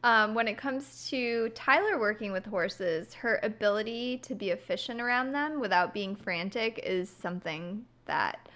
um, 0.05 0.35
when 0.35 0.47
it 0.47 0.59
comes 0.59 1.09
to 1.11 1.49
Tyler 1.51 1.99
working 1.99 2.33
with 2.33 2.45
horses, 2.45 3.15
her 3.15 3.41
ability 3.43 4.19
to 4.19 4.35
be 4.35 4.51
efficient 4.51 5.01
around 5.01 5.33
them 5.33 5.59
without 5.59 5.95
being 5.95 6.15
frantic 6.15 6.81
is 6.85 7.09
something 7.09 7.85
that 8.05 8.49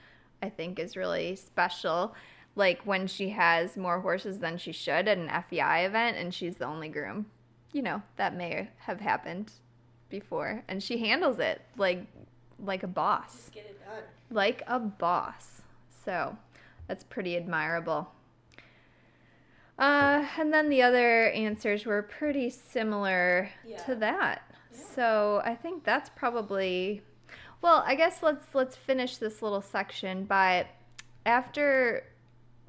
I 0.43 0.49
think 0.49 0.79
is 0.79 0.97
really 0.97 1.37
special. 1.37 2.15
Like 2.57 2.83
when 2.83 3.07
she 3.07 3.31
has 3.31 3.77
more 3.77 4.01
horses 4.01 4.39
than 4.41 4.59
she 4.59 4.73
should 4.73 5.09
at 5.09 5.19
an 5.19 5.29
FEI 5.49 5.85
event 5.87 6.17
and 6.17 6.35
she's 6.35 6.57
the 6.57 6.67
only 6.67 6.89
groom. 6.89 7.27
You 7.73 7.83
know, 7.83 8.03
that 8.17 8.35
may 8.37 8.69
have 8.79 9.01
happened 9.01 9.53
before. 10.09 10.65
And 10.69 10.83
she 10.83 10.99
handles 10.99 11.39
it 11.39 11.63
like 11.77 12.07
like 12.59 12.83
a 12.83 12.89
boss. 12.89 13.51
Get 13.55 13.65
it 13.67 13.81
done. 13.85 14.03
Like 14.31 14.63
a 14.67 14.79
boss. 14.79 15.63
So 16.05 16.37
that's 16.89 17.05
pretty 17.05 17.37
admirable. 17.37 18.11
Uh, 19.79 20.27
and 20.39 20.53
then 20.53 20.69
the 20.69 20.83
other 20.83 21.31
answers 21.31 21.87
were 21.87 22.03
pretty 22.03 22.51
similar 22.51 23.49
Yeah. 23.65 23.79
to 23.85 23.95
that. 23.97 24.43
Yeah. 24.73 24.79
So 24.95 25.43
I 25.45 25.55
think 25.55 25.85
that's 25.85 26.11
probably 26.11 27.03
well, 27.63 27.83
I 27.87 27.95
guess 27.95 28.23
let's 28.23 28.55
let's 28.55 28.77
finish 28.77 29.17
this 29.19 29.41
little 29.43 29.63
section 29.63 30.25
by 30.25 30.67
after 31.25 32.05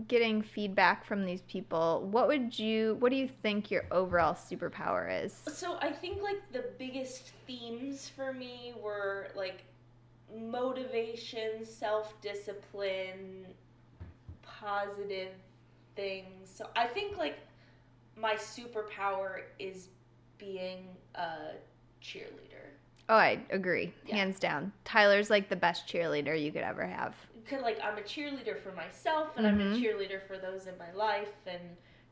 getting 0.07 0.41
feedback 0.41 1.05
from 1.05 1.25
these 1.25 1.41
people, 1.43 2.07
what 2.11 2.27
would 2.27 2.57
you 2.57 2.97
what 2.99 3.09
do 3.09 3.15
you 3.15 3.29
think 3.41 3.71
your 3.71 3.85
overall 3.91 4.33
superpower 4.33 5.23
is? 5.23 5.33
So 5.53 5.77
I 5.81 5.91
think 5.91 6.21
like 6.21 6.41
the 6.51 6.65
biggest 6.77 7.31
themes 7.47 8.09
for 8.09 8.33
me 8.33 8.73
were 8.81 9.29
like 9.35 9.63
motivation, 10.35 11.65
self 11.65 12.19
discipline, 12.21 13.45
positive 14.41 15.33
things. 15.95 16.49
So 16.53 16.67
I 16.75 16.87
think 16.87 17.17
like 17.17 17.39
my 18.15 18.35
superpower 18.35 19.41
is 19.59 19.89
being 20.37 20.87
a 21.15 21.53
cheerleader. 22.01 22.71
Oh, 23.09 23.15
I 23.15 23.39
agree. 23.49 23.93
Yeah. 24.05 24.15
Hands 24.15 24.39
down. 24.39 24.71
Tyler's 24.85 25.29
like 25.29 25.49
the 25.49 25.55
best 25.55 25.87
cheerleader 25.87 26.39
you 26.39 26.51
could 26.51 26.61
ever 26.63 26.85
have. 26.85 27.15
Cause 27.49 27.61
like 27.61 27.79
I'm 27.83 27.97
a 27.97 28.01
cheerleader 28.01 28.59
for 28.61 28.71
myself 28.73 29.29
and 29.37 29.45
I'm 29.47 29.59
a 29.59 29.63
Mhm. 29.63 29.81
cheerleader 29.81 30.21
for 30.27 30.37
those 30.37 30.67
in 30.67 30.77
my 30.77 30.91
life 30.93 31.33
and 31.45 31.61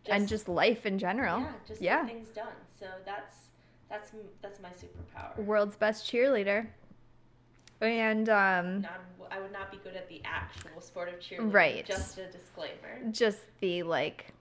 just, 0.03 0.15
and 0.19 0.27
just 0.27 0.47
life 0.47 0.85
in 0.85 0.97
general. 0.97 1.39
yeah, 1.41 1.53
just 1.67 1.81
yeah. 1.81 2.01
get 2.03 2.13
things 2.13 2.29
done. 2.29 2.55
So 2.79 2.85
that's 3.05 3.49
that's 3.89 4.11
that's 4.41 4.59
my 4.59 4.69
superpower. 4.69 5.35
World's 5.45 5.75
best 5.75 6.05
cheerleader. 6.11 6.67
And 7.81 8.27
um 8.29 8.81
Not, 8.81 9.01
I 9.31 9.39
would 9.39 9.51
not 9.53 9.71
be 9.71 9.77
good 9.77 9.95
at 9.95 10.07
the 10.09 10.21
actual 10.25 10.81
sport 10.81 11.09
of 11.09 11.15
cheerleading. 11.19 11.53
Right. 11.53 11.85
Just 11.85 12.17
a 12.17 12.27
disclaimer. 12.27 12.99
just 13.11 13.39
the 13.61 13.83
like 13.83 14.33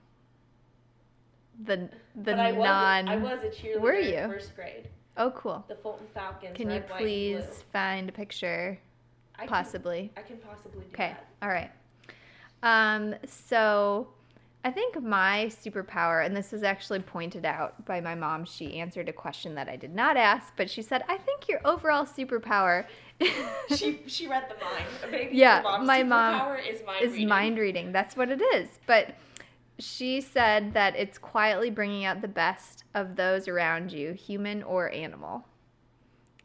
the 1.65 1.77
the 2.15 2.31
but 2.33 2.39
I 2.39 2.51
was, 2.53 2.63
non 2.65 3.07
I 3.09 3.17
was 3.17 3.43
a 3.43 3.49
cheerleader 3.49 3.81
Were 3.81 3.93
in 3.93 4.13
you? 4.13 4.27
first 4.33 4.55
grade. 4.55 4.87
Oh 5.17 5.31
cool. 5.31 5.63
The 5.67 5.75
Fulton 5.75 6.07
Falcons. 6.13 6.55
Can 6.55 6.69
you 6.69 6.75
red, 6.79 6.89
white, 6.89 6.91
and 6.91 6.99
please 7.05 7.45
blue. 7.45 7.53
find 7.73 8.07
a 8.09 8.11
picture 8.13 8.79
I 9.39 9.45
can- 9.45 9.49
possibly? 9.49 10.11
I 10.17 10.21
can 10.21 10.37
possibly 10.37 10.81
do 10.83 10.89
Okay. 10.93 11.09
that. 11.09 11.25
All 11.41 11.49
right. 11.49 11.71
Um 12.63 13.15
so 13.25 14.09
I 14.65 14.71
think 14.71 15.01
my 15.01 15.45
superpower, 15.49 16.25
and 16.25 16.35
this 16.35 16.51
was 16.51 16.63
actually 16.63 16.99
pointed 16.99 17.45
out 17.45 17.85
by 17.85 18.01
my 18.01 18.13
mom. 18.13 18.43
She 18.43 18.77
answered 18.77 19.07
a 19.07 19.13
question 19.13 19.55
that 19.55 19.69
I 19.69 19.77
did 19.77 19.95
not 19.95 20.17
ask, 20.17 20.51
but 20.57 20.69
she 20.69 20.81
said, 20.81 21.05
"I 21.07 21.15
think 21.17 21.47
your 21.47 21.61
overall 21.63 22.05
superpower 22.05 22.85
She 23.75 24.01
she 24.07 24.27
read 24.27 24.45
the 24.49 24.55
mind. 24.63 24.85
Maybe 25.11 25.35
Yeah, 25.37 25.61
my 25.83 26.03
mom 26.03 26.57
is 26.57 26.81
mind 26.85 27.03
is 27.05 27.11
reading. 27.13 27.27
mind 27.29 27.57
reading. 27.57 27.91
That's 27.93 28.17
what 28.17 28.29
it 28.29 28.41
is. 28.53 28.67
But 28.85 29.15
she 29.77 30.19
said 30.19 30.73
that 30.73 30.93
it's 30.97 31.17
quietly 31.17 31.69
bringing 31.69 32.03
out 32.03 32.19
the 32.21 32.27
best 32.27 32.83
of 32.93 33.15
those 33.15 33.47
around 33.47 33.93
you, 33.93 34.11
human 34.11 34.61
or 34.63 34.89
animal. 34.91 35.45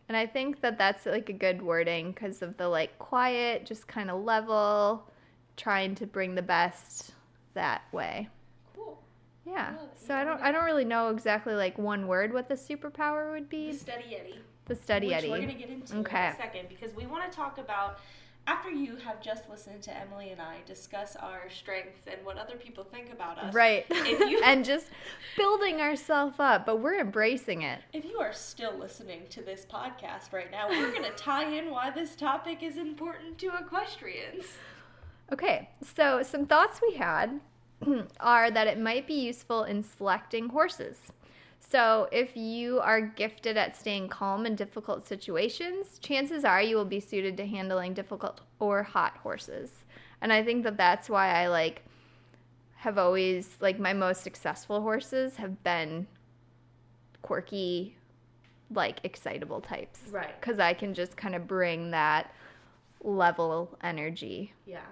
And 0.09 0.17
I 0.17 0.27
think 0.27 0.61
that 0.61 0.77
that's 0.79 1.07
like 1.07 1.29
a 1.29 1.33
good 1.33 1.63
wording 1.63 2.13
because 2.13 2.43
of 2.43 2.57
the 2.57 2.69
like 2.69 2.99
quiet, 2.99 3.65
just 3.65 3.87
kind 3.89 4.11
of 4.11 4.23
level, 4.23 5.09
trying 5.57 5.95
to 5.97 6.07
bring 6.07 6.35
the 6.35 6.43
best 6.43 7.13
that 7.55 7.83
way. 7.93 8.29
Cool. 8.77 9.01
Yeah. 9.47 9.75
So 9.95 10.15
I 10.15 10.25
don't 10.25 10.41
I 10.43 10.53
don't 10.53 10.65
really 10.65 10.85
know 10.85 11.09
exactly 11.09 11.55
like 11.55 11.79
one 11.79 12.07
word 12.07 12.33
what 12.33 12.49
the 12.49 12.55
superpower 12.55 13.33
would 13.33 13.49
be. 13.49 13.73
The 13.73 13.79
steady 13.79 14.17
Eddie. 14.17 14.39
The 14.67 14.75
study 14.75 15.07
which 15.09 15.17
Eddie. 15.17 15.31
we're 15.31 15.41
gonna 15.41 15.55
get 15.55 15.71
into 15.71 15.97
Okay. 15.99 16.27
in 16.27 16.33
a 16.33 16.37
second 16.37 16.69
because 16.69 16.95
we 16.95 17.07
want 17.07 17.31
to 17.31 17.35
talk 17.35 17.59
about 17.59 17.99
after 18.47 18.71
you 18.71 18.97
have 18.97 19.23
just 19.23 19.49
listened 19.49 19.83
to 19.83 19.97
Emily 19.97 20.31
and 20.31 20.41
I 20.41 20.57
discuss 20.67 21.17
our 21.17 21.49
strengths 21.51 22.07
and 22.07 22.25
what 22.25 22.37
other 22.37 22.57
people 22.57 22.85
think 22.85 23.11
about 23.13 23.39
us. 23.39 23.55
Right. 23.55 23.87
If 23.91 24.21
you- 24.31 24.43
and 24.45 24.65
just 24.65 24.87
building 25.37 25.81
ourselves 25.81 26.37
up, 26.39 26.67
but 26.67 26.77
we're 26.81 26.99
embracing 27.01 27.63
it. 27.63 27.81
If 27.93 28.05
you 28.05 28.19
are 28.19 28.33
still 28.33 28.77
listening 28.77 29.23
to 29.31 29.43
this 29.43 29.67
podcast 29.71 30.33
right 30.33 30.51
now, 30.51 30.69
we're 30.69 30.91
going 30.91 31.03
to 31.11 31.11
tie 31.17 31.49
in 31.57 31.71
why 31.71 31.91
this 31.91 32.15
topic 32.17 32.63
is 32.63 32.77
important 32.77 33.39
to 33.39 33.49
equestrians. 33.59 34.45
Okay, 35.33 35.71
so 35.97 36.23
some 36.23 36.45
thoughts 36.47 36.81
we 36.87 36.97
had 36.97 37.41
are 38.21 38.51
that 38.51 38.67
it 38.67 38.79
might 38.79 39.07
be 39.07 39.15
useful 39.15 39.65
in 39.65 39.83
selecting 39.83 40.51
horses. 40.51 40.99
So, 41.75 42.09
if 42.13 42.37
you 42.37 42.79
are 42.79 43.01
gifted 43.01 43.57
at 43.57 43.77
staying 43.77 44.09
calm 44.09 44.47
in 44.47 44.55
difficult 44.55 45.05
situations, 45.05 45.99
chances 45.99 46.45
are 46.45 46.63
you 46.63 46.77
will 46.77 46.85
be 46.85 47.01
suited 47.01 47.37
to 47.39 47.47
handling 47.49 47.95
difficult 47.95 48.43
or 48.61 48.85
hot 48.85 49.17
horses. 49.25 49.83
And 50.21 50.33
I 50.33 50.45
think 50.45 50.63
that 50.63 50.77
that's 50.77 51.11
why 51.11 51.31
I 51.31 51.49
like 51.49 51.83
have 52.77 52.97
always 52.97 53.59
like 53.61 53.81
my 53.81 53.93
most 53.93 54.23
successful 54.23 54.83
horses 54.83 55.35
have 55.35 55.65
been 55.65 56.07
quirky, 57.23 57.97
like 58.71 59.01
excitable 59.03 59.61
types. 59.61 60.03
Right. 60.13 60.41
Cuz 60.41 60.61
I 60.61 60.75
can 60.75 60.95
just 60.95 61.17
kind 61.17 61.35
of 61.35 61.49
bring 61.49 61.91
that 61.91 62.33
level 63.03 63.77
energy 63.83 64.53
Yeah. 64.65 64.87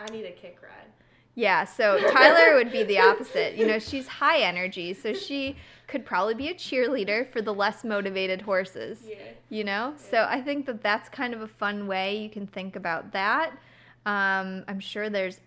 I 0.00 0.06
need 0.06 0.24
a 0.24 0.32
kick 0.32 0.62
ride. 0.62 0.90
Yeah, 1.38 1.64
so 1.64 2.00
Tyler 2.10 2.56
would 2.56 2.72
be 2.72 2.82
the 2.82 2.98
opposite. 2.98 3.54
You 3.54 3.64
know, 3.64 3.78
she's 3.78 4.08
high 4.08 4.40
energy, 4.40 4.92
so 4.92 5.12
she 5.12 5.54
could 5.86 6.04
probably 6.04 6.34
be 6.34 6.48
a 6.48 6.54
cheerleader 6.54 7.30
for 7.30 7.40
the 7.40 7.54
less 7.54 7.84
motivated 7.84 8.42
horses. 8.42 9.02
Yeah. 9.08 9.18
You 9.48 9.62
know? 9.62 9.94
So 9.96 10.26
I 10.28 10.40
think 10.40 10.66
that 10.66 10.82
that's 10.82 11.08
kind 11.08 11.32
of 11.32 11.40
a 11.40 11.46
fun 11.46 11.86
way 11.86 12.20
you 12.20 12.28
can 12.28 12.48
think 12.48 12.74
about 12.74 13.12
that. 13.12 13.52
Um, 14.04 14.64
I'm 14.66 14.80
sure 14.80 15.10
there's 15.10 15.38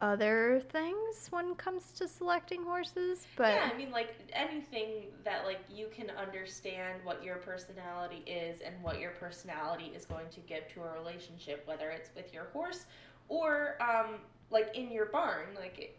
other 0.00 0.62
things 0.72 1.28
when 1.30 1.50
it 1.50 1.58
comes 1.58 1.92
to 1.92 2.08
selecting 2.08 2.64
horses, 2.64 3.28
but 3.36 3.54
yeah, 3.54 3.70
I 3.72 3.78
mean, 3.78 3.92
like 3.92 4.16
anything 4.32 5.04
that 5.24 5.44
like 5.44 5.60
you 5.72 5.86
can 5.94 6.10
understand 6.10 6.98
what 7.04 7.22
your 7.22 7.36
personality 7.36 8.22
is 8.26 8.62
and 8.62 8.74
what 8.82 8.98
your 8.98 9.12
personality 9.12 9.92
is 9.94 10.04
going 10.06 10.28
to 10.32 10.40
give 10.40 10.66
to 10.74 10.82
a 10.82 10.92
relationship, 10.98 11.62
whether 11.66 11.90
it's 11.90 12.10
with 12.16 12.34
your 12.34 12.48
horse 12.52 12.86
or 13.28 13.76
um, 13.80 14.16
like 14.50 14.74
in 14.76 14.90
your 14.90 15.06
barn, 15.06 15.46
like 15.56 15.98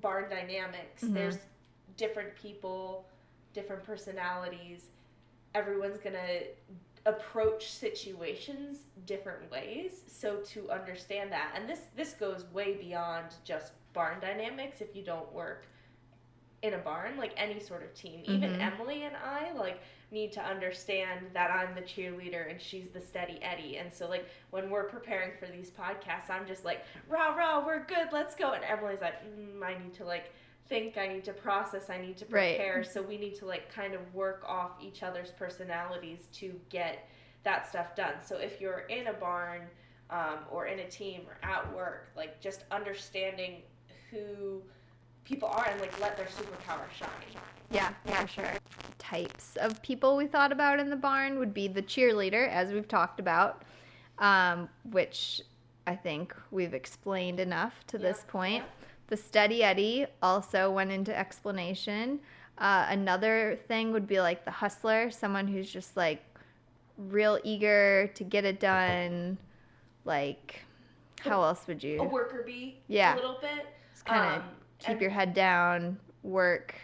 barn 0.00 0.28
dynamics. 0.30 1.02
Mhm. 1.04 1.14
There's 1.14 1.38
different 1.96 2.34
people, 2.36 3.06
different 3.52 3.84
personalities. 3.84 4.86
Everyone's 5.54 5.98
gonna 6.00 6.40
approach 7.04 7.68
situations 7.72 8.78
different 9.06 9.50
ways 9.50 10.02
so 10.06 10.36
to 10.42 10.70
understand 10.70 11.32
that 11.32 11.50
and 11.56 11.68
this 11.68 11.80
this 11.96 12.12
goes 12.14 12.44
way 12.52 12.74
beyond 12.76 13.26
just 13.44 13.72
barn 13.92 14.20
dynamics 14.20 14.80
if 14.80 14.94
you 14.94 15.02
don't 15.02 15.30
work 15.32 15.66
in 16.62 16.74
a 16.74 16.78
barn 16.78 17.16
like 17.16 17.32
any 17.36 17.58
sort 17.58 17.82
of 17.82 17.92
team 17.92 18.22
even 18.24 18.50
Mhm. 18.52 18.60
emily 18.60 19.02
and 19.02 19.16
i 19.16 19.50
like 19.54 19.80
need 20.12 20.30
to 20.32 20.40
understand 20.42 21.26
that 21.32 21.50
i'm 21.50 21.74
the 21.74 21.80
cheerleader 21.80 22.50
and 22.50 22.60
she's 22.60 22.88
the 22.90 23.00
steady 23.00 23.38
eddie. 23.42 23.78
And 23.78 23.92
so 23.92 24.08
like 24.08 24.26
when 24.50 24.70
we're 24.70 24.84
preparing 24.84 25.30
for 25.38 25.46
these 25.46 25.70
podcasts 25.70 26.30
i'm 26.30 26.46
just 26.46 26.64
like 26.64 26.84
rah 27.08 27.34
rah 27.34 27.64
we're 27.64 27.84
good 27.86 28.08
let's 28.12 28.34
go. 28.34 28.52
And 28.52 28.62
emily's 28.64 29.00
like 29.00 29.14
mm, 29.24 29.62
i 29.64 29.76
need 29.82 29.94
to 29.94 30.04
like 30.04 30.32
think 30.68 30.96
i 30.96 31.08
need 31.08 31.24
to 31.24 31.32
process 31.32 31.90
i 31.90 31.98
need 32.00 32.16
to 32.18 32.26
Right. 32.26 32.56
prepare. 32.56 32.84
So 32.84 33.02
we 33.02 33.16
need 33.18 33.34
to 33.36 33.46
like 33.46 33.72
kind 33.74 33.94
of 33.94 34.00
work 34.14 34.44
off 34.46 34.72
each 34.82 35.02
other's 35.02 35.30
personalities 35.30 36.28
to 36.34 36.54
get 36.70 37.08
that 37.44 37.68
stuff 37.68 37.96
done. 37.96 38.14
So 38.24 38.36
if 38.36 38.60
you're 38.60 38.80
in 38.88 39.08
a 39.08 39.12
barn 39.12 39.62
um, 40.10 40.38
or 40.50 40.66
in 40.66 40.78
a 40.80 40.88
team 40.88 41.22
or 41.26 41.36
at 41.48 41.74
work 41.74 42.10
like 42.16 42.40
just 42.40 42.64
understanding 42.70 43.62
who 44.10 44.62
people 45.24 45.48
are 45.48 45.66
and 45.68 45.80
like 45.80 45.98
let 46.00 46.16
their 46.16 46.26
superpower 46.26 46.84
shine 46.96 47.08
Yeah, 47.70 47.92
for 48.04 48.26
sure. 48.28 48.52
Types 48.98 49.56
of 49.56 49.80
people 49.82 50.16
we 50.16 50.26
thought 50.26 50.52
about 50.52 50.78
in 50.80 50.90
the 50.90 50.96
barn 50.96 51.38
would 51.38 51.52
be 51.54 51.68
the 51.68 51.82
cheerleader, 51.82 52.48
as 52.48 52.72
we've 52.72 52.88
talked 52.88 53.20
about, 53.20 53.62
um, 54.18 54.68
which 54.90 55.42
I 55.86 55.96
think 55.96 56.34
we've 56.50 56.74
explained 56.74 57.40
enough 57.40 57.74
to 57.88 57.98
this 57.98 58.24
point. 58.28 58.64
yeah. 58.64 58.86
The 59.08 59.16
steady 59.16 59.62
Eddie 59.62 60.06
also 60.22 60.70
went 60.70 60.90
into 60.90 61.16
explanation. 61.16 62.20
Uh, 62.58 62.86
another 62.88 63.58
thing 63.68 63.92
would 63.92 64.06
be 64.06 64.20
like 64.20 64.44
the 64.44 64.50
hustler, 64.50 65.10
someone 65.10 65.46
who's 65.48 65.70
just 65.70 65.96
like 65.96 66.22
real 66.96 67.38
eager 67.44 68.10
to 68.14 68.24
get 68.24 68.44
it 68.44 68.60
done. 68.60 69.36
Like, 70.04 70.62
how 71.20 71.42
else 71.42 71.66
would 71.66 71.82
you? 71.82 72.00
A 72.00 72.04
worker 72.04 72.42
bee. 72.46 72.80
Yeah. 72.88 73.14
A 73.14 73.16
little 73.16 73.38
bit. 73.40 73.66
Just 73.92 74.04
kind 74.06 74.36
of 74.36 74.42
Um, 74.42 74.48
keep 74.82 74.92
and- 74.92 75.00
your 75.00 75.10
head 75.10 75.34
down, 75.34 75.98
work, 76.22 76.74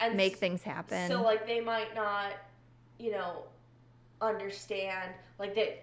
and 0.00 0.16
make 0.16 0.36
things 0.36 0.62
happen. 0.62 1.08
So 1.08 1.22
like 1.22 1.46
they 1.46 1.60
might 1.60 1.94
not, 1.94 2.32
you 2.98 3.12
know, 3.12 3.44
understand 4.20 5.10
like 5.38 5.54
they. 5.54 5.80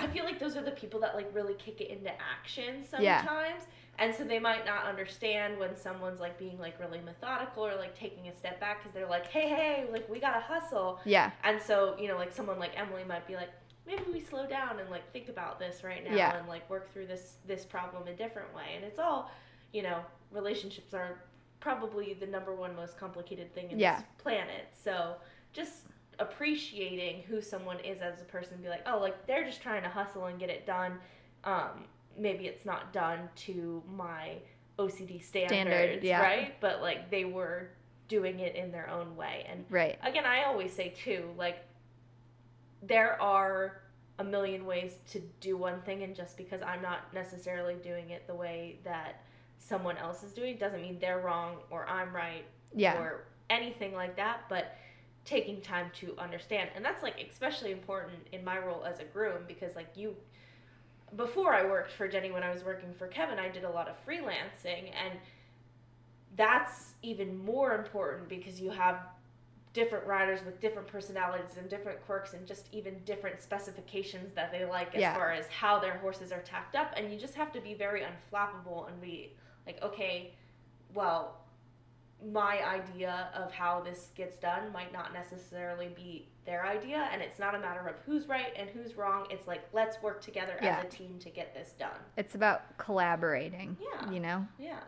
I 0.00 0.06
feel 0.06 0.24
like 0.24 0.38
those 0.38 0.56
are 0.56 0.62
the 0.62 0.70
people 0.70 1.00
that 1.00 1.16
like 1.16 1.28
really 1.34 1.54
kick 1.54 1.80
it 1.80 1.88
into 1.90 2.10
action 2.20 2.84
sometimes. 2.84 3.02
Yeah. 3.02 3.56
And 4.00 4.14
so 4.14 4.22
they 4.22 4.38
might 4.38 4.64
not 4.64 4.84
understand 4.84 5.58
when 5.58 5.74
someone's 5.76 6.20
like 6.20 6.38
being 6.38 6.56
like 6.60 6.78
really 6.78 7.00
methodical 7.00 7.66
or 7.66 7.74
like 7.74 7.98
taking 7.98 8.28
a 8.28 8.36
step 8.36 8.60
back 8.60 8.78
because 8.78 8.94
they're 8.94 9.08
like, 9.08 9.26
hey, 9.26 9.48
hey, 9.48 9.86
like 9.90 10.08
we 10.08 10.20
gotta 10.20 10.38
hustle. 10.38 11.00
yeah, 11.04 11.32
And 11.42 11.60
so, 11.60 11.96
you 11.98 12.06
know, 12.06 12.16
like 12.16 12.32
someone 12.32 12.60
like 12.60 12.78
Emily 12.78 13.02
might 13.08 13.26
be 13.26 13.34
like, 13.34 13.50
maybe 13.88 14.04
we 14.12 14.20
slow 14.20 14.46
down 14.46 14.78
and 14.78 14.88
like 14.88 15.10
think 15.12 15.28
about 15.28 15.58
this 15.58 15.82
right 15.82 16.08
now 16.08 16.14
Yeah. 16.14 16.38
and 16.38 16.46
like 16.46 16.70
work 16.70 16.92
through 16.92 17.08
this 17.08 17.38
this 17.44 17.64
problem 17.64 18.06
a 18.06 18.12
different 18.12 18.54
way. 18.54 18.74
And 18.76 18.84
it's 18.84 19.00
all, 19.00 19.32
you 19.72 19.82
know, 19.82 20.00
relationships 20.30 20.94
are 20.94 21.22
probably 21.60 22.14
the 22.14 22.26
number 22.26 22.54
one 22.54 22.74
most 22.76 22.96
complicated 22.98 23.52
thing 23.54 23.70
in 23.70 23.78
Yeah. 23.78 23.96
this 23.96 24.04
planet. 24.18 24.68
So 24.72 25.16
just 25.52 25.84
appreciating 26.18 27.22
who 27.22 27.40
someone 27.40 27.78
is 27.80 28.00
as 28.00 28.20
a 28.20 28.24
person 28.24 28.58
be 28.62 28.68
like, 28.68 28.82
oh, 28.86 28.98
like 28.98 29.26
they're 29.26 29.44
just 29.44 29.62
trying 29.62 29.82
to 29.82 29.88
hustle 29.88 30.26
and 30.26 30.38
get 30.38 30.50
it 30.50 30.66
done. 30.66 30.98
Um, 31.44 31.84
maybe 32.16 32.46
it's 32.46 32.64
not 32.64 32.92
done 32.92 33.28
to 33.36 33.82
my 33.88 34.36
OCD 34.78 35.22
standards, 35.22 36.04
yeah. 36.04 36.20
right? 36.20 36.60
But 36.60 36.80
like 36.80 37.10
they 37.10 37.24
were 37.24 37.70
doing 38.08 38.40
it 38.40 38.56
in 38.56 38.72
their 38.72 38.88
own 38.88 39.16
way. 39.16 39.46
And 39.48 39.64
right. 39.68 39.98
again, 40.02 40.24
I 40.24 40.44
always 40.44 40.72
say 40.72 40.90
too, 40.90 41.24
like 41.36 41.64
there 42.82 43.20
are 43.20 43.82
a 44.18 44.24
million 44.24 44.64
ways 44.66 44.98
to 45.10 45.20
do 45.40 45.56
one 45.56 45.80
thing, 45.82 46.02
and 46.02 46.14
just 46.14 46.36
because 46.36 46.60
I'm 46.62 46.82
not 46.82 47.12
necessarily 47.14 47.74
doing 47.74 48.10
it 48.10 48.26
the 48.26 48.34
way 48.34 48.78
that 48.84 49.22
someone 49.58 49.96
else 49.98 50.22
is 50.22 50.32
doing 50.32 50.56
doesn't 50.56 50.80
mean 50.80 50.98
they're 51.00 51.20
wrong 51.20 51.56
or 51.70 51.86
I'm 51.88 52.14
right 52.14 52.44
Yeah, 52.74 52.98
or 52.98 53.24
anything 53.50 53.92
like 53.94 54.16
that. 54.16 54.42
But 54.48 54.76
taking 55.24 55.60
time 55.60 55.90
to 56.00 56.14
understand, 56.18 56.70
and 56.74 56.84
that's 56.84 57.02
like 57.02 57.20
especially 57.30 57.72
important 57.72 58.18
in 58.32 58.44
my 58.44 58.58
role 58.58 58.84
as 58.84 59.00
a 59.00 59.04
groom 59.04 59.42
because 59.46 59.76
like 59.76 59.96
you. 59.96 60.16
Before 61.16 61.54
I 61.54 61.64
worked 61.64 61.92
for 61.92 62.06
Jenny, 62.06 62.30
when 62.30 62.42
I 62.42 62.50
was 62.52 62.62
working 62.64 62.92
for 62.92 63.06
Kevin, 63.06 63.38
I 63.38 63.48
did 63.48 63.64
a 63.64 63.70
lot 63.70 63.88
of 63.88 63.96
freelancing, 64.06 64.92
and 64.92 65.18
that's 66.36 66.92
even 67.02 67.42
more 67.44 67.74
important 67.74 68.28
because 68.28 68.60
you 68.60 68.70
have 68.70 69.00
different 69.72 70.06
riders 70.06 70.40
with 70.44 70.60
different 70.60 70.88
personalities 70.88 71.56
and 71.58 71.68
different 71.68 72.04
quirks 72.06 72.32
and 72.34 72.46
just 72.46 72.68
even 72.72 72.98
different 73.04 73.40
specifications 73.40 74.34
that 74.34 74.50
they 74.50 74.64
like 74.64 74.94
as 74.94 75.00
Yeah. 75.00 75.14
far 75.14 75.32
as 75.32 75.46
how 75.48 75.78
their 75.78 75.98
horses 75.98 76.32
are 76.32 76.40
tacked 76.40 76.74
up 76.74 76.92
and 76.96 77.12
you 77.12 77.18
just 77.18 77.34
have 77.34 77.52
to 77.52 77.60
be 77.60 77.74
very 77.74 78.02
unflappable 78.02 78.88
and 78.88 79.00
be 79.00 79.32
like 79.68 79.82
okay 79.82 80.32
well 80.94 81.36
my 82.32 82.58
idea 82.66 83.28
of 83.34 83.52
how 83.52 83.80
this 83.80 84.08
gets 84.16 84.36
done 84.38 84.72
might 84.72 84.92
not 84.92 85.12
necessarily 85.12 85.88
be 85.94 86.26
their 86.44 86.66
idea 86.66 87.08
and 87.12 87.22
it's 87.22 87.38
not 87.38 87.54
a 87.54 87.58
matter 87.60 87.86
of 87.86 87.94
who's 88.04 88.26
right 88.26 88.52
and 88.56 88.68
who's 88.70 88.96
wrong 88.96 89.26
it's 89.30 89.46
like 89.46 89.62
let's 89.72 90.02
work 90.02 90.20
together 90.20 90.58
Yeah. 90.60 90.78
as 90.78 90.84
a 90.84 90.88
team 90.88 91.16
to 91.20 91.30
get 91.30 91.54
this 91.54 91.74
done 91.78 92.00
it's 92.16 92.34
about 92.34 92.76
collaborating. 92.78 93.76
Yeah. 93.80 94.10
you 94.10 94.18
know. 94.18 94.44
yeah 94.58 94.80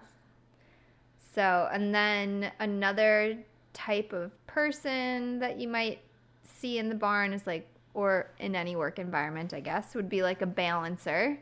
So, 1.34 1.68
and 1.72 1.94
then 1.94 2.50
another 2.58 3.38
type 3.72 4.12
of 4.12 4.32
person 4.48 5.38
that 5.38 5.60
you 5.60 5.68
might 5.68 6.00
see 6.42 6.78
in 6.78 6.88
the 6.88 6.96
barn 6.96 7.32
is 7.32 7.46
like, 7.46 7.68
or 7.94 8.30
in 8.40 8.56
any 8.56 8.74
work 8.74 8.98
environment, 8.98 9.54
I 9.54 9.60
guess, 9.60 9.94
would 9.94 10.08
be 10.08 10.22
like 10.22 10.42
a 10.42 10.46
balancer. 10.46 11.38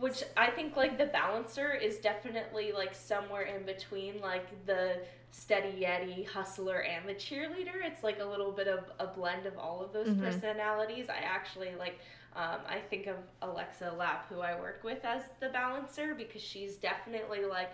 Which 0.00 0.24
I 0.36 0.50
think 0.50 0.76
like 0.76 0.96
the 0.98 1.06
balancer 1.06 1.72
is 1.74 1.98
definitely 1.98 2.72
like 2.72 2.94
somewhere 2.94 3.42
in 3.42 3.64
between 3.64 4.20
like 4.20 4.64
the 4.66 4.96
steady 5.30 5.84
Eddie 5.84 6.22
hustler 6.24 6.82
and 6.82 7.08
the 7.08 7.14
cheerleader. 7.14 7.84
It's 7.84 8.02
like 8.02 8.18
a 8.18 8.24
little 8.24 8.50
bit 8.50 8.66
of 8.66 8.84
a 8.98 9.06
blend 9.06 9.46
of 9.46 9.58
all 9.58 9.80
of 9.82 9.92
those 9.92 10.08
Mhm. 10.08 10.20
personalities. 10.20 11.08
I 11.08 11.18
actually 11.18 11.74
like 11.76 11.98
um, 12.36 12.60
I 12.68 12.78
think 12.78 13.08
of 13.08 13.16
Alexa 13.42 13.90
Lapp 13.98 14.28
who 14.28 14.40
I 14.40 14.58
work 14.58 14.82
with 14.84 15.04
as 15.04 15.22
the 15.40 15.48
balancer 15.48 16.14
because 16.14 16.40
she's 16.40 16.76
definitely 16.76 17.44
like 17.44 17.70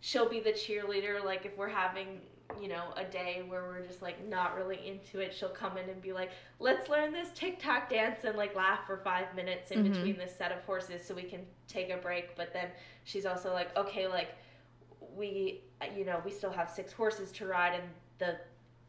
she'll 0.00 0.28
be 0.28 0.40
the 0.40 0.52
cheerleader 0.52 1.24
like 1.24 1.44
if 1.46 1.56
we're 1.56 1.68
having 1.68 2.20
you 2.60 2.68
know 2.68 2.92
a 2.96 3.04
day 3.04 3.42
where 3.48 3.62
we're 3.64 3.80
just 3.84 4.02
like 4.02 4.22
not 4.28 4.54
really 4.54 4.86
into 4.86 5.18
it 5.18 5.34
she'll 5.34 5.48
come 5.48 5.78
in 5.78 5.88
and 5.88 6.00
be 6.02 6.12
like 6.12 6.30
let's 6.60 6.88
learn 6.90 7.10
this 7.10 7.28
tiktok 7.34 7.88
dance 7.88 8.24
and 8.24 8.36
like 8.36 8.54
laugh 8.54 8.80
for 8.86 8.98
five 8.98 9.34
minutes 9.34 9.70
in 9.70 9.82
Mhm. 9.82 9.92
between 9.94 10.16
this 10.18 10.36
set 10.36 10.52
of 10.52 10.62
horses 10.64 11.04
so 11.04 11.14
we 11.14 11.22
can 11.22 11.46
take 11.68 11.90
a 11.90 11.96
break. 11.96 12.36
But 12.36 12.52
then 12.52 12.68
she's 13.04 13.24
also 13.24 13.52
like 13.52 13.74
okay 13.76 14.06
like 14.06 14.34
we 15.16 15.62
you 15.96 16.04
know 16.04 16.20
we 16.24 16.30
still 16.30 16.50
have 16.52 16.70
six 16.70 16.92
horses 16.92 17.32
to 17.32 17.46
ride 17.46 17.74
and 17.74 17.84
the 18.18 18.36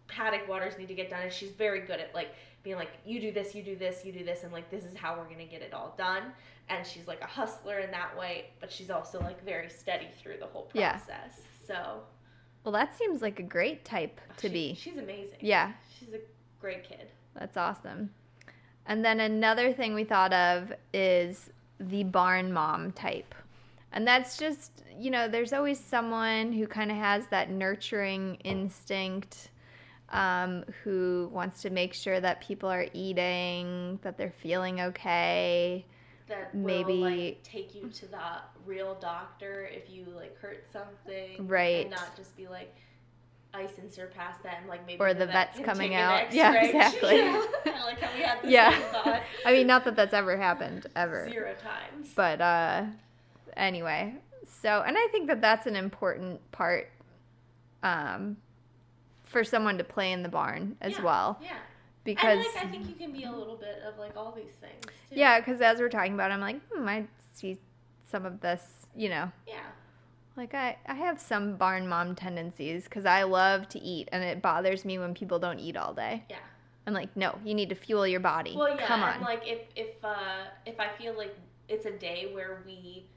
paddock 0.07 0.47
waters 0.47 0.77
need 0.77 0.87
to 0.89 0.93
get 0.93 1.09
done. 1.09 1.21
And 1.23 1.31
she's 1.31 1.51
very 1.51 1.79
good 1.79 1.99
at 1.99 2.13
like 2.13 2.35
being 2.61 2.75
like 2.75 2.91
you 3.05 3.19
do 3.21 3.31
this 3.31 3.55
you 3.55 3.63
do 3.63 3.75
this 3.75 4.03
you 4.05 4.11
do 4.11 4.23
this 4.25 4.43
and 4.43 4.51
like 4.51 4.69
this 4.69 4.83
is 4.83 4.95
how 4.97 5.15
we're 5.17 5.29
gonna 5.29 5.45
get 5.45 5.61
it 5.61 5.73
all 5.73 5.95
done 5.97 6.23
and 6.69 6.85
she's 6.85 7.07
like 7.07 7.21
a 7.21 7.27
hustler 7.27 7.79
in 7.79 7.91
that 7.91 8.17
way 8.17 8.45
but 8.59 8.71
she's 8.71 8.89
also 8.89 9.19
like 9.21 9.43
very 9.45 9.69
steady 9.69 10.07
through 10.21 10.37
the 10.39 10.45
whole 10.47 10.63
process. 10.63 11.03
Yeah. 11.07 11.27
so 11.67 11.99
Well, 12.63 12.71
that 12.73 12.97
seems 12.97 13.21
like 13.21 13.39
a 13.39 13.43
great 13.43 13.85
type 13.85 14.19
to 14.37 14.47
she- 14.47 14.53
be. 14.53 14.73
she's 14.75 14.97
amazing 14.97 15.37
Yeah, 15.41 15.73
she's 15.99 16.09
a 16.13 16.19
great 16.59 16.83
kid 16.87 17.07
that's 17.37 17.57
awesome. 17.57 18.11
And 18.85 19.03
then 19.03 19.19
another 19.19 19.73
thing 19.73 19.93
we 19.93 20.03
thought 20.05 20.31
of 20.31 20.71
is 20.93 21.49
the 21.81 22.03
barn 22.05 22.53
mom 22.53 22.93
type. 22.93 23.35
And 23.91 24.07
that's 24.07 24.37
just, 24.37 24.83
you 24.97 25.11
know, 25.11 25.27
there's 25.27 25.51
always 25.51 25.79
someone 25.79 26.53
who 26.53 26.65
kind 26.65 26.91
of 26.91 26.97
has 26.97 27.27
that 27.27 27.49
nurturing 27.49 28.35
instinct, 28.45 29.49
um, 30.09 30.63
who 30.83 31.29
wants 31.33 31.61
to 31.63 31.69
make 31.71 31.93
sure 31.93 32.21
that 32.21 32.39
people 32.41 32.69
are 32.69 32.85
eating, 32.93 33.99
that 34.03 34.17
they're 34.17 34.31
feeling 34.41 34.79
okay. 34.79 35.85
That 36.27 36.55
Maybe- 36.55 36.93
will 37.01 37.09
like 37.11 37.43
take 37.43 37.75
you 37.75 37.89
to 37.89 38.07
the 38.07 38.19
real 38.65 38.95
doctor 38.95 39.65
if 39.71 39.89
you 39.89 40.05
like 40.15 40.37
hurt 40.39 40.65
something 40.71 41.47
Right. 41.47 41.81
and 41.85 41.91
not 41.91 42.15
just 42.15 42.35
be 42.35 42.47
like 42.47 42.75
ice 43.53 43.77
and 43.77 43.89
surpass 43.91 44.35
that 44.43 44.57
and 44.59 44.67
like 44.67 44.85
maybe 44.85 44.99
Or 44.99 45.13
the 45.13 45.27
vet 45.27 45.55
vet's 45.55 45.59
coming 45.65 45.95
out. 45.95 46.33
Yeah, 46.33 46.53
exactly. 46.63 47.15
yeah. 47.17 47.43
like 47.85 47.99
how 48.01 48.13
we 48.15 48.21
had 48.23 48.41
the 48.41 48.49
Yeah. 48.49 48.77
thought 48.91 49.21
I 49.45 49.51
mean, 49.53 49.67
not 49.67 49.85
that 49.85 49.95
that's 49.95 50.13
ever 50.13 50.35
happened, 50.35 50.87
ever. 50.95 51.29
zero 51.29 51.53
times 51.53 52.11
But 52.15 52.41
uh, 52.41 52.85
anyway, 53.55 54.15
so, 54.61 54.83
and 54.85 54.97
I 54.97 55.07
think 55.11 55.27
that 55.27 55.41
that's 55.41 55.67
an 55.67 55.75
important 55.75 56.39
part 56.51 56.89
um, 57.83 58.37
for 59.23 59.43
someone 59.43 59.77
to 59.77 59.83
play 59.83 60.11
in 60.11 60.23
the 60.23 60.29
barn 60.29 60.75
as 60.81 60.93
Yeah, 60.93 61.03
well. 61.03 61.39
yeah 61.41 61.57
Because, 62.05 62.45
and 62.45 62.55
like 62.55 62.65
I 62.65 62.67
think 62.69 62.87
you 62.87 62.95
can 62.95 63.11
be 63.11 63.25
a 63.25 63.31
little 63.31 63.57
bit 63.57 63.81
of 63.85 63.99
like 63.99 64.15
all 64.15 64.31
these 64.31 64.53
things 64.61 64.81
too. 65.09 65.19
yeah, 65.19 65.39
because 65.41 65.59
as 65.59 65.79
we're 65.79 65.89
talking 65.89 66.13
about, 66.13 66.31
it, 66.31 66.35
I'm 66.35 66.39
like, 66.41 66.61
hmm, 66.71 66.87
I 66.87 67.05
see 67.33 67.57
some 68.05 68.25
of 68.25 68.39
this, 68.39 68.61
you 68.95 69.09
know, 69.09 69.29
yeah 69.45 69.59
like 70.37 70.53
I, 70.53 70.77
I 70.85 70.95
have 70.95 71.19
some 71.19 71.55
barn 71.55 71.87
mom 71.87 72.15
tendencies 72.15 72.83
because 72.85 73.05
I 73.05 73.23
love 73.23 73.69
to 73.69 73.79
eat 73.79 74.09
and 74.11 74.23
it 74.23 74.41
bothers 74.41 74.83
me 74.83 74.99
when 74.99 75.13
people 75.13 75.39
don't 75.39 75.59
eat 75.59 75.77
all 75.77 75.93
day. 75.93 76.23
yeah 76.29 76.37
I'm 76.87 76.93
like, 76.93 77.15
no, 77.17 77.39
you 77.43 77.55
need 77.55 77.69
to 77.69 77.75
fuel 77.75 78.05
your 78.05 78.19
body. 78.19 78.53
Well, 78.55 78.75
yeah, 78.75 78.85
Come 78.85 79.01
and 79.01 79.15
on. 79.15 79.21
like 79.21 79.41
if 79.47 79.61
if 79.75 79.95
uh, 80.03 80.45
if 80.67 80.79
I 80.79 80.89
feel 80.89 81.17
like 81.17 81.35
it's 81.67 81.87
a 81.87 81.91
day 81.97 82.29
where 82.31 82.61
we 82.65 83.07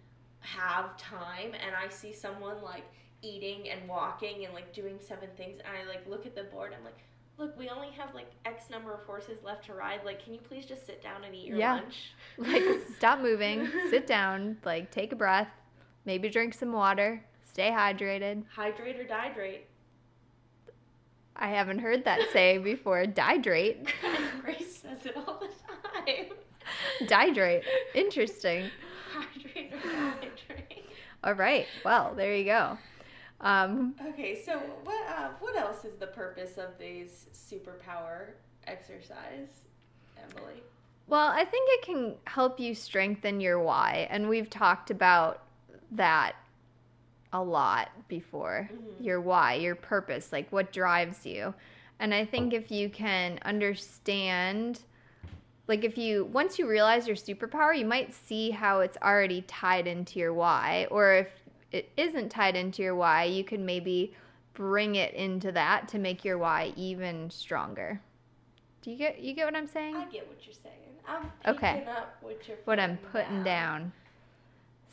have 0.41 0.97
time, 0.97 1.53
and 1.53 1.75
I 1.77 1.91
see 1.91 2.13
someone 2.13 2.63
like 2.63 2.85
eating 3.21 3.69
and 3.69 3.87
walking 3.87 4.47
and 4.47 4.55
like 4.55 4.73
doing 4.73 4.99
seven 5.01 5.29
things, 5.37 5.61
and 5.63 5.69
I 5.77 5.87
like 5.87 6.09
look 6.09 6.25
at 6.25 6.35
the 6.35 6.45
board, 6.45 6.73
I'm 6.75 6.83
like, 6.83 6.97
look, 7.39 7.57
we 7.59 7.69
only 7.69 7.89
have 7.97 8.15
like 8.15 8.31
X 8.45 8.65
number 8.71 8.93
of 8.93 9.01
horses 9.05 9.39
left 9.45 9.65
to 9.67 9.75
ride. 9.75 10.01
Like, 10.05 10.23
can 10.23 10.33
you 10.35 10.41
please 10.41 10.67
just 10.67 10.87
sit 10.87 11.03
down 11.03 11.25
and 11.25 11.35
eat 11.35 11.47
your 11.47 11.57
Yeah. 11.59 11.75
lunch? 11.75 12.13
like, 12.39 12.63
stop 12.97 13.21
moving, 13.21 13.69
sit 13.91 14.07
down, 14.07 14.57
like, 14.65 14.91
take 14.91 15.13
a 15.13 15.17
breath, 15.17 15.49
maybe 16.05 16.29
drink 16.29 16.55
some 16.55 16.73
water, 16.73 17.23
stay 17.45 17.71
hydrated. 17.71 18.45
Hydrate 18.55 18.97
or 18.99 19.05
dihydrate. 19.05 19.61
I 21.37 21.49
haven't 21.49 21.79
heard 21.79 22.05
that 22.05 22.21
say 22.33 22.59
before. 22.73 23.05
Dihydrate. 23.05 23.89
Grace 24.43 24.79
says 24.79 25.07
it 25.07 25.17
all 25.17 25.41
the 25.41 25.47
time. 25.47 26.27
Dihydrate. 27.03 27.63
Interesting. 27.95 28.71
Hydrate 29.13 29.73
or 29.73 29.79
dihydrate. 29.89 30.83
All 31.23 31.35
right. 31.35 31.67
Well, 31.85 32.15
there 32.17 32.35
you 32.35 32.45
go. 32.45 32.77
Um, 33.41 33.95
Okay, 34.09 34.41
so 34.45 34.59
what 34.85 35.07
uh, 35.09 35.29
what 35.41 35.57
else 35.57 35.85
is 35.85 35.97
the 35.97 36.07
purpose 36.09 36.59
of 36.59 36.79
these 36.79 37.27
superpower 37.33 38.31
exercise, 38.67 39.63
Emily? 40.17 40.63
well, 41.07 41.29
I 41.29 41.45
think 41.45 41.69
it 41.73 41.83
can 41.87 42.15
help 42.27 42.61
you 42.61 42.75
strengthen 42.75 43.41
your 43.41 43.59
why. 43.61 44.07
And 44.11 44.29
we've 44.29 44.51
talked 44.51 44.91
about 44.91 45.43
that 45.93 46.35
a 47.33 47.43
lot 47.43 47.91
before 48.09 48.71
Mhm. 48.73 49.05
your 49.05 49.21
why, 49.21 49.55
your 49.55 49.75
purpose, 49.75 50.33
like 50.33 50.51
what 50.53 50.73
drives 50.73 51.25
you. 51.25 51.55
And 51.99 52.13
I 52.15 52.25
think 52.25 52.53
if 52.53 52.71
you 52.71 52.89
can 52.91 53.39
understand, 53.43 54.81
like 55.67 55.85
if 55.85 55.97
you, 55.99 56.25
once 56.27 56.59
you 56.59 56.69
realize 56.69 57.07
your 57.07 57.17
superpower, 57.17 57.77
you 57.77 57.85
might 57.87 58.13
see 58.15 58.51
how 58.51 58.81
it's 58.81 58.97
already 59.03 59.43
tied 59.43 59.87
into 59.87 60.19
your 60.19 60.33
why. 60.35 60.87
Or 60.91 61.15
if 61.15 61.29
it 61.73 61.91
isn't 61.97 62.31
tied 62.31 62.57
into 62.57 62.83
your 62.83 62.95
why, 62.95 63.25
you 63.25 63.45
can 63.45 63.65
maybe 63.65 64.15
bring 64.55 64.97
it 64.97 65.15
into 65.15 65.53
that 65.53 65.89
to 65.89 65.99
make 65.99 66.25
your 66.25 66.39
why 66.39 66.73
even 66.77 67.31
stronger. 67.31 68.01
Do 68.83 68.91
you 68.91 68.97
get 68.97 69.21
you 69.21 69.35
get 69.35 69.45
what 69.45 69.55
I'm 69.55 69.67
saying? 69.67 69.97
I 69.97 70.05
get 70.07 70.27
what 70.29 70.45
you're 70.47 70.55
saying. 70.55 70.75
I'm 71.07 71.31
Okay. 71.47 71.85
up 71.89 72.17
what 72.21 72.47
you're 72.47 72.59
what 72.65 72.79
I'm 72.79 72.97
putting 72.97 73.43
down. 73.43 73.93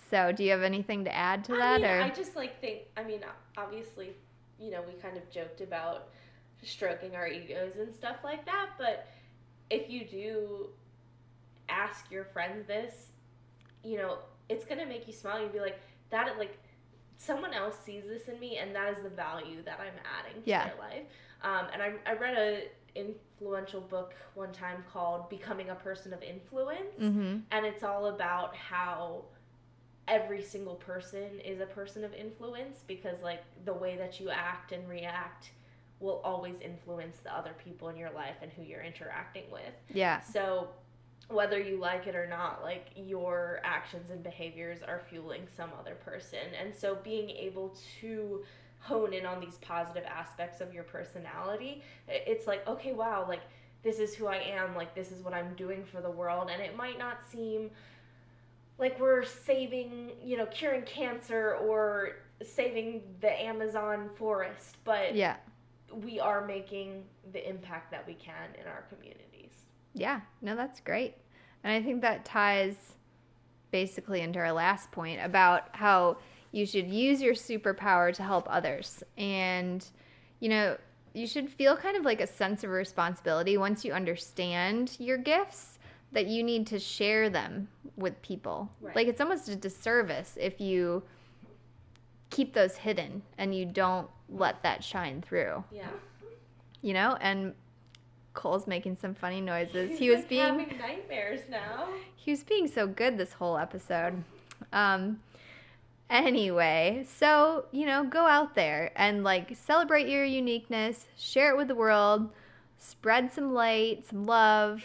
So, 0.10 0.32
do 0.32 0.44
you 0.44 0.52
have 0.52 0.62
anything 0.62 1.04
to 1.06 1.14
add 1.14 1.44
to 1.46 1.54
I 1.54 1.58
that 1.58 1.82
mean, 1.82 1.90
or 1.90 2.02
I 2.02 2.10
just 2.10 2.36
like 2.36 2.60
think. 2.62 2.84
I 2.96 3.04
mean, 3.04 3.22
obviously, 3.58 4.14
you 4.60 4.72
know, 4.72 4.82
we 4.82 4.94
kind 5.02 5.18
of 5.18 5.30
joked 5.32 5.62
about 5.62 6.10
stroking 6.64 7.16
our 7.16 7.28
egos 7.28 7.74
and 7.80 7.94
stuff 7.94 8.18
like 8.24 8.46
that. 8.46 8.70
But 8.78 9.08
if 9.70 9.90
you 9.90 10.06
do 10.06 10.70
ask 11.70 12.10
your 12.12 12.26
friends 12.26 12.68
this, 12.68 13.08
you 13.84 13.98
know, 13.98 14.20
it's 14.48 14.66
gonna 14.66 14.86
make 14.86 15.08
you 15.08 15.14
smile. 15.14 15.42
You'd 15.42 15.54
be 15.54 15.60
like, 15.60 15.80
that 16.12 16.38
like 16.38 16.58
someone 17.18 17.54
else 17.54 17.76
sees 17.86 18.04
this 18.08 18.28
in 18.28 18.40
me, 18.40 18.58
and 18.58 18.76
that 18.76 18.94
is 18.98 19.04
the 19.04 19.10
value 19.10 19.62
that 19.64 19.80
I'm 19.80 19.94
adding 20.20 20.42
to 20.44 20.50
Yeah. 20.50 20.66
their 20.68 20.78
life. 20.78 21.04
Um, 21.44 21.68
and 21.74 21.82
I, 21.82 21.94
I 22.06 22.14
read 22.14 22.38
a 22.38 22.68
influential 22.98 23.82
book 23.82 24.14
one 24.36 24.52
time 24.54 24.84
called 24.92 25.30
"Becoming 25.30 25.70
a 25.70 25.76
Person 25.76 26.14
of 26.14 26.22
Influence." 26.24 26.96
Mhm. 27.00 27.44
and 27.52 27.66
it's 27.66 27.84
all 27.84 28.08
about 28.08 28.56
how 28.56 29.26
every 30.08 30.42
single 30.42 30.76
person 30.76 31.40
is 31.40 31.60
a 31.60 31.66
person 31.66 32.04
of 32.04 32.14
influence 32.14 32.84
because 32.88 33.22
like 33.24 33.42
the 33.66 33.74
way 33.74 33.98
that 33.98 34.20
you 34.20 34.30
act 34.30 34.72
and 34.72 34.88
react 34.88 35.52
will 36.00 36.22
always 36.24 36.60
influence 36.60 37.18
the 37.24 37.36
other 37.36 37.54
people 37.64 37.90
in 37.90 37.98
your 37.98 38.12
life 38.12 38.36
and 38.42 38.52
who 38.54 38.62
you're 38.62 38.84
interacting 38.84 39.50
with. 39.52 39.74
Yeah. 39.90 40.20
So 40.22 40.70
whether 41.30 41.60
you 41.60 41.80
like 41.80 42.08
it 42.08 42.16
or 42.16 42.28
not, 42.28 42.62
like 42.62 42.88
your 42.96 43.60
actions 43.64 44.10
and 44.12 44.22
behaviors 44.24 44.80
are 44.84 45.02
fueling 45.10 45.48
some 45.56 45.70
other 45.80 45.96
person. 45.96 46.40
And 46.62 46.76
so 46.76 46.98
being 47.04 47.30
able 47.30 47.76
to 48.02 48.44
hone 48.80 49.14
in 49.14 49.26
on 49.26 49.40
these 49.40 49.58
positive 49.58 50.04
aspects 50.06 50.62
of 50.62 50.74
your 50.74 50.84
personality, 50.84 51.82
it's 52.08 52.46
like, 52.46 52.68
okay, 52.68 52.94
wow, 52.94 53.26
like 53.28 53.42
this 53.82 53.98
is 54.00 54.14
who 54.14 54.28
I 54.28 54.38
am, 54.38 54.76
like 54.76 54.94
this 54.94 55.12
is 55.12 55.24
what 55.24 55.34
I'm 55.34 55.54
doing 55.56 55.84
for 55.84 56.02
the 56.02 56.12
world. 56.12 56.50
And 56.52 56.62
it 56.62 56.76
might 56.78 57.00
not 57.00 57.18
seem 57.28 57.72
like 58.78 59.00
we're 59.00 59.24
saving, 59.24 60.12
you 60.24 60.38
know, 60.38 60.46
curing 60.48 60.84
cancer 60.84 61.56
or 61.56 62.18
saving 62.44 63.02
the 63.22 63.32
Amazon 63.44 64.10
forest, 64.16 64.78
but 64.84 65.16
Yeah. 65.16 65.38
we 65.92 66.20
are 66.20 66.46
making 66.46 67.06
the 67.32 67.48
impact 67.50 67.90
that 67.92 68.06
we 68.06 68.14
can 68.16 68.54
in 68.60 68.68
our 68.68 68.84
communities. 68.90 69.22
Yeah. 69.96 70.22
No, 70.42 70.56
that's 70.56 70.80
great. 70.82 71.16
And 71.64 71.74
I 71.74 71.82
think 71.82 72.02
that 72.02 72.26
ties 72.26 72.76
basically 73.72 74.22
into 74.22 74.38
our 74.40 74.52
last 74.52 74.92
point 74.92 75.20
about 75.24 75.70
how 75.76 76.18
you 76.52 76.66
should 76.66 76.88
use 76.88 77.22
your 77.22 77.34
superpower 77.34 78.14
to 78.14 78.22
help 78.24 78.46
others. 78.50 79.04
And, 79.18 79.84
you 80.40 80.50
know, 80.50 80.78
you 81.14 81.26
should 81.26 81.50
feel 81.50 81.76
kind 81.76 81.98
of 81.98 82.04
like 82.04 82.22
a 82.22 82.28
sense 82.28 82.64
of 82.64 82.70
responsibility 82.70 83.58
once 83.58 83.84
you 83.84 83.94
understand 83.94 84.96
your 85.00 85.18
gifts 85.18 85.80
that 86.12 86.28
you 86.28 86.44
need 86.44 86.68
to 86.68 86.78
share 86.80 87.30
them 87.30 87.68
with 87.98 88.22
people. 88.22 88.70
Right. 88.82 88.96
Like 88.96 89.08
it's 89.08 89.22
almost 89.22 89.50
a 89.50 89.56
disservice 89.56 90.38
if 90.40 90.62
you 90.62 91.04
keep 92.30 92.54
those 92.54 92.76
hidden 92.76 93.22
and 93.38 93.56
you 93.56 93.66
don't 93.66 94.10
let 94.30 94.62
that 94.64 94.84
shine 94.84 95.22
through, 95.22 95.64
Yeah. 95.72 95.88
you 96.82 96.94
know? 96.94 97.18
And 97.22 97.54
Cole's 98.36 98.68
making 98.68 98.98
some 98.98 99.16
funny 99.16 99.42
noises. 99.42 99.98
He 99.98 100.10
was 100.10 100.24
being 100.26 100.44
having 100.60 100.78
nightmares 100.78 101.42
now. 101.50 101.88
he 102.16 102.32
was 102.32 102.44
being 102.44 102.68
so 102.68 102.86
good 102.88 103.18
this 103.18 103.34
whole 103.34 103.58
episode. 103.58 104.24
Um 104.72 105.20
anyway, 106.10 107.06
so, 107.18 107.66
you 107.72 107.86
know, 107.86 108.04
go 108.04 108.26
out 108.28 108.56
there 108.56 108.92
and 108.96 109.24
like 109.24 109.56
celebrate 109.56 110.08
your 110.08 110.24
uniqueness, 110.26 111.08
share 111.18 111.50
it 111.52 111.58
with 111.58 111.68
the 111.68 111.76
world, 111.76 112.30
spread 112.78 113.32
some 113.32 113.54
light, 113.54 114.06
some 114.08 114.26
love. 114.26 114.84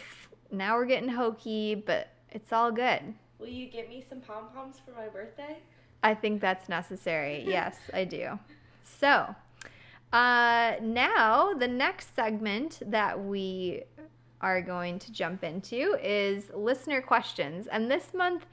Now 0.51 0.75
we're 0.75 0.85
getting 0.85 1.09
hokey, 1.09 1.75
but 1.75 2.09
it's 2.31 2.51
all 2.51 2.71
good. 2.71 3.13
Will 3.39 3.47
you 3.47 3.67
get 3.67 3.89
me 3.89 4.03
some 4.07 4.21
pom 4.21 4.49
poms 4.53 4.77
for 4.83 4.91
my 4.91 5.07
birthday? 5.07 5.57
I 6.03 6.13
think 6.15 6.41
that's 6.41 6.67
necessary. 6.69 7.43
Yes, 7.47 7.77
I 7.93 8.03
do. 8.05 8.39
So, 8.83 9.35
uh, 10.13 10.73
now 10.81 11.53
the 11.53 11.67
next 11.67 12.15
segment 12.15 12.79
that 12.85 13.23
we 13.23 13.83
are 14.41 14.61
going 14.61 14.99
to 14.99 15.11
jump 15.11 15.43
into 15.43 15.95
is 16.03 16.49
listener 16.53 17.01
questions. 17.01 17.67
And 17.67 17.89
this 17.91 18.13
month, 18.13 18.45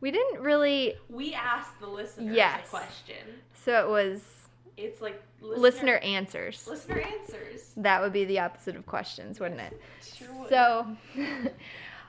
we 0.00 0.10
didn't 0.10 0.40
really, 0.40 0.94
We 1.08 1.32
asked 1.34 1.78
the 1.80 1.86
listeners 1.86 2.34
Yes. 2.36 2.66
a 2.66 2.70
question. 2.70 3.16
so 3.54 3.80
it 3.84 3.88
was 3.88 4.22
It's 4.76 5.00
like 5.00 5.22
listener, 5.40 5.60
listener 5.62 5.96
answers. 5.98 6.66
listener 6.68 7.00
answers. 7.00 7.72
That 7.76 8.00
would 8.02 8.12
be 8.12 8.24
the 8.24 8.40
opposite 8.40 8.76
of 8.76 8.84
questions, 8.86 9.38
wouldn't 9.40 9.60
it? 9.60 9.80
Sure 10.16 10.28
would. 10.40 10.48
So, 10.48 10.86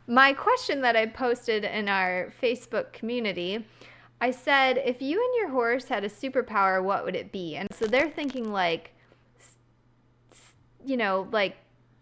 my 0.07 0.33
question 0.33 0.81
that 0.81 0.95
I 0.95 1.05
posted 1.05 1.63
in 1.63 1.87
our 1.87 2.33
Facebook 2.41 2.93
community, 2.93 3.65
I 4.21 4.31
said, 4.31 4.81
if 4.83 5.01
you 5.01 5.17
and 5.23 5.35
your 5.37 5.49
horse 5.49 5.85
had 5.85 6.03
a 6.03 6.09
superpower, 6.09 6.83
what 6.83 7.05
would 7.05 7.15
it 7.15 7.31
be? 7.31 7.55
And 7.55 7.67
so 7.73 7.85
they're 7.85 8.09
thinking 8.09 8.51
like, 8.51 8.93
you 10.85 10.97
know, 10.97 11.27
like 11.31 11.57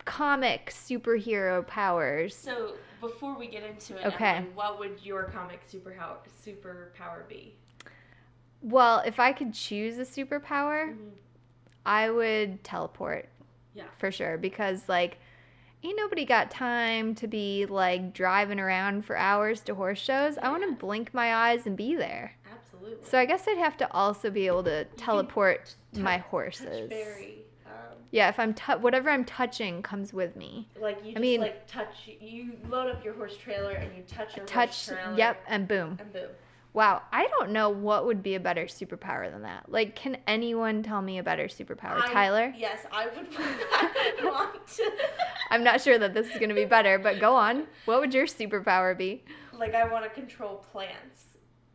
comic 0.05 0.71
superhero 0.71 1.65
powers. 1.67 2.35
So 2.35 2.73
before 2.99 3.37
we 3.37 3.47
get 3.47 3.63
into 3.63 3.97
it, 3.97 4.05
Okay. 4.05 4.45
What 4.55 4.79
would 4.79 4.99
your 5.03 5.25
comic 5.25 5.61
superpower 5.69 6.17
superpower 6.43 7.27
be? 7.27 7.55
Well, 8.61 9.03
if 9.05 9.19
I 9.19 9.31
could 9.33 9.53
choose 9.53 9.99
a 9.99 10.05
superpower, 10.05 10.89
Mhm. 10.89 11.11
I 11.85 12.09
would 12.09 12.63
teleport 12.63 13.29
Yeah. 13.75 13.85
for 13.97 14.11
sure 14.11 14.37
because 14.37 14.89
like 14.89 15.19
ain't 15.83 15.97
nobody 15.97 16.25
got 16.25 16.49
time 16.51 17.15
to 17.15 17.27
be 17.27 17.65
like 17.65 18.13
driving 18.13 18.59
around 18.59 19.05
for 19.05 19.15
hours 19.17 19.61
to 19.61 19.75
horse 19.75 19.99
shows. 19.99 20.37
I 20.37 20.49
want 20.49 20.63
to 20.63 20.75
blink 20.75 21.13
my 21.13 21.33
eyes 21.33 21.65
and 21.65 21.75
be 21.77 21.95
there. 21.95 22.33
Absolutely. 22.51 23.05
So 23.07 23.17
I 23.19 23.25
guess 23.25 23.47
I'd 23.47 23.57
have 23.57 23.77
to 23.77 23.91
also 23.93 24.29
be 24.29 24.47
able 24.47 24.63
to 24.63 24.85
teleport 24.97 25.75
tou- 25.93 26.01
my 26.01 26.17
horses. 26.17 26.89
berry. 26.89 27.43
Um, 27.65 27.71
Yeah, 28.11 28.29
if 28.29 28.39
I'm 28.39 28.53
tou 28.53 28.77
whatever 28.79 29.09
I'm 29.09 29.25
touching 29.25 29.81
comes 29.81 30.13
with 30.13 30.35
me. 30.35 30.67
like 30.79 30.97
you 31.05 31.11
just 31.11 31.21
mean- 31.21 31.41
like 31.41 31.67
touch 31.67 32.09
you 32.19 32.53
load 32.69 32.89
up 32.93 33.03
your 33.05 33.13
horse 33.13 33.37
trailer 33.37 33.71
and 33.71 33.95
you 33.95 34.03
touch 34.03 34.35
your 34.35 34.45
Touch, 34.45 34.87
horse 34.87 34.97
trailer. 34.99 35.17
yep, 35.17 35.41
and 35.47 35.67
boom. 35.67 35.97
And 35.99 36.11
boom. 36.13 36.29
Wow, 36.77 37.01
I 37.11 37.25
don't 37.25 37.49
know 37.49 37.71
what 37.71 38.05
would 38.05 38.21
be 38.21 38.35
a 38.35 38.39
better 38.39 38.65
superpower 38.65 39.31
than 39.31 39.41
that. 39.41 39.63
Like, 39.67 39.95
can 39.95 40.15
anyone 40.27 40.83
tell 40.83 41.01
me 41.01 41.17
a 41.17 41.23
better 41.23 41.45
superpower? 41.45 42.03
I- 42.03 42.13
Tyler? 42.13 42.53
Yes, 42.55 42.85
I 42.91 43.07
would, 43.07 43.27
I 43.35 44.13
would 44.21 44.31
want 44.31 44.67
to. 44.75 44.91
I'm 45.49 45.63
not 45.63 45.81
sure 45.81 45.97
that 45.97 46.13
this 46.13 46.27
is 46.27 46.37
going 46.37 46.49
to 46.49 46.55
be 46.55 46.65
better, 46.65 46.99
but 46.99 47.19
go 47.19 47.35
on. 47.35 47.65
What 47.85 47.99
would 47.99 48.13
your 48.13 48.27
superpower 48.27 48.95
be? 48.95 49.23
like 49.53 49.73
I 49.73 49.91
want 49.91 50.03
to 50.03 50.11
control 50.11 50.57
plants, 50.71 51.23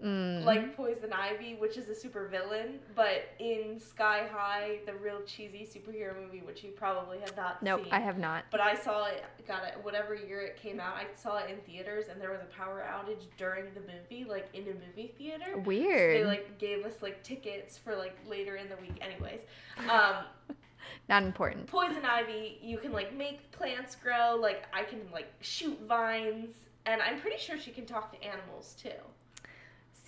Mm. 0.02 0.44
like 0.44 0.76
poison 0.76 1.12
ivy, 1.12 1.54
which 1.54 1.76
is 1.76 1.88
a 1.88 1.94
super 1.94 2.26
villain, 2.26 2.80
but 2.96 3.30
in 3.38 3.78
Sky 3.78 4.26
High, 4.32 4.80
the 4.84 4.94
real 4.94 5.20
cheesy 5.24 5.64
superhero 5.64 6.20
movie, 6.20 6.42
which 6.44 6.64
you 6.64 6.70
probably 6.70 7.20
have 7.20 7.36
not 7.36 7.62
nope, 7.62 7.84
seen. 7.84 7.92
I 7.92 8.00
have 8.00 8.18
not. 8.18 8.44
But 8.50 8.60
I 8.60 8.74
saw 8.74 9.06
it, 9.06 9.22
got 9.46 9.62
it, 9.62 9.74
whatever 9.82 10.16
year 10.16 10.40
it 10.40 10.56
came 10.56 10.80
out. 10.80 10.96
I 10.96 11.06
saw 11.14 11.38
it 11.38 11.50
in 11.50 11.58
theaters, 11.58 12.06
and 12.10 12.20
there 12.20 12.32
was 12.32 12.40
a 12.40 12.56
power 12.56 12.84
outage 12.84 13.26
during 13.38 13.66
the 13.74 13.80
movie, 13.80 14.28
like 14.28 14.48
in 14.54 14.64
a 14.64 14.74
movie 14.74 15.14
theater. 15.16 15.58
Weird. 15.58 16.16
They 16.16 16.24
like 16.24 16.58
gave 16.58 16.84
us 16.84 16.94
like 17.00 17.22
tickets 17.22 17.78
for 17.78 17.94
like 17.94 18.16
later 18.28 18.56
in 18.56 18.68
the 18.68 18.76
week. 18.76 18.98
Anyways, 19.00 19.40
um, 19.88 20.24
not 21.08 21.22
important. 21.22 21.68
poison 21.68 22.04
ivy, 22.04 22.58
you 22.60 22.78
can 22.78 22.90
like 22.90 23.14
make 23.14 23.52
plants 23.52 23.94
grow. 23.94 24.34
Like 24.34 24.64
I 24.72 24.82
can 24.82 25.00
like 25.12 25.32
shoot 25.40 25.78
vines, 25.86 26.56
and 26.86 27.00
I'm 27.00 27.20
pretty 27.20 27.38
sure 27.38 27.56
she 27.56 27.70
can 27.70 27.86
talk 27.86 28.10
to 28.12 28.26
animals 28.26 28.74
too. 28.82 28.90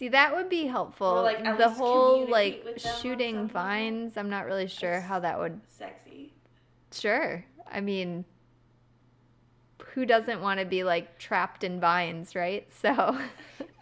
See, 0.04 0.08
that 0.10 0.36
would 0.36 0.50
be 0.50 0.66
helpful. 0.66 1.06
Or, 1.06 1.22
like, 1.22 1.42
the 1.56 1.70
whole 1.70 2.28
like 2.28 2.60
with 2.62 2.82
them 2.82 2.92
on 2.92 3.00
shooting 3.00 3.48
vines, 3.48 4.18
I'm 4.18 4.28
not 4.28 4.44
really 4.44 4.66
sure 4.68 4.90
That's- 4.90 5.08
how 5.08 5.20
that 5.20 5.38
would. 5.38 5.62
Sexy. 5.66 6.30
Sure. 6.92 7.42
I 7.72 7.80
mean, 7.80 8.26
who 9.94 10.04
doesn't 10.04 10.42
want 10.42 10.60
to 10.60 10.66
be 10.66 10.84
like 10.84 11.18
trapped 11.18 11.64
in 11.64 11.80
vines, 11.80 12.34
right? 12.34 12.70
So, 12.70 12.90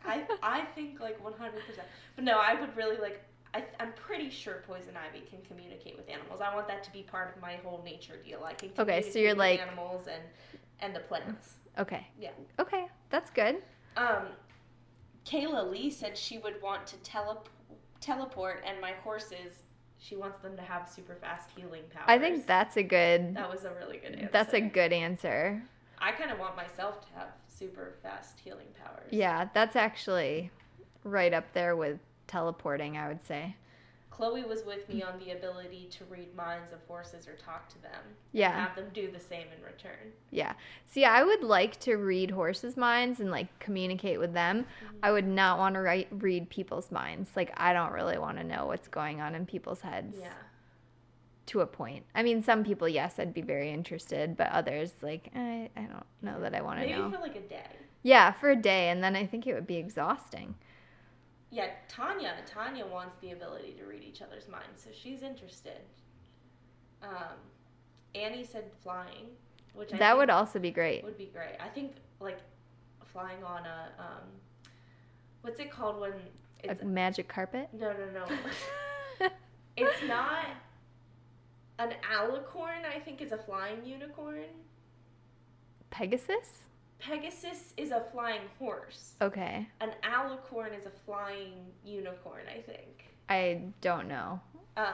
I 0.07 0.25
I 0.45 0.65
think 0.77 1.01
like 1.01 1.21
100. 1.25 1.67
percent 1.67 1.89
But 2.15 2.23
no, 2.25 2.39
I 2.39 2.55
would 2.61 2.77
really 2.77 2.99
like. 2.99 3.21
I, 3.53 3.65
I'm 3.81 3.93
pretty 3.95 4.31
sure 4.31 4.63
poison 4.65 4.95
ivy 4.97 5.25
can 5.29 5.41
communicate 5.43 5.97
with 5.97 6.09
animals. 6.09 6.41
I 6.41 6.55
want 6.55 6.69
that 6.69 6.85
to 6.85 6.93
be 6.93 7.03
part 7.03 7.35
of 7.35 7.43
my 7.43 7.57
whole 7.65 7.83
nature 7.85 8.15
deal. 8.25 8.45
I 8.45 8.55
can 8.55 8.69
Okay, 8.79 8.79
so 8.79 8.85
communicate 8.85 9.17
you're 9.23 9.31
with 9.33 9.39
like- 9.39 9.61
animals 9.61 10.07
and 10.07 10.23
and 10.79 10.95
the 10.95 11.01
plants. 11.01 11.55
okay. 11.81 12.07
Yeah. 12.17 12.31
Okay, 12.61 12.87
that's 13.11 13.31
good. 13.33 13.57
Um, 13.97 14.29
Kayla 15.25 15.71
Lee 15.71 15.91
said 15.91 16.17
she 16.17 16.39
would 16.39 16.61
want 16.63 16.87
to 16.89 16.97
tele- 16.99 17.45
teleport, 18.01 18.63
and 18.67 18.81
my 18.81 18.93
horses, 19.05 19.63
she 19.99 20.17
wants 20.17 20.41
them 20.41 20.57
to 20.57 20.63
have 20.63 20.89
super 20.89 21.15
fast 21.15 21.51
healing 21.57 21.83
powers. 21.93 22.07
I 22.09 22.19
think 22.19 22.47
that's 22.47 22.77
a 22.77 22.83
good. 22.83 23.35
that 23.37 23.51
was 23.51 23.65
a 23.65 23.73
really 23.75 23.99
good 23.99 24.15
answer. 24.15 24.31
That's 24.33 24.55
a 24.55 24.61
good 24.61 24.93
answer. 24.93 25.63
I 25.99 26.11
kind 26.13 26.31
of 26.33 26.39
want 26.39 26.57
myself 26.57 27.01
to 27.09 27.19
have 27.19 27.29
super 27.47 27.95
fast 28.03 28.41
healing 28.41 28.67
powers. 28.83 29.09
Yeah, 29.11 29.49
that's 29.55 29.77
actually 29.77 30.51
right 31.05 31.33
up 31.33 31.53
there 31.53 31.77
with 31.77 31.99
teleporting, 32.27 32.97
I 32.97 33.07
would 33.09 33.25
say. 33.25 33.55
Chloe 34.23 34.45
was 34.45 34.65
with 34.65 34.89
me 34.89 35.03
on 35.03 35.19
the 35.19 35.33
ability 35.33 35.89
to 35.91 36.05
read 36.05 36.33
minds 36.37 36.73
of 36.73 36.79
horses 36.87 37.27
or 37.27 37.33
talk 37.35 37.69
to 37.71 37.83
them. 37.83 37.91
and 38.05 38.15
Yeah. 38.31 38.67
have 38.69 38.77
them 38.77 38.89
do 38.95 39.11
the 39.11 39.19
same 39.19 39.49
in 39.57 39.65
return. 39.65 40.13
Yeah. 40.31 40.53
See, 40.87 41.05
I 41.05 41.25
would 41.25 41.43
like 41.43 41.81
to 41.81 41.97
read 41.97 42.31
horses' 42.31 42.77
minds 42.77 43.19
and 43.19 43.33
like 43.33 43.59
communicate 43.59 44.21
with 44.21 44.33
them. 44.33 44.63
Mm-hmm. 44.85 44.97
I 45.03 45.11
would 45.11 45.27
not 45.27 45.59
want 45.59 45.75
to 45.75 45.81
write, 45.81 46.07
read 46.13 46.49
people's 46.51 46.93
minds. 46.93 47.31
Like, 47.35 47.53
I 47.57 47.73
don't 47.73 47.91
really 47.93 48.17
want 48.17 48.39
to 48.39 48.45
know 48.45 48.67
what's 48.67 48.87
going 48.87 49.21
on 49.21 49.35
in 49.35 49.45
people's 49.45 49.81
heads 49.81 50.17
Yeah. 50.21 50.33
to 51.47 51.61
a 51.63 51.67
point. 51.67 52.05
I 52.15 52.23
mean, 52.23 52.45
some 52.45 52.63
people, 52.63 52.89
yes, 52.89 53.19
I'd 53.19 53.35
be 53.35 53.43
very 53.43 53.73
interested, 53.73 54.37
but 54.37 54.51
others, 54.53 54.93
like, 55.03 55.31
I, 55.35 55.69
I 55.77 55.81
don't 55.81 56.07
know 56.23 56.41
that 56.43 56.55
I 56.55 56.61
want 56.63 56.79
to 56.79 56.87
Maybe 56.87 56.97
know. 56.97 57.11
for 57.11 57.19
like 57.19 57.35
a 57.35 57.41
day. 57.41 57.67
Yeah, 58.05 58.31
for 58.31 58.51
a 58.51 58.57
day, 58.57 58.91
and 58.91 59.03
then 59.03 59.17
I 59.17 59.27
think 59.27 59.49
it 59.49 59.55
would 59.55 59.67
be 59.67 59.79
exhausting. 59.79 60.55
Yeah, 61.53 61.67
Tanya. 61.87 62.35
Tanya 62.47 62.87
wants 62.87 63.17
the 63.21 63.33
ability 63.33 63.75
to 63.79 63.85
read 63.85 64.03
each 64.03 64.23
other's 64.23 64.49
minds, 64.49 64.83
so 64.83 64.89
she's 64.91 65.23
interested. 65.23 65.83
Um, 67.03 67.37
Annie 68.15 68.43
said 68.43 68.65
flying, 68.83 69.27
which 69.75 69.93
I 69.93 69.99
that 69.99 70.17
would 70.17 70.31
also 70.31 70.59
be 70.59 70.71
great. 70.71 71.05
would 71.05 71.19
be 71.19 71.27
great. 71.33 71.57
I 71.61 71.69
think 71.69 71.93
like 72.21 72.39
flying 73.05 73.45
on 73.45 73.67
a 73.67 73.93
um, 73.99 74.25
what's 75.43 75.61
it 75.61 75.71
called 75.71 76.01
when 76.01 76.13
it's 76.65 76.83
A 76.83 76.87
magic 76.87 77.29
carpet? 77.29 77.69
no 77.79 77.93
no 77.93 78.25
no. 79.21 79.29
it's 79.77 80.03
not 80.09 80.47
an 81.79 81.93
alicorn. 82.15 82.87
I 82.91 82.99
think 82.99 83.21
is 83.21 83.33
a 83.33 83.39
flying 83.39 83.85
unicorn. 83.85 84.45
Pegasus? 85.91 86.63
Pegasus 87.05 87.75
is 87.77 87.91
a 87.91 88.01
flying 88.13 88.43
horse. 88.59 89.15
Okay. 89.21 89.67
An 89.81 89.91
alicorn 90.05 90.77
is 90.79 90.87
a 90.87 90.91
flying 91.05 91.55
unicorn. 91.85 92.45
I 92.49 92.61
think. 92.61 93.11
I 93.29 93.63
don't 93.81 94.09
know. 94.09 94.41
Um, 94.77 94.87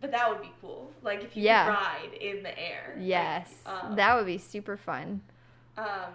but 0.00 0.10
that 0.10 0.28
would 0.28 0.42
be 0.42 0.52
cool. 0.60 0.90
Like 1.02 1.22
if 1.24 1.36
you 1.36 1.44
Yeah. 1.44 1.68
ride 1.68 2.12
in 2.20 2.42
the 2.42 2.56
air. 2.58 2.94
Like, 2.96 3.06
Yes. 3.06 3.62
um, 3.66 3.96
that 3.96 4.14
would 4.16 4.26
be 4.26 4.38
super 4.38 4.76
fun. 4.76 5.20
um, 5.76 6.12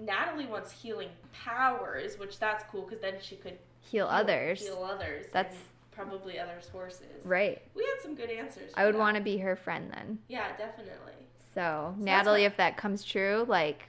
Natalie 0.00 0.46
wants 0.46 0.72
healing 0.72 1.10
powers, 1.32 2.18
which 2.18 2.38
that's 2.40 2.64
cool 2.64 2.82
because 2.82 3.00
then 3.00 3.14
she 3.20 3.36
could 3.36 3.58
Heal 3.80 4.06
others. 4.08 4.60
Heal 4.60 4.82
others. 4.84 5.26
That's- 5.32 5.56
probably 5.92 6.38
others' 6.38 6.68
horses. 6.68 7.24
Right. 7.24 7.60
We 7.74 7.82
had 7.84 8.00
some 8.02 8.14
good 8.14 8.30
answers. 8.30 8.72
I 8.76 8.86
would 8.86 8.94
want 8.96 9.16
to 9.16 9.20
be 9.22 9.38
her 9.38 9.56
friend 9.56 9.90
then. 9.92 10.20
Yeah, 10.28 10.56
definitely. 10.56 11.12
So, 11.54 11.92
that's 11.96 12.04
Natalie, 12.04 12.42
what- 12.42 12.52
if 12.52 12.56
that 12.58 12.76
comes 12.76 13.04
true, 13.04 13.44
like, 13.48 13.82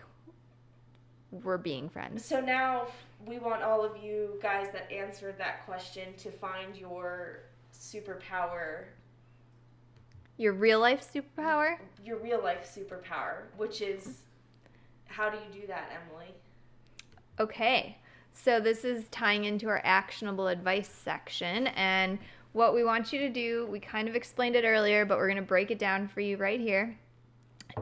we're 1.32 1.58
being 1.58 1.90
friends. 1.90 2.26
So 2.26 2.40
now 2.40 2.88
we 3.26 3.38
want 3.40 3.62
all 3.64 3.84
of 3.84 4.02
you 4.04 4.40
guys 4.42 4.68
that 4.74 4.92
answered 4.92 5.38
that 5.38 5.66
question 5.66 6.14
to 6.18 6.32
find 6.32 6.76
your 6.76 7.42
superpower, 7.74 8.86
Your 10.38 10.54
real 10.54 10.80
life 10.80 11.08
superpower? 11.14 11.78
your 12.04 12.18
real 12.18 12.42
life 12.42 12.70
superpower, 12.76 13.44
which 13.58 13.82
is 13.82 14.22
how 15.06 15.30
do 15.30 15.38
you 15.38 15.62
do 15.62 15.68
that, 15.68 15.92
Emily? 16.08 16.34
Okay. 17.40 17.98
So, 18.34 18.60
this 18.60 18.86
is 18.86 19.06
tying 19.10 19.46
into 19.46 19.68
our 19.68 19.82
actionable 19.84 20.48
advice 20.48 20.88
section. 20.88 21.68
And 21.68 22.18
what 22.54 22.74
we 22.74 22.84
want 22.86 23.12
you 23.12 23.20
to 23.20 23.30
do, 23.30 23.68
we 23.70 23.80
kind 23.80 24.08
of 24.08 24.16
explained 24.16 24.56
it 24.56 24.64
earlier, 24.64 25.04
but 25.06 25.18
we're 25.18 25.28
going 25.28 25.36
to 25.38 25.42
break 25.44 25.72
it 25.72 25.80
down 25.80 26.08
for 26.08 26.22
you 26.22 26.38
right 26.38 26.60
here. 26.60 26.98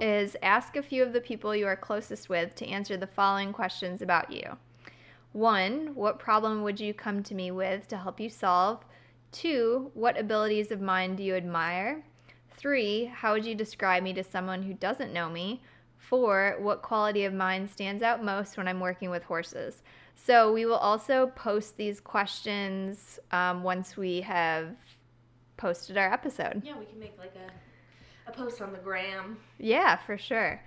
Is 0.01 0.37
ask 0.43 0.75
a 0.75 0.83
few 0.83 1.01
of 1.01 1.13
the 1.13 1.21
people 1.21 1.55
you 1.55 1.65
are 1.65 1.75
closest 1.75 2.29
with 2.29 2.53
to 2.55 2.67
answer 2.67 2.97
the 2.97 3.07
following 3.07 3.51
questions 3.51 4.01
about 4.01 4.31
you. 4.31 4.57
One, 5.33 5.95
what 5.95 6.19
problem 6.19 6.63
would 6.63 6.79
you 6.79 6.93
come 6.93 7.23
to 7.23 7.35
me 7.35 7.51
with 7.51 7.87
to 7.87 7.97
help 7.97 8.19
you 8.19 8.29
solve? 8.29 8.85
Two, 9.31 9.91
what 9.93 10.19
abilities 10.19 10.71
of 10.71 10.81
mine 10.81 11.15
do 11.15 11.23
you 11.23 11.35
admire? 11.35 12.03
Three, 12.57 13.05
how 13.05 13.33
would 13.33 13.45
you 13.45 13.55
describe 13.55 14.03
me 14.03 14.13
to 14.13 14.23
someone 14.23 14.63
who 14.63 14.73
doesn't 14.73 15.13
know 15.13 15.29
me? 15.29 15.61
Four, 15.97 16.57
what 16.59 16.81
quality 16.81 17.25
of 17.25 17.33
mine 17.33 17.67
stands 17.67 18.01
out 18.01 18.23
most 18.23 18.57
when 18.57 18.67
I'm 18.67 18.79
working 18.79 19.09
with 19.09 19.23
horses? 19.23 19.83
So 20.15 20.51
we 20.53 20.65
will 20.65 20.77
also 20.77 21.27
post 21.35 21.77
these 21.77 21.99
questions 21.99 23.19
um, 23.31 23.63
once 23.63 23.97
we 23.97 24.21
have 24.21 24.75
posted 25.57 25.97
our 25.97 26.11
episode. 26.11 26.61
Yeah, 26.63 26.77
we 26.77 26.85
can 26.85 26.99
make 26.99 27.17
like 27.17 27.33
a, 27.35 27.51
a 28.28 28.32
post 28.32 28.61
on 28.61 28.71
the 28.71 28.80
gram. 28.80 29.38
Yeah, 29.59 29.97
for 29.97 30.17
sure. 30.17 30.61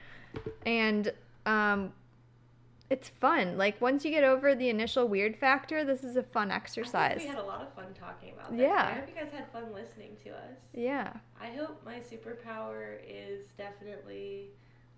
And 0.65 1.13
um, 1.47 1.93
it's 2.89 3.09
fun. 3.09 3.57
Like 3.59 3.81
once 3.81 4.05
you 4.05 4.11
get 4.11 4.25
over 4.25 4.55
the 4.55 4.69
initial 4.69 5.07
weird 5.09 5.37
factor, 5.37 5.85
this 5.85 6.03
is 6.05 6.17
a 6.17 6.23
fun 6.23 6.51
exercise. 6.51 7.19
we 7.21 7.27
had 7.27 7.39
a 7.39 7.43
lot 7.43 7.63
of 7.63 7.73
fun 7.75 7.87
talking 7.99 8.33
about 8.33 8.51
this. 8.53 8.61
Yeah. 8.61 8.87
I 8.91 8.99
hope 9.01 9.09
you 9.09 9.15
guys 9.15 9.33
had 9.33 9.51
fun 9.53 9.73
listening 9.75 10.17
to 10.25 10.31
us. 10.31 10.57
yeah. 10.75 11.13
I 11.41 11.47
hope 11.49 11.81
my 11.85 11.97
superpower 12.01 12.99
is 13.09 13.47
definitely 13.57 14.51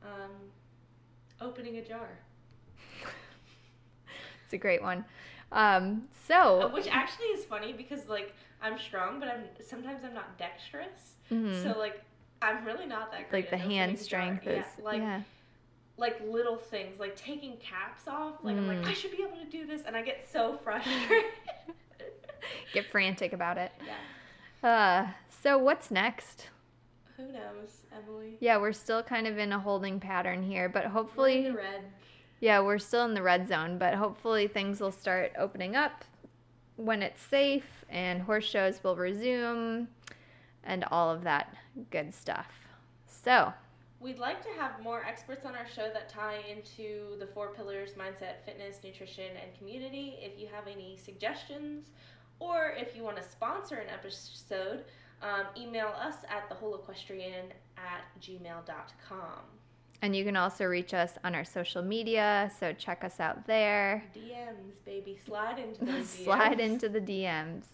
um, 0.02 0.30
opening 1.40 1.76
a 1.78 1.82
jar. 1.84 2.08
It's 4.44 4.52
a 4.54 4.58
great 4.58 4.82
one. 4.82 5.04
Um, 5.50 6.08
so, 6.28 6.62
Uh, 6.62 6.68
Which 6.70 6.86
actually 6.86 7.26
is 7.28 7.44
funny 7.46 7.72
because 7.72 8.06
like 8.08 8.34
I'm 8.60 8.78
strong, 8.78 9.18
but 9.18 9.28
I'm 9.28 9.44
sometimes 9.66 10.04
I'm 10.04 10.12
not 10.14 10.36
dexterous. 10.38 11.14
mhm. 11.30 11.62
So 11.62 11.78
like 11.78 12.02
I'm 12.42 12.64
really 12.64 12.86
not 12.86 13.10
that 13.12 13.30
great. 13.30 13.44
like 13.44 13.50
the 13.50 13.56
hand 13.56 13.92
opening 13.92 13.94
a 13.94 13.98
jar. 13.98 14.04
strength 14.04 14.46
Yeah, 14.46 14.52
is, 14.60 14.64
like 14.84 14.98
yeah. 15.00 15.20
like 15.96 16.20
little 16.26 16.56
things, 16.56 16.98
like 16.98 17.16
taking 17.16 17.56
caps 17.58 18.08
off. 18.08 18.34
Like 18.42 18.56
I'm 18.56 18.64
Mm. 18.68 18.78
like 18.82 18.86
I 18.88 18.92
should 18.92 19.12
be 19.16 19.22
able 19.22 19.36
to 19.38 19.44
do 19.50 19.66
this, 19.66 19.82
and 19.86 19.96
I 19.96 20.02
get 20.02 20.26
so 20.30 20.58
frustrated. 20.64 21.24
Get 22.72 22.86
frantic 22.90 23.32
about 23.32 23.58
it. 23.58 23.72
yeah. 23.86 24.68
Uh, 24.68 25.08
so 25.42 25.58
what's 25.58 25.90
next? 25.90 26.48
Who 27.16 27.24
knows, 27.24 27.82
Emily? 27.92 28.36
Yeah, 28.40 28.56
we're 28.56 28.72
still 28.72 29.02
kind 29.02 29.26
of 29.26 29.38
in 29.38 29.52
a 29.52 29.58
holding 29.58 30.00
pattern 30.00 30.42
here, 30.42 30.68
but 30.68 30.82
We're 30.82 30.86
in 30.86 30.92
hopefully, 30.92 31.42
the 31.44 31.52
red. 31.52 31.82
yeah, 32.40 32.60
we're 32.60 32.78
still 32.78 33.04
in 33.04 33.14
the 33.14 33.22
red 33.22 33.46
zone, 33.48 33.78
but 33.78 33.94
hopefully 33.94 34.48
things 34.48 34.80
will 34.80 34.90
start 34.92 35.32
opening 35.38 35.76
up 35.76 36.04
when 36.76 37.02
it's 37.02 37.20
safe 37.20 37.84
and 37.90 38.22
horse 38.22 38.44
shows 38.46 38.82
will 38.82 38.96
resume 38.96 39.86
and 40.64 40.84
all 40.90 41.10
of 41.10 41.22
that 41.24 41.54
good 41.90 42.14
stuff. 42.14 42.48
So, 43.06 43.52
We'd 44.00 44.18
like 44.18 44.42
to 44.42 44.48
have 44.60 44.82
more 44.82 45.04
experts 45.04 45.46
on 45.46 45.54
our 45.54 45.66
show 45.68 45.88
that 45.92 46.08
tie 46.08 46.40
into 46.50 47.16
the 47.20 47.26
four 47.26 47.50
pillars 47.54 47.90
mindset, 47.92 48.44
fitness, 48.44 48.80
nutrition, 48.82 49.36
and 49.40 49.56
community. 49.56 50.16
If 50.20 50.40
you 50.40 50.48
have 50.52 50.66
any 50.66 50.96
suggestions 50.96 51.86
or 52.40 52.72
if 52.76 52.96
you 52.96 53.04
want 53.04 53.16
to 53.18 53.22
sponsor 53.22 53.76
an 53.76 53.86
episode, 53.88 54.86
um, 55.22 55.46
email 55.56 55.94
us 56.00 56.16
at 56.28 56.50
thewholeequestrian 56.50 57.52
at 57.76 58.02
gmail.com. 58.20 59.38
and 60.02 60.16
you 60.16 60.24
can 60.24 60.36
also 60.36 60.64
reach 60.64 60.94
us 60.94 61.12
on 61.22 61.36
our 61.36 61.44
social 61.44 61.80
media, 61.82 62.50
so 62.58 62.72
check 62.72 63.04
us 63.04 63.20
out 63.20 63.46
there. 63.46 64.02
DMs, 64.16 64.84
baby. 64.84 65.16
Slide 65.24 65.60
into 65.60 65.84
those 65.84 66.06
DMs. 66.06 66.06
Slide 66.24 66.58
into 66.58 66.88
the 66.88 67.00
DMs. 67.00 67.66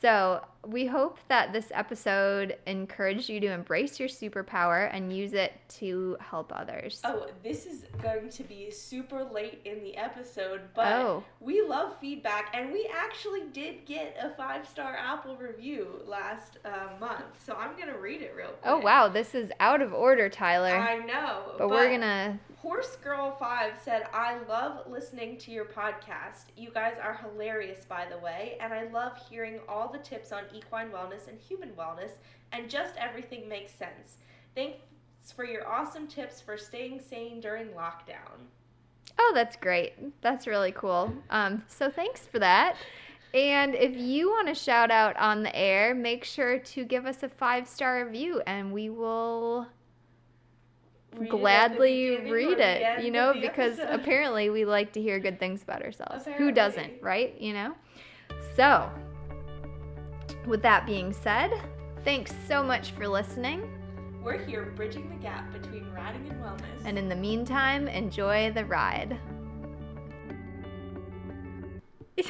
So, 0.00 0.42
we 0.68 0.84
hope 0.86 1.18
that 1.28 1.52
this 1.52 1.68
episode 1.72 2.56
encouraged 2.66 3.28
you 3.30 3.40
to 3.40 3.46
embrace 3.50 3.98
your 3.98 4.08
superpower 4.08 4.90
and 4.92 5.10
use 5.16 5.32
it 5.32 5.54
to 5.68 6.16
help 6.20 6.52
others. 6.54 7.00
Oh, 7.04 7.26
this 7.42 7.64
is 7.64 7.84
going 8.02 8.28
to 8.28 8.42
be 8.44 8.70
super 8.70 9.24
late 9.24 9.62
in 9.64 9.82
the 9.82 9.96
episode, 9.96 10.60
but 10.74 10.92
Oh. 10.92 11.24
we 11.40 11.62
love 11.62 11.96
feedback, 11.98 12.50
and 12.54 12.70
we 12.70 12.88
actually 12.94 13.44
did 13.52 13.86
get 13.86 14.14
a 14.22 14.28
five 14.36 14.68
star 14.68 14.94
Apple 14.94 15.36
review 15.36 16.02
last 16.06 16.58
uh, 16.66 16.88
month, 17.00 17.24
so 17.44 17.54
I'm 17.54 17.76
gonna 17.78 17.98
read 17.98 18.20
it 18.20 18.34
real 18.36 18.48
quick. 18.48 18.60
Oh, 18.64 18.78
wow, 18.78 19.08
this 19.08 19.34
is 19.34 19.50
out 19.60 19.80
of 19.80 19.94
order, 19.94 20.28
Tyler. 20.28 20.76
I 20.76 20.98
know, 20.98 21.54
but, 21.56 21.70
we're 21.70 21.90
gonna. 21.90 22.38
Horse 22.58 22.96
Girl 22.96 23.36
Five 23.38 23.74
said, 23.82 24.08
"I 24.12 24.36
love 24.48 24.88
listening 24.90 25.38
to 25.38 25.52
your 25.52 25.64
podcast. 25.64 26.46
You 26.56 26.70
guys 26.70 26.94
are 27.00 27.14
hilarious, 27.14 27.84
by 27.84 28.04
the 28.10 28.18
way, 28.18 28.56
and 28.60 28.74
I 28.74 28.88
love 28.88 29.12
hearing 29.30 29.60
all 29.68 29.88
the 29.88 29.98
tips 29.98 30.32
on 30.32 30.42
equine 30.58 30.90
wellness 30.90 31.28
and 31.28 31.38
human 31.38 31.70
wellness, 31.70 32.10
and 32.52 32.68
just 32.68 32.94
everything 32.96 33.48
makes 33.48 33.72
sense. 33.72 34.18
Thanks 34.54 34.78
for 35.34 35.44
your 35.44 35.66
awesome 35.68 36.06
tips 36.06 36.40
for 36.40 36.56
staying 36.56 37.00
sane 37.00 37.40
during 37.40 37.68
lockdown." 37.68 38.46
Oh, 39.18 39.32
that's 39.34 39.56
great. 39.56 39.94
That's 40.20 40.46
really 40.46 40.72
cool. 40.72 41.12
Um, 41.30 41.64
so, 41.66 41.90
thanks 41.90 42.26
for 42.26 42.38
that. 42.38 42.76
And 43.34 43.74
if 43.74 43.96
you 43.96 44.30
want 44.30 44.48
to 44.48 44.54
shout 44.54 44.90
out 44.90 45.16
on 45.18 45.42
the 45.42 45.54
air, 45.54 45.94
make 45.94 46.24
sure 46.24 46.58
to 46.58 46.84
give 46.84 47.04
us 47.04 47.22
a 47.22 47.28
five 47.28 47.68
star 47.68 48.04
review 48.04 48.40
and 48.46 48.72
we 48.72 48.88
will 48.88 49.66
Read 51.12 51.20
it 51.20 51.24
at 51.24 51.30
the 51.30 51.38
gladly 51.38 52.16
read 52.30 52.58
it, 52.60 53.04
you 53.04 53.10
know, 53.10 53.34
because 53.38 53.78
episode. 53.78 54.00
apparently 54.00 54.50
we 54.50 54.64
like 54.64 54.92
to 54.92 55.02
hear 55.02 55.18
good 55.18 55.38
things 55.38 55.62
about 55.62 55.82
ourselves. 55.82 56.26
Who 56.36 56.52
doesn't, 56.52 57.02
right? 57.02 57.38
You 57.40 57.54
know? 57.54 57.74
So, 58.56 58.90
With 60.48 60.62
that 60.62 60.86
being 60.86 61.12
said, 61.12 61.52
thanks 62.04 62.32
so 62.48 62.62
much 62.62 62.92
for 62.92 63.06
listening. 63.06 63.70
We're 64.24 64.42
here 64.46 64.72
bridging 64.74 65.10
the 65.10 65.16
gap 65.16 65.52
between 65.52 65.92
riding 65.92 66.26
and 66.26 66.42
wellness. 66.42 66.86
And 66.86 66.96
in 66.96 67.10
the 67.10 67.14
meantime, 67.14 67.86
enjoy 67.86 68.50
the 68.52 68.64
ride. 68.64 69.18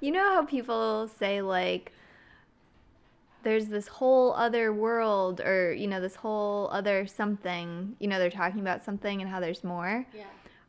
you 0.00 0.12
know 0.12 0.32
how 0.32 0.44
people 0.44 1.10
say, 1.18 1.42
like, 1.42 1.90
there's 3.42 3.66
this 3.66 3.88
whole 3.88 4.32
other 4.34 4.72
world, 4.72 5.40
or, 5.40 5.72
you 5.72 5.88
know, 5.88 6.00
this 6.00 6.14
whole 6.14 6.68
other 6.70 7.04
something, 7.08 7.96
you 7.98 8.06
know, 8.06 8.20
they're 8.20 8.30
talking 8.30 8.60
about 8.60 8.84
something 8.84 9.20
and 9.20 9.28
how 9.28 9.40
there's 9.40 9.64
more? 9.64 10.06
yeah. 10.14 10.22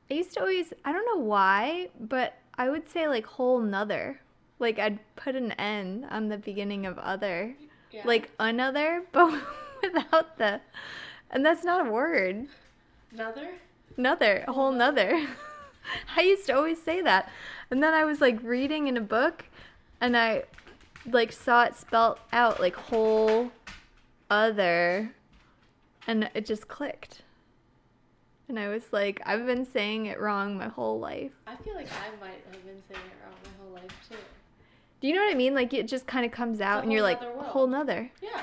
I 0.09 0.15
used 0.15 0.33
to 0.33 0.39
always, 0.39 0.73
I 0.83 0.91
don't 0.93 1.05
know 1.05 1.23
why, 1.23 1.89
but 1.99 2.33
I 2.57 2.71
would 2.71 2.89
say, 2.89 3.07
like, 3.07 3.27
whole 3.27 3.59
nother. 3.59 4.19
Like, 4.59 4.77
I'd 4.77 4.99
put 5.15 5.35
an 5.35 5.53
N 5.53 6.07
on 6.11 6.27
the 6.27 6.37
beginning 6.37 6.85
of 6.85 6.97
other. 6.99 7.55
yeah. 7.91 8.01
Like, 8.05 8.29
another, 8.39 9.03
but 9.11 9.33
without 9.81 10.37
the. 10.37 10.61
And 11.31 11.45
that's 11.45 11.63
not 11.63 11.87
a 11.87 11.89
word. 11.89 12.47
another. 13.13 13.49
Another, 13.97 14.43
a 14.47 14.51
whole 14.53 14.71
nother. 14.71 15.27
I 16.15 16.21
used 16.21 16.45
to 16.47 16.55
always 16.55 16.81
say 16.81 17.01
that. 17.01 17.29
And 17.71 17.81
then 17.81 17.93
I 17.93 18.05
was 18.05 18.21
like 18.21 18.41
reading 18.43 18.87
in 18.87 18.97
a 18.97 19.01
book 19.01 19.45
and 20.01 20.15
I 20.15 20.43
like 21.11 21.31
saw 21.31 21.63
it 21.63 21.75
spelt 21.75 22.19
out 22.31 22.59
like 22.59 22.75
whole 22.75 23.51
other 24.29 25.11
and 26.07 26.29
it 26.33 26.45
just 26.45 26.67
clicked. 26.67 27.21
And 28.47 28.59
I 28.59 28.67
was 28.69 28.91
like, 28.91 29.21
I've 29.25 29.45
been 29.45 29.65
saying 29.65 30.07
it 30.07 30.19
wrong 30.19 30.57
my 30.57 30.67
whole 30.67 30.99
life. 30.99 31.31
I 31.45 31.55
feel 31.57 31.75
like 31.75 31.87
I 31.91 32.09
might 32.19 32.41
have 32.51 32.65
been 32.65 32.81
saying 32.89 33.05
it 33.05 33.23
wrong 33.23 33.35
my 33.43 33.63
whole 33.63 33.73
life 33.73 34.09
too. 34.09 34.15
Do 35.01 35.07
you 35.07 35.15
know 35.15 35.21
what 35.23 35.31
I 35.31 35.35
mean? 35.35 35.53
Like 35.55 35.73
it 35.73 35.87
just 35.87 36.05
kind 36.07 36.25
of 36.25 36.31
comes 36.31 36.59
out 36.61 36.83
and 36.83 36.91
you're 36.91 37.01
like, 37.01 37.21
world. 37.21 37.45
whole 37.45 37.67
nother. 37.67 38.11
Yeah. 38.21 38.41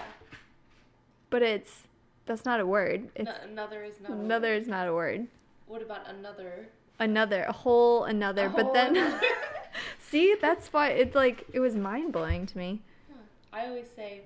But 1.30 1.42
it's, 1.42 1.82
that's 2.24 2.44
not 2.44 2.60
a 2.60 2.66
word. 2.66 3.08
It's, 3.14 3.26
No, 3.26 3.34
another 3.44 3.82
is 3.84 4.00
not. 4.00 4.10
a 4.10 4.14
another 4.14 4.48
word. 4.48 4.62
is 4.62 4.68
not 4.68 4.88
a 4.88 4.94
word. 4.94 5.26
What 5.66 5.82
about 5.82 6.08
another? 6.08 6.68
another 6.98 7.42
a 7.42 7.52
whole 7.52 8.04
another 8.04 8.46
A 8.46 8.48
but 8.48 8.62
whole 8.64 8.72
then 8.72 8.96
another. 8.96 9.20
see 9.98 10.34
that's 10.40 10.72
why 10.72 10.88
it's 10.88 11.14
like 11.14 11.44
it 11.52 11.60
was 11.60 11.74
mind-blowing 11.76 12.46
to 12.46 12.56
me 12.56 12.80
Huh. 13.12 13.18
I 13.52 13.66
always 13.66 13.84
say 13.94 14.22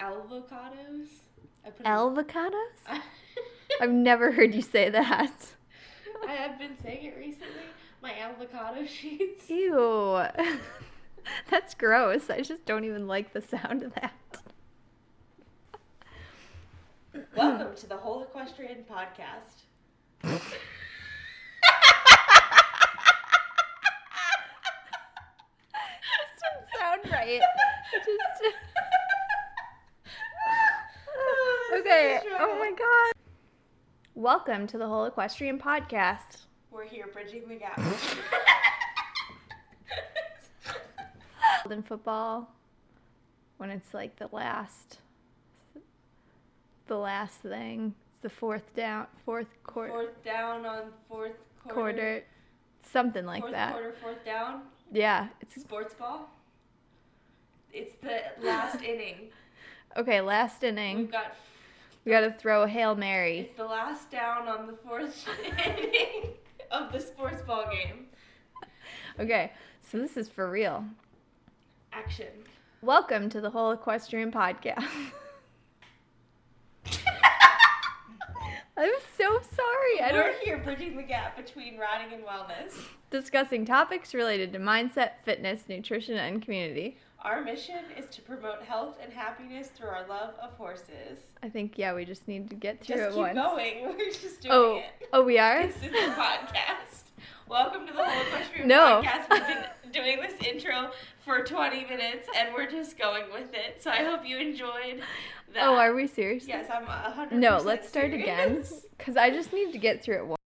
avocados. 0.00 1.08
Avocados 1.84 2.52
I, 2.86 3.00
i've 3.80 3.90
never 3.90 4.30
heard 4.30 4.54
you 4.54 4.62
say 4.62 4.88
that 4.90 5.32
I 6.28 6.32
have 6.34 6.58
been 6.60 6.76
saying 6.80 7.06
it 7.06 7.16
recently. 7.18 7.66
My 8.00 8.12
avocado 8.20 8.86
sheets. 8.98 9.50
ew 9.50 10.22
that's 11.50 11.74
gross. 11.74 12.30
I 12.30 12.40
just 12.40 12.64
don't 12.64 12.84
even 12.84 13.06
like 13.06 13.32
the 13.32 13.40
sound 13.40 13.82
of 13.82 13.94
that. 13.94 14.12
Welcome 17.36 17.76
to 17.76 17.86
the 17.86 17.96
Whole 17.96 18.22
Equestrian 18.22 18.84
Podcast. 18.90 19.62
sound 26.78 27.00
right. 27.12 27.40
Just 27.92 28.08
okay. 31.78 32.20
Oh 32.38 32.58
my 32.58 32.72
god. 32.76 33.12
Welcome 34.14 34.66
to 34.68 34.78
the 34.78 34.86
whole 34.86 35.04
equestrian 35.06 35.58
podcast. 35.58 36.46
We're 36.70 36.84
here 36.84 37.08
bridging 37.12 37.48
the 37.48 37.56
gap. 37.56 37.80
in 41.70 41.82
football 41.82 42.50
when 43.58 43.70
it's 43.70 43.94
like 43.94 44.16
the 44.16 44.28
last 44.32 44.98
the 46.86 46.96
last 46.96 47.38
thing 47.40 47.94
it's 48.12 48.22
the 48.22 48.28
fourth 48.28 48.74
down 48.74 49.06
fourth 49.24 49.46
quarter 49.64 49.92
fourth 49.92 50.24
down 50.24 50.66
on 50.66 50.82
fourth 51.08 51.32
quarter. 51.62 51.74
quarter 51.74 52.24
something 52.82 53.24
like 53.24 53.42
fourth 53.42 53.52
that 53.52 53.72
quarter, 53.72 53.94
fourth 54.02 54.24
down. 54.24 54.60
yeah 54.92 55.28
it's 55.40 55.60
Sports 55.60 55.94
ball. 55.94 56.28
It's 57.72 57.94
the 58.02 58.22
last 58.46 58.82
inning. 58.90 59.30
okay 59.96 60.20
last 60.20 60.62
inning 60.62 60.98
We've 60.98 61.10
got. 61.12 61.34
we 62.04 62.12
gotta 62.12 62.32
throw 62.38 62.62
a 62.62 62.68
hail 62.68 62.94
mary 62.94 63.38
It's 63.40 63.56
the 63.56 63.64
last 63.64 64.10
down 64.10 64.46
on 64.48 64.66
the 64.66 64.74
fourth 64.74 65.26
inning 65.66 66.32
of 66.70 66.92
the 66.92 67.00
sports 67.00 67.40
ball 67.42 67.64
game. 67.70 68.06
okay 69.18 69.52
so 69.90 69.98
this 69.98 70.16
is 70.16 70.28
for 70.28 70.50
real 70.50 70.84
Action. 71.96 72.26
welcome 72.82 73.28
to 73.30 73.40
the 73.40 73.50
whole 73.50 73.70
equestrian 73.70 74.30
podcast 74.32 74.84
i'm 78.76 78.90
so 79.16 79.40
sorry 79.40 80.00
i 80.02 80.10
We're 80.12 80.22
don't 80.32 80.42
here 80.42 80.58
bridging 80.58 80.96
the 80.96 81.02
gap 81.02 81.36
between 81.36 81.78
riding 81.78 82.12
and 82.12 82.24
wellness. 82.24 82.72
discussing 83.10 83.64
topics 83.64 84.12
related 84.14 84.52
to 84.54 84.58
mindset 84.58 85.10
fitness 85.24 85.62
nutrition 85.68 86.16
and 86.16 86.42
community 86.42 86.98
Our 87.20 87.42
mission 87.42 87.80
is 87.96 88.06
to 88.14 88.20
promote 88.22 88.62
health 88.62 88.98
and 89.02 89.12
happiness 89.12 89.68
through 89.68 89.88
our 89.88 90.06
love 90.08 90.34
of 90.42 90.52
horses. 90.54 91.20
i 91.42 91.48
think 91.48 91.78
yeah 91.78 91.94
we 91.94 92.04
just 92.04 92.26
need 92.28 92.50
to 92.50 92.56
get 92.56 92.82
through 92.84 92.96
Just 92.96 93.08
it 93.10 93.10
keep 93.12 93.18
once 93.18 93.36
going. 93.38 93.82
We're 93.98 94.10
just 94.10 94.40
doing 94.42 94.52
oh 94.54 94.76
it. 94.78 95.08
oh 95.12 95.22
we 95.24 95.38
are 95.38 95.66
This 95.66 95.76
is 95.76 95.82
the 95.92 95.98
podcast. 95.98 97.02
Welcome 97.48 97.86
to 97.86 97.92
the 97.92 98.02
whole 98.04 98.22
equestrian 98.22 98.68
No. 98.68 99.02
podcast. 99.04 99.30
We've 99.30 99.46
been 99.46 99.92
doing 99.92 100.20
this 100.20 100.34
intro 100.46 100.90
for 101.24 101.42
20 101.44 101.84
minutes 101.86 102.28
and 102.36 102.54
we're 102.54 102.70
just 102.70 102.98
going 102.98 103.24
with 103.32 103.52
it. 103.52 103.82
So 103.82 103.90
I 103.90 103.96
hope 104.04 104.26
you 104.26 104.38
enjoyed 104.38 105.02
that. 105.52 105.62
Oh, 105.64 105.76
are 105.76 105.94
we 105.94 106.06
serious? 106.06 106.46
Yes, 106.46 106.68
I'm 106.72 106.84
100% 106.86 107.32
No, 107.32 107.58
let's 107.58 107.88
start 107.88 108.10
serious. 108.10 108.22
again. 108.70 108.80
Because 108.98 109.16
I 109.16 109.30
just 109.30 109.52
need 109.52 109.72
to 109.72 109.78
get 109.78 110.02
through 110.02 110.16
it 110.16 110.26
once. 110.26 110.38